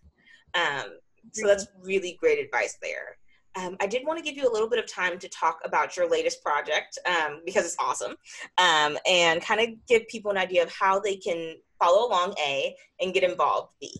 Um, 0.54 0.98
so 1.34 1.46
that's 1.46 1.68
really 1.84 2.18
great 2.20 2.44
advice 2.44 2.78
there 2.82 3.18
um, 3.58 3.76
I 3.80 3.88
did 3.88 4.06
want 4.06 4.20
to 4.20 4.24
give 4.24 4.38
you 4.38 4.48
a 4.50 4.52
little 4.52 4.70
bit 4.70 4.80
of 4.80 4.88
time 4.88 5.18
to 5.20 5.30
talk 5.30 5.60
about 5.66 5.98
your 5.98 6.10
latest 6.10 6.44
project 6.44 7.00
um, 7.06 7.42
because 7.46 7.66
it's 7.66 7.76
awesome 7.80 8.16
um, 8.58 8.98
and 9.08 9.42
kind 9.42 9.62
of 9.62 9.68
give 9.88 10.08
people 10.08 10.32
an 10.32 10.38
idea 10.38 10.64
of 10.64 10.72
how 10.72 11.00
they 11.00 11.16
can 11.16 11.56
follow 11.80 12.08
along 12.08 12.36
A 12.46 12.76
and 13.02 13.14
get 13.14 13.24
involved 13.24 13.70
B. 13.82 13.94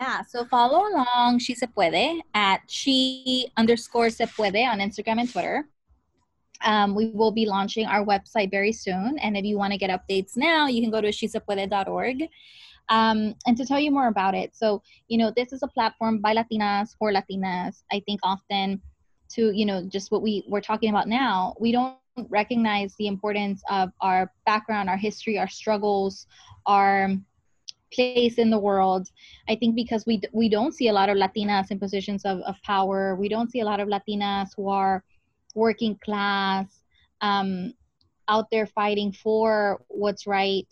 Yeah, 0.00 0.22
so 0.22 0.44
follow 0.44 0.88
along 0.88 1.38
She 1.38 1.54
Se 1.54 1.66
Puede 1.66 2.20
at 2.34 2.60
she 2.68 3.48
underscore 3.56 4.10
se 4.10 4.26
puede 4.26 4.66
on 4.66 4.80
Instagram 4.80 5.20
and 5.20 5.30
Twitter. 5.30 5.68
Um, 6.64 6.94
we 6.94 7.10
will 7.10 7.30
be 7.30 7.46
launching 7.46 7.86
our 7.86 8.04
website 8.04 8.50
very 8.50 8.72
soon. 8.72 9.18
And 9.18 9.36
if 9.36 9.44
you 9.44 9.58
want 9.58 9.72
to 9.72 9.78
get 9.78 9.90
updates 9.90 10.36
now, 10.36 10.66
you 10.66 10.80
can 10.80 10.90
go 10.90 11.00
to 11.00 11.08
shesepuede.org. 11.08 12.28
Um, 12.88 13.34
and 13.46 13.56
to 13.56 13.64
tell 13.64 13.80
you 13.80 13.90
more 13.90 14.08
about 14.08 14.34
it, 14.34 14.54
so, 14.54 14.82
you 15.08 15.18
know, 15.18 15.32
this 15.34 15.52
is 15.52 15.62
a 15.62 15.68
platform 15.68 16.18
by 16.18 16.34
Latinas 16.34 16.94
for 16.98 17.12
Latinas. 17.12 17.82
I 17.92 18.02
think 18.06 18.20
often 18.22 18.80
to, 19.30 19.50
you 19.52 19.64
know, 19.64 19.84
just 19.88 20.12
what 20.12 20.22
we 20.22 20.44
we're 20.48 20.60
talking 20.60 20.90
about 20.90 21.08
now, 21.08 21.54
we 21.58 21.72
don't 21.72 21.96
recognize 22.28 22.94
the 22.98 23.06
importance 23.06 23.62
of 23.70 23.90
our 24.00 24.30
background, 24.46 24.88
our 24.88 24.96
history, 24.96 25.38
our 25.38 25.48
struggles, 25.48 26.26
our 26.66 27.10
place 27.92 28.34
in 28.34 28.50
the 28.50 28.58
world. 28.58 29.08
I 29.48 29.56
think 29.56 29.74
because 29.76 30.04
we 30.06 30.20
we 30.32 30.48
don't 30.48 30.74
see 30.74 30.88
a 30.88 30.92
lot 30.92 31.08
of 31.08 31.16
Latinas 31.16 31.70
in 31.70 31.78
positions 31.78 32.24
of, 32.24 32.40
of 32.40 32.60
power. 32.62 33.16
We 33.16 33.28
don't 33.28 33.50
see 33.50 33.60
a 33.60 33.64
lot 33.64 33.80
of 33.80 33.88
Latinas 33.88 34.50
who 34.56 34.68
are 34.68 35.04
working 35.54 35.98
class, 36.04 36.66
um, 37.20 37.74
out 38.28 38.50
there 38.50 38.66
fighting 38.66 39.12
for 39.12 39.82
what's 39.88 40.26
right 40.26 40.68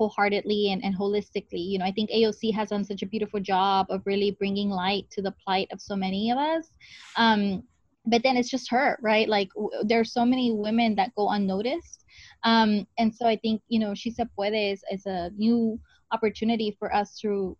wholeheartedly 0.00 0.72
and, 0.72 0.82
and 0.82 0.96
holistically. 0.96 1.68
You 1.70 1.78
know, 1.78 1.84
I 1.84 1.92
think 1.92 2.10
AOC 2.10 2.54
has 2.54 2.70
done 2.70 2.84
such 2.84 3.02
a 3.02 3.06
beautiful 3.06 3.38
job 3.38 3.86
of 3.90 4.00
really 4.06 4.30
bringing 4.30 4.70
light 4.70 5.04
to 5.10 5.20
the 5.20 5.34
plight 5.44 5.68
of 5.72 5.80
so 5.80 5.94
many 5.94 6.30
of 6.30 6.38
us. 6.38 6.70
Um, 7.16 7.64
but 8.06 8.22
then 8.22 8.38
it's 8.38 8.48
just 8.48 8.70
her, 8.70 8.98
right? 9.02 9.28
Like 9.28 9.50
w- 9.54 9.70
there 9.84 10.00
are 10.00 10.04
so 10.04 10.24
many 10.24 10.52
women 10.52 10.94
that 10.94 11.14
go 11.14 11.28
unnoticed. 11.28 12.06
Um, 12.44 12.86
and 12.98 13.14
so 13.14 13.26
I 13.26 13.36
think, 13.36 13.60
you 13.68 13.78
know, 13.78 13.94
She 13.94 14.10
Se 14.10 14.24
Puede 14.34 14.72
is, 14.72 14.82
is 14.90 15.04
a 15.04 15.30
new 15.36 15.78
opportunity 16.12 16.74
for 16.78 16.94
us 16.94 17.18
to 17.20 17.56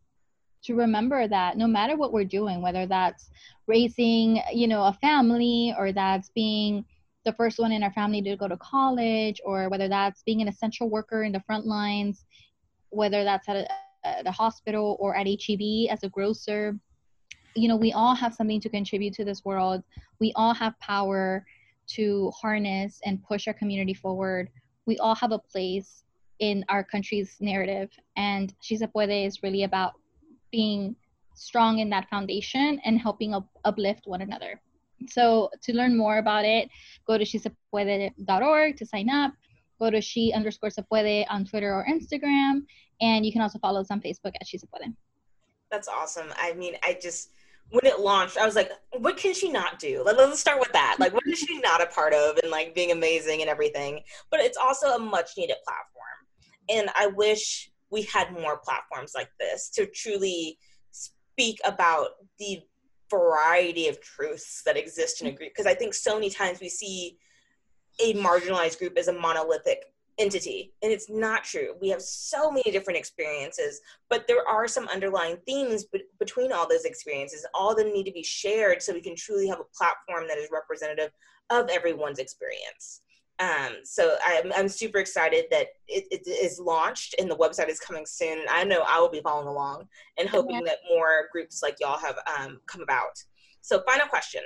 to 0.63 0.75
remember 0.75 1.27
that 1.27 1.57
no 1.57 1.67
matter 1.67 1.97
what 1.97 2.13
we're 2.13 2.23
doing 2.23 2.61
whether 2.61 2.85
that's 2.85 3.31
raising 3.67 4.43
you 4.53 4.69
know 4.69 4.83
a 4.83 4.99
family 5.01 5.75
or 5.79 5.91
that's 5.91 6.29
being 6.35 6.85
the 7.25 7.33
first 7.35 7.59
one 7.59 7.73
in 7.73 7.83
our 7.83 7.93
family 7.93 8.23
to 8.23 8.37
go 8.37 8.49
to 8.49 8.57
college 8.57 9.41
or 9.45 9.69
whether 9.69 9.89
that's 9.89 10.23
being 10.23 10.41
an 10.41 10.49
essential 10.49 10.89
worker 10.89 11.23
in 11.23 11.33
the 11.33 11.41
front 11.41 11.67
lines 11.67 12.25
whether 12.91 13.25
that's 13.25 13.49
at 13.49 13.57
a, 13.57 13.69
a 14.27 14.31
hospital 14.31 14.97
or 15.01 15.17
at 15.17 15.27
HEB 15.27 15.91
as 15.91 16.03
a 16.03 16.09
grocer. 16.09 16.79
You 17.57 17.69
know 17.69 17.77
we 17.77 17.93
all 17.93 18.15
have 18.15 18.35
something 18.35 18.61
to 18.61 18.69
contribute 18.69 19.15
to 19.15 19.25
this 19.25 19.45
world. 19.45 19.83
We 20.21 20.33
all 20.37 20.55
have 20.55 20.79
power 20.81 21.45
to 21.95 22.31
harness 22.41 23.01
and 23.05 23.23
push 23.23 23.49
our 23.49 23.55
community 23.55 23.95
forward. 23.95 24.51
We 24.87 24.99
all 24.99 25.15
have 25.15 25.33
a 25.33 25.39
place 25.39 26.05
in 26.39 26.65
our 26.69 26.85
country's 26.85 27.37
narrative 27.41 27.91
and 28.17 28.55
She 28.61 28.77
Se 28.77 28.87
Puede 28.87 29.27
is 29.27 29.43
really 29.43 29.65
about 29.65 29.93
being 30.51 30.97
strong 31.35 31.79
in 31.79 31.91
that 31.91 32.09
foundation 32.09 32.81
and 32.85 32.99
helping 32.99 33.35
up, 33.35 33.49
uplift 33.65 34.07
one 34.07 34.23
another 34.23 34.61
so 35.09 35.51
to 35.63 35.73
learn 35.73 35.97
more 35.97 36.19
about 36.19 36.45
it, 36.45 36.69
go 37.07 37.17
to 37.19 37.25
shesepuede.org 37.25 38.77
to 38.77 38.87
sign 38.87 39.09
up. 39.11 39.33
Go 39.79 39.91
to 39.91 40.01
she 40.01 40.33
underscore 40.35 40.71
se 40.71 40.83
puede 40.93 41.27
on 41.31 41.45
Twitter 41.45 41.73
or 41.73 41.87
Instagram. 41.91 42.63
And 43.01 43.25
you 43.25 43.33
can 43.33 43.41
also 43.41 43.59
follow 43.59 43.81
us 43.81 43.91
on 43.91 44.01
Facebook 44.01 44.33
at 44.41 44.47
she. 44.47 44.59
That's 45.71 45.89
awesome. 45.89 46.27
I 46.37 46.53
mean, 46.53 46.75
I 46.83 46.99
just, 47.01 47.31
when 47.71 47.87
it 47.87 48.01
launched, 48.01 48.37
I 48.37 48.45
was 48.45 48.57
like, 48.57 48.71
what 48.99 49.17
can 49.17 49.33
she 49.33 49.51
not 49.51 49.79
do? 49.79 50.03
Let, 50.05 50.19
us 50.19 50.39
start 50.39 50.61
with 50.61 50.73
that. 50.73 50.97
Like, 50.99 51.15
what 51.15 51.27
is 51.27 51.39
she 51.39 51.59
not 51.61 51.81
a 51.81 51.87
part 51.87 52.13
of 52.13 52.37
and 52.39 52.51
like 52.51 52.75
being 52.75 52.91
amazing 52.91 53.41
and 53.41 53.49
everything? 53.49 54.01
But 54.31 54.41
it's 54.41 54.59
also 54.59 54.89
a 54.89 54.99
much 54.99 55.31
needed 55.39 55.57
platform. 55.65 55.89
And 56.69 56.91
I 56.95 57.07
wish 57.07 57.71
we 57.91 58.03
had 58.03 58.33
more 58.33 58.59
platforms 58.59 59.13
like 59.15 59.31
this 59.39 59.71
to 59.71 59.87
truly 59.87 60.59
speak 60.91 61.59
about 61.65 62.09
the 62.39 62.61
variety 63.11 63.89
of 63.89 64.01
truths 64.01 64.63
that 64.65 64.77
exist 64.77 65.21
in 65.21 65.29
a 65.29 65.33
group. 65.33 65.51
Because 65.51 65.67
i 65.67 65.75
think 65.75 65.95
so 65.95 66.15
many 66.15 66.31
times 66.31 66.61
we 66.61 66.69
see 66.69 67.19
a 68.03 68.15
marginalized 68.15 68.79
group 68.79 68.97
as 68.97 69.09
a 69.09 69.13
monolithic 69.13 69.85
entity 70.19 70.73
and 70.83 70.93
it's 70.93 71.09
not 71.09 71.45
true. 71.45 71.75
We 71.81 71.89
have 71.89 72.03
so 72.03 72.51
many 72.51 72.71
different 72.71 72.99
experiences 72.99 73.81
but 74.09 74.27
there 74.27 74.47
are 74.47 74.69
some 74.69 74.89
underlying 74.89 75.39
themes 75.47 75.85
be- 75.85 76.05
between 76.19 76.53
all 76.53 76.69
those 76.69 76.85
experiences 76.85 77.47
all 77.55 77.71
of 77.73 77.79
them 77.79 77.93
need 77.93 78.05
to 78.05 78.13
be 78.13 78.23
shared 78.23 78.83
so 78.83 78.93
we 78.93 79.01
can 79.01 79.17
truly 79.17 79.49
have 79.49 79.61
a 79.61 79.77
platform 79.77 80.29
that 80.29 80.39
is 80.39 80.49
representative 80.53 81.11
of 81.51 81.69
everyone's 81.69 82.19
experience 82.19 83.03
Um, 83.41 83.77
so 83.85 84.17
I'm, 84.25 84.53
I'm 84.55 84.69
super 84.69 84.99
excited 84.99 85.47
that 85.51 85.69
it, 85.89 86.05
it 86.11 86.29
is 86.29 86.61
launched 86.61 87.15
and 87.19 87.31
the 87.31 87.37
website 87.37 87.71
is 87.71 87.81
coming 87.81 88.05
soon. 88.05 88.45
I 88.51 88.65
know 88.65 88.85
I 88.87 89.01
will 89.01 89.09
be 89.09 89.23
following 89.23 89.49
along 89.49 89.89
and 90.19 90.29
hoping 90.29 90.63
that 90.65 90.79
more 90.91 91.29
groups 91.33 91.63
like 91.63 91.77
y'all 91.81 91.99
have 91.99 92.19
um, 92.39 92.61
come 92.67 92.83
about. 92.83 93.17
So, 93.63 93.83
final 93.89 94.07
question 94.07 94.43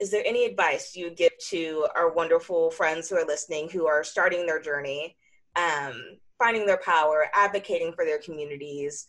Is 0.00 0.10
there 0.10 0.24
any 0.26 0.44
advice 0.44 0.96
you 0.96 1.04
would 1.04 1.16
give 1.16 1.32
to 1.50 1.86
our 1.94 2.12
wonderful 2.12 2.72
friends 2.72 3.08
who 3.08 3.16
are 3.16 3.26
listening 3.26 3.68
who 3.70 3.86
are 3.86 4.02
starting 4.02 4.46
their 4.46 4.60
journey, 4.60 5.16
um, 5.54 5.94
finding 6.40 6.66
their 6.66 6.80
power, 6.84 7.26
advocating 7.34 7.92
for 7.92 8.04
their 8.04 8.18
communities, 8.18 9.06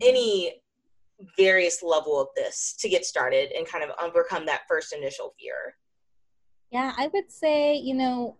any 0.00 0.62
various 1.36 1.82
level 1.82 2.20
of 2.20 2.28
this 2.36 2.76
to 2.78 2.88
get 2.88 3.04
started 3.04 3.50
and 3.52 3.66
kind 3.66 3.82
of 3.82 3.90
overcome 4.00 4.46
that 4.46 4.62
first 4.68 4.92
initial 4.92 5.34
fear? 5.40 5.74
Yeah, 6.70 6.92
I 6.96 7.08
would 7.08 7.30
say, 7.30 7.74
you 7.76 7.94
know, 7.94 8.36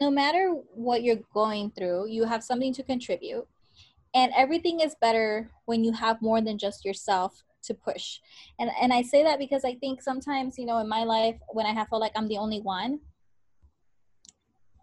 no 0.00 0.10
matter 0.10 0.50
what 0.74 1.02
you're 1.02 1.20
going 1.34 1.70
through, 1.70 2.08
you 2.08 2.24
have 2.24 2.42
something 2.42 2.72
to 2.74 2.82
contribute. 2.82 3.46
And 4.14 4.32
everything 4.36 4.80
is 4.80 4.96
better 5.00 5.50
when 5.66 5.84
you 5.84 5.92
have 5.92 6.22
more 6.22 6.40
than 6.40 6.58
just 6.58 6.84
yourself 6.84 7.44
to 7.64 7.74
push. 7.74 8.20
And 8.58 8.70
and 8.80 8.92
I 8.92 9.02
say 9.02 9.22
that 9.24 9.38
because 9.38 9.64
I 9.64 9.74
think 9.76 10.02
sometimes, 10.02 10.58
you 10.58 10.66
know, 10.66 10.78
in 10.78 10.88
my 10.88 11.04
life 11.04 11.36
when 11.52 11.66
I 11.66 11.72
have 11.72 11.88
felt 11.88 12.00
like 12.02 12.12
I'm 12.16 12.28
the 12.28 12.38
only 12.38 12.60
one, 12.60 13.00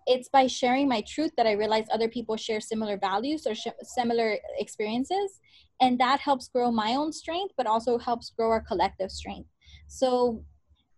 it's 0.05 0.30
by 0.30 0.47
sharing 0.47 0.88
my 0.88 1.01
truth 1.01 1.32
that 1.36 1.45
I 1.47 1.51
realize 1.51 1.86
other 1.91 2.07
people 2.07 2.38
share 2.38 2.61
similar 2.61 2.97
values 2.97 3.45
or 3.45 3.53
sh- 3.53 3.68
similar 3.82 4.38
experiences. 4.57 5.39
And 5.82 5.99
that 5.99 6.22
helps 6.22 6.47
grow 6.47 6.72
my 6.72 6.95
own 6.95 7.11
strength, 7.11 7.53
but 7.57 7.68
also 7.68 7.97
helps 7.97 8.30
grow 8.30 8.49
our 8.51 8.61
collective 8.61 9.11
strength. 9.11 9.49
So 9.88 10.43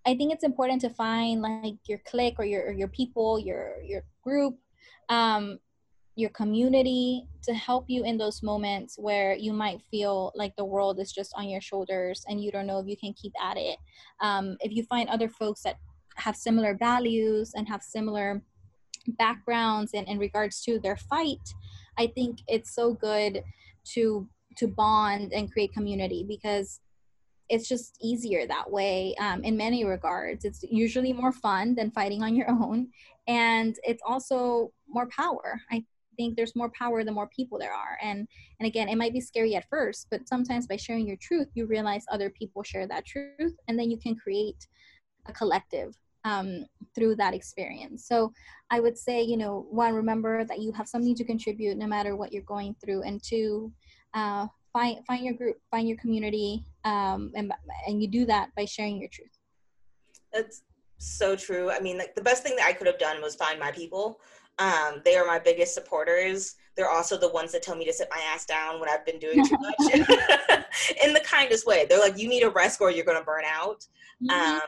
I 0.06 0.16
think 0.16 0.34
it's 0.34 0.44
important 0.44 0.82
to 0.82 0.90
find 0.90 1.42
like 1.42 1.76
your 1.88 2.00
clique 2.06 2.36
or 2.40 2.46
your 2.46 2.68
or 2.68 2.72
your 2.72 2.88
people, 2.88 3.40
your 3.40 3.82
your 3.84 4.04
group, 4.24 4.58
um, 5.10 5.60
your 6.16 6.30
community 6.32 7.28
to 7.44 7.54
help 7.54 7.86
you 7.88 8.04
in 8.04 8.18
those 8.18 8.44
moments 8.44 8.96
where 8.98 9.36
you 9.36 9.54
might 9.54 9.82
feel 9.90 10.32
like 10.36 10.56
the 10.56 10.66
world 10.66 11.00
is 11.00 11.12
just 11.12 11.34
on 11.36 11.48
your 11.48 11.62
shoulders 11.62 12.26
and 12.28 12.44
you 12.44 12.52
don't 12.52 12.68
know 12.68 12.80
if 12.80 12.88
you 12.88 12.98
can 12.98 13.14
keep 13.14 13.34
at 13.42 13.58
it. 13.58 13.78
Um, 14.22 14.58
if 14.60 14.72
you 14.72 14.84
find 14.84 15.10
other 15.10 15.30
folks 15.30 15.62
that 15.64 15.78
have 16.16 16.36
similar 16.36 16.76
values 16.76 17.54
and 17.56 17.68
have 17.68 17.82
similar 17.82 18.42
backgrounds 19.18 19.92
and 19.94 20.08
in 20.08 20.20
regards 20.20 20.62
to 20.64 20.80
their 20.80 20.98
fight, 20.98 21.54
I 21.98 22.08
think 22.08 22.40
it's 22.48 22.74
so 22.76 22.94
good 22.94 23.44
to 23.94 24.28
to 24.58 24.68
bond 24.68 25.32
and 25.32 25.52
create 25.52 25.72
community 25.74 26.26
because 26.28 26.82
it's 27.50 27.68
just 27.68 27.98
easier 28.02 28.46
that 28.48 28.70
way 28.70 29.16
um, 29.20 29.44
in 29.44 29.58
many 29.58 29.84
regards. 29.84 30.46
It's 30.46 30.64
usually 30.70 31.14
more 31.14 31.32
fun 31.32 31.76
than 31.76 31.92
fighting 31.92 32.24
on 32.24 32.36
your 32.36 32.50
own, 32.64 32.90
and 33.28 33.76
it's 33.84 34.04
also 34.06 34.72
more 34.88 35.08
power. 35.08 35.60
I 35.72 35.84
think 36.16 36.36
there's 36.36 36.56
more 36.56 36.72
power 36.78 37.04
the 37.04 37.12
more 37.12 37.28
people 37.28 37.58
there 37.58 37.74
are, 37.74 37.98
and 38.02 38.28
and 38.60 38.68
again, 38.68 38.90
it 38.90 38.98
might 38.98 39.14
be 39.14 39.22
scary 39.22 39.56
at 39.56 39.70
first, 39.70 40.08
but 40.12 40.28
sometimes 40.28 40.68
by 40.68 40.78
sharing 40.78 41.08
your 41.08 41.18
truth, 41.18 41.48
you 41.54 41.66
realize 41.66 42.06
other 42.12 42.30
people 42.30 42.64
share 42.64 42.88
that 42.88 43.06
truth, 43.06 43.56
and 43.68 43.78
then 43.78 43.90
you 43.90 43.98
can 43.98 44.16
create 44.16 44.68
a 45.28 45.34
collective 45.34 45.96
um, 46.26 46.66
through 46.96 47.16
that 47.16 47.34
experience. 47.34 48.06
So 48.08 48.34
I 48.70 48.80
would 48.80 48.98
say, 48.98 49.22
you 49.22 49.38
know, 49.38 49.66
one, 49.70 49.94
remember 49.94 50.44
that 50.46 50.60
you 50.60 50.72
have 50.74 50.88
something 50.88 51.16
to 51.16 51.24
contribute 51.24 51.78
no 51.78 51.88
matter 51.88 52.16
what 52.16 52.32
you're 52.32 52.44
going 52.44 52.76
through, 52.84 53.04
and 53.04 53.22
two, 53.24 53.72
uh, 54.14 54.48
find 54.74 55.06
find 55.06 55.24
your 55.24 55.34
group 55.34 55.58
find 55.72 55.88
your 55.88 55.98
community 55.98 56.66
um, 56.86 57.32
and 57.36 57.52
and 57.88 58.02
you 58.02 58.08
do 58.08 58.26
that 58.26 58.50
by 58.56 58.66
sharing 58.66 59.00
your 59.00 59.10
truth. 59.10 59.38
That's 60.34 60.64
so 60.98 61.36
true. 61.36 61.72
I 61.72 61.80
mean 61.80 61.98
like 61.98 62.16
the 62.16 62.22
best 62.22 62.44
thing 62.44 62.56
that 62.58 62.66
i 62.66 62.74
could 62.74 62.88
have 62.88 63.00
done 63.00 63.22
was 63.22 63.36
find 63.36 63.60
my 63.60 63.72
people. 63.72 64.20
Um, 64.58 65.02
they 65.06 65.16
are 65.16 65.26
my 65.26 65.40
biggest 65.40 65.74
supporters. 65.74 66.56
They're 66.76 66.90
also 66.90 67.18
the 67.18 67.30
ones 67.30 67.54
that 67.54 67.64
tell 67.64 67.78
me 67.78 67.86
to 67.86 67.94
sit 67.94 68.10
my 68.12 68.22
ass 68.34 68.46
down 68.46 68.80
when 68.80 68.90
i've 68.90 69.06
been 69.06 69.20
doing 69.20 69.46
too 69.46 69.58
much. 69.62 69.94
In 71.04 71.14
the 71.14 71.24
kindest 71.26 71.66
way. 71.66 71.86
They're 71.90 72.00
like 72.00 72.18
you 72.18 72.28
need 72.28 72.44
a 72.44 72.50
rest 72.50 72.82
or 72.82 72.92
you're 72.92 73.06
going 73.06 73.20
to 73.20 73.24
burn 73.24 73.46
out. 73.46 73.86
Mm-hmm. 74.22 74.32
um, 74.32 74.62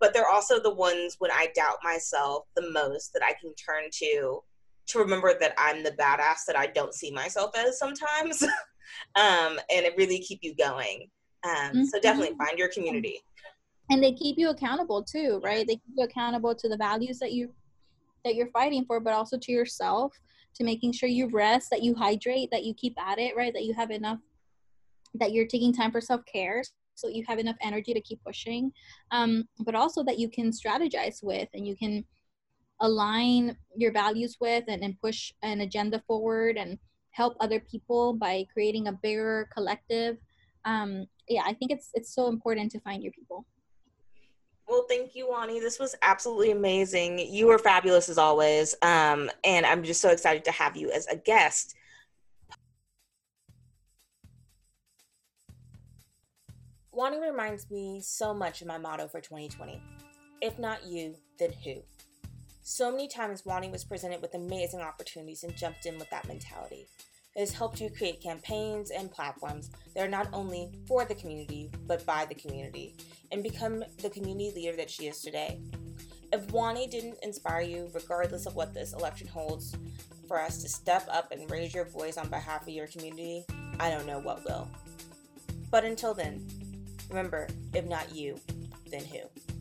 but 0.00 0.12
they're 0.12 0.28
also 0.28 0.60
the 0.60 0.72
ones 0.72 1.16
when 1.18 1.30
i 1.30 1.48
doubt 1.54 1.76
myself 1.82 2.44
the 2.56 2.70
most 2.70 3.12
that 3.12 3.22
i 3.22 3.32
can 3.40 3.54
turn 3.54 3.84
to 3.90 4.40
to 4.86 4.98
remember 4.98 5.32
that 5.38 5.54
i'm 5.58 5.82
the 5.82 5.92
badass 5.92 6.44
that 6.46 6.56
i 6.56 6.66
don't 6.66 6.94
see 6.94 7.10
myself 7.10 7.50
as 7.56 7.78
sometimes 7.78 8.42
um, 9.16 9.58
and 9.70 9.84
it 9.84 9.94
really 9.96 10.18
keep 10.18 10.40
you 10.42 10.54
going. 10.54 11.08
Um, 11.44 11.52
mm-hmm. 11.52 11.84
So 11.84 12.00
definitely 12.00 12.36
find 12.36 12.58
your 12.58 12.68
community. 12.68 13.20
And 13.90 14.02
they 14.02 14.12
keep 14.12 14.38
you 14.38 14.50
accountable 14.50 15.02
too, 15.02 15.40
right? 15.44 15.66
They 15.66 15.74
keep 15.74 15.92
you 15.96 16.04
accountable 16.04 16.54
to 16.54 16.68
the 16.68 16.76
values 16.76 17.18
that 17.18 17.32
you 17.32 17.50
that 18.24 18.34
you're 18.34 18.48
fighting 18.48 18.86
for, 18.86 19.00
but 19.00 19.12
also 19.12 19.36
to 19.36 19.52
yourself, 19.52 20.18
to 20.54 20.64
making 20.64 20.92
sure 20.92 21.08
you 21.08 21.28
rest, 21.28 21.68
that 21.70 21.82
you 21.82 21.94
hydrate, 21.94 22.50
that 22.50 22.64
you 22.64 22.72
keep 22.72 22.98
at 22.98 23.18
it, 23.18 23.36
right? 23.36 23.52
That 23.52 23.64
you 23.64 23.74
have 23.74 23.90
enough, 23.90 24.18
that 25.14 25.32
you're 25.32 25.46
taking 25.46 25.74
time 25.74 25.92
for 25.92 26.00
self 26.00 26.22
care, 26.24 26.62
so 26.94 27.08
you 27.08 27.24
have 27.26 27.38
enough 27.38 27.56
energy 27.60 27.92
to 27.92 28.00
keep 28.00 28.22
pushing, 28.24 28.72
um, 29.10 29.46
but 29.60 29.74
also 29.74 30.02
that 30.04 30.18
you 30.18 30.28
can 30.28 30.50
strategize 30.50 31.22
with 31.22 31.48
and 31.54 31.66
you 31.66 31.76
can 31.76 32.04
align 32.80 33.56
your 33.76 33.92
values 33.92 34.36
with 34.40 34.64
and, 34.68 34.82
and 34.82 35.00
push 35.00 35.32
an 35.42 35.60
agenda 35.60 36.02
forward 36.06 36.56
and 36.56 36.78
help 37.14 37.36
other 37.40 37.60
people 37.60 38.12
by 38.12 38.44
creating 38.52 38.88
a 38.88 38.92
bigger 38.92 39.48
collective 39.54 40.16
um, 40.64 41.06
yeah 41.28 41.42
i 41.46 41.52
think 41.52 41.70
it's 41.70 41.90
it's 41.94 42.14
so 42.14 42.28
important 42.28 42.70
to 42.70 42.80
find 42.80 43.02
your 43.02 43.12
people 43.12 43.46
well, 44.66 44.86
thank 44.88 45.14
you, 45.14 45.28
Wani. 45.28 45.60
This 45.60 45.78
was 45.78 45.94
absolutely 46.00 46.50
amazing. 46.50 47.18
You 47.18 47.48
were 47.48 47.58
fabulous 47.58 48.08
as 48.08 48.16
always. 48.16 48.74
Um, 48.80 49.30
and 49.44 49.66
I'm 49.66 49.84
just 49.84 50.00
so 50.00 50.08
excited 50.08 50.42
to 50.46 50.50
have 50.52 50.74
you 50.74 50.90
as 50.90 51.06
a 51.06 51.16
guest. 51.16 51.74
Wani 56.92 57.20
reminds 57.20 57.70
me 57.70 58.00
so 58.02 58.32
much 58.32 58.62
of 58.62 58.68
my 58.68 58.78
motto 58.78 59.08
for 59.08 59.20
2020 59.20 59.82
If 60.40 60.58
not 60.58 60.86
you, 60.86 61.16
then 61.38 61.52
who? 61.64 61.82
So 62.66 62.90
many 62.90 63.08
times, 63.08 63.44
Wani 63.44 63.68
was 63.68 63.84
presented 63.84 64.22
with 64.22 64.34
amazing 64.34 64.80
opportunities 64.80 65.44
and 65.44 65.54
jumped 65.54 65.84
in 65.84 65.98
with 65.98 66.08
that 66.08 66.26
mentality. 66.26 66.86
It 67.36 67.40
has 67.40 67.52
helped 67.52 67.78
you 67.78 67.90
create 67.90 68.22
campaigns 68.22 68.90
and 68.90 69.10
platforms 69.10 69.70
that 69.94 70.02
are 70.02 70.08
not 70.08 70.28
only 70.32 70.70
for 70.88 71.04
the 71.04 71.14
community, 71.14 71.70
but 71.86 72.06
by 72.06 72.24
the 72.24 72.34
community, 72.34 72.96
and 73.30 73.42
become 73.42 73.84
the 74.00 74.08
community 74.08 74.50
leader 74.56 74.76
that 74.78 74.88
she 74.88 75.08
is 75.08 75.20
today. 75.20 75.60
If 76.32 76.50
Wani 76.52 76.86
didn't 76.86 77.18
inspire 77.22 77.60
you, 77.60 77.90
regardless 77.92 78.46
of 78.46 78.54
what 78.54 78.72
this 78.72 78.94
election 78.94 79.28
holds, 79.28 79.76
for 80.26 80.40
us 80.40 80.62
to 80.62 80.68
step 80.70 81.06
up 81.10 81.32
and 81.32 81.50
raise 81.50 81.74
your 81.74 81.84
voice 81.84 82.16
on 82.16 82.30
behalf 82.30 82.62
of 82.62 82.70
your 82.70 82.86
community, 82.86 83.44
I 83.78 83.90
don't 83.90 84.06
know 84.06 84.20
what 84.20 84.42
will. 84.46 84.70
But 85.70 85.84
until 85.84 86.14
then, 86.14 86.46
remember 87.10 87.46
if 87.74 87.84
not 87.84 88.14
you, 88.14 88.40
then 88.90 89.04
who? 89.04 89.53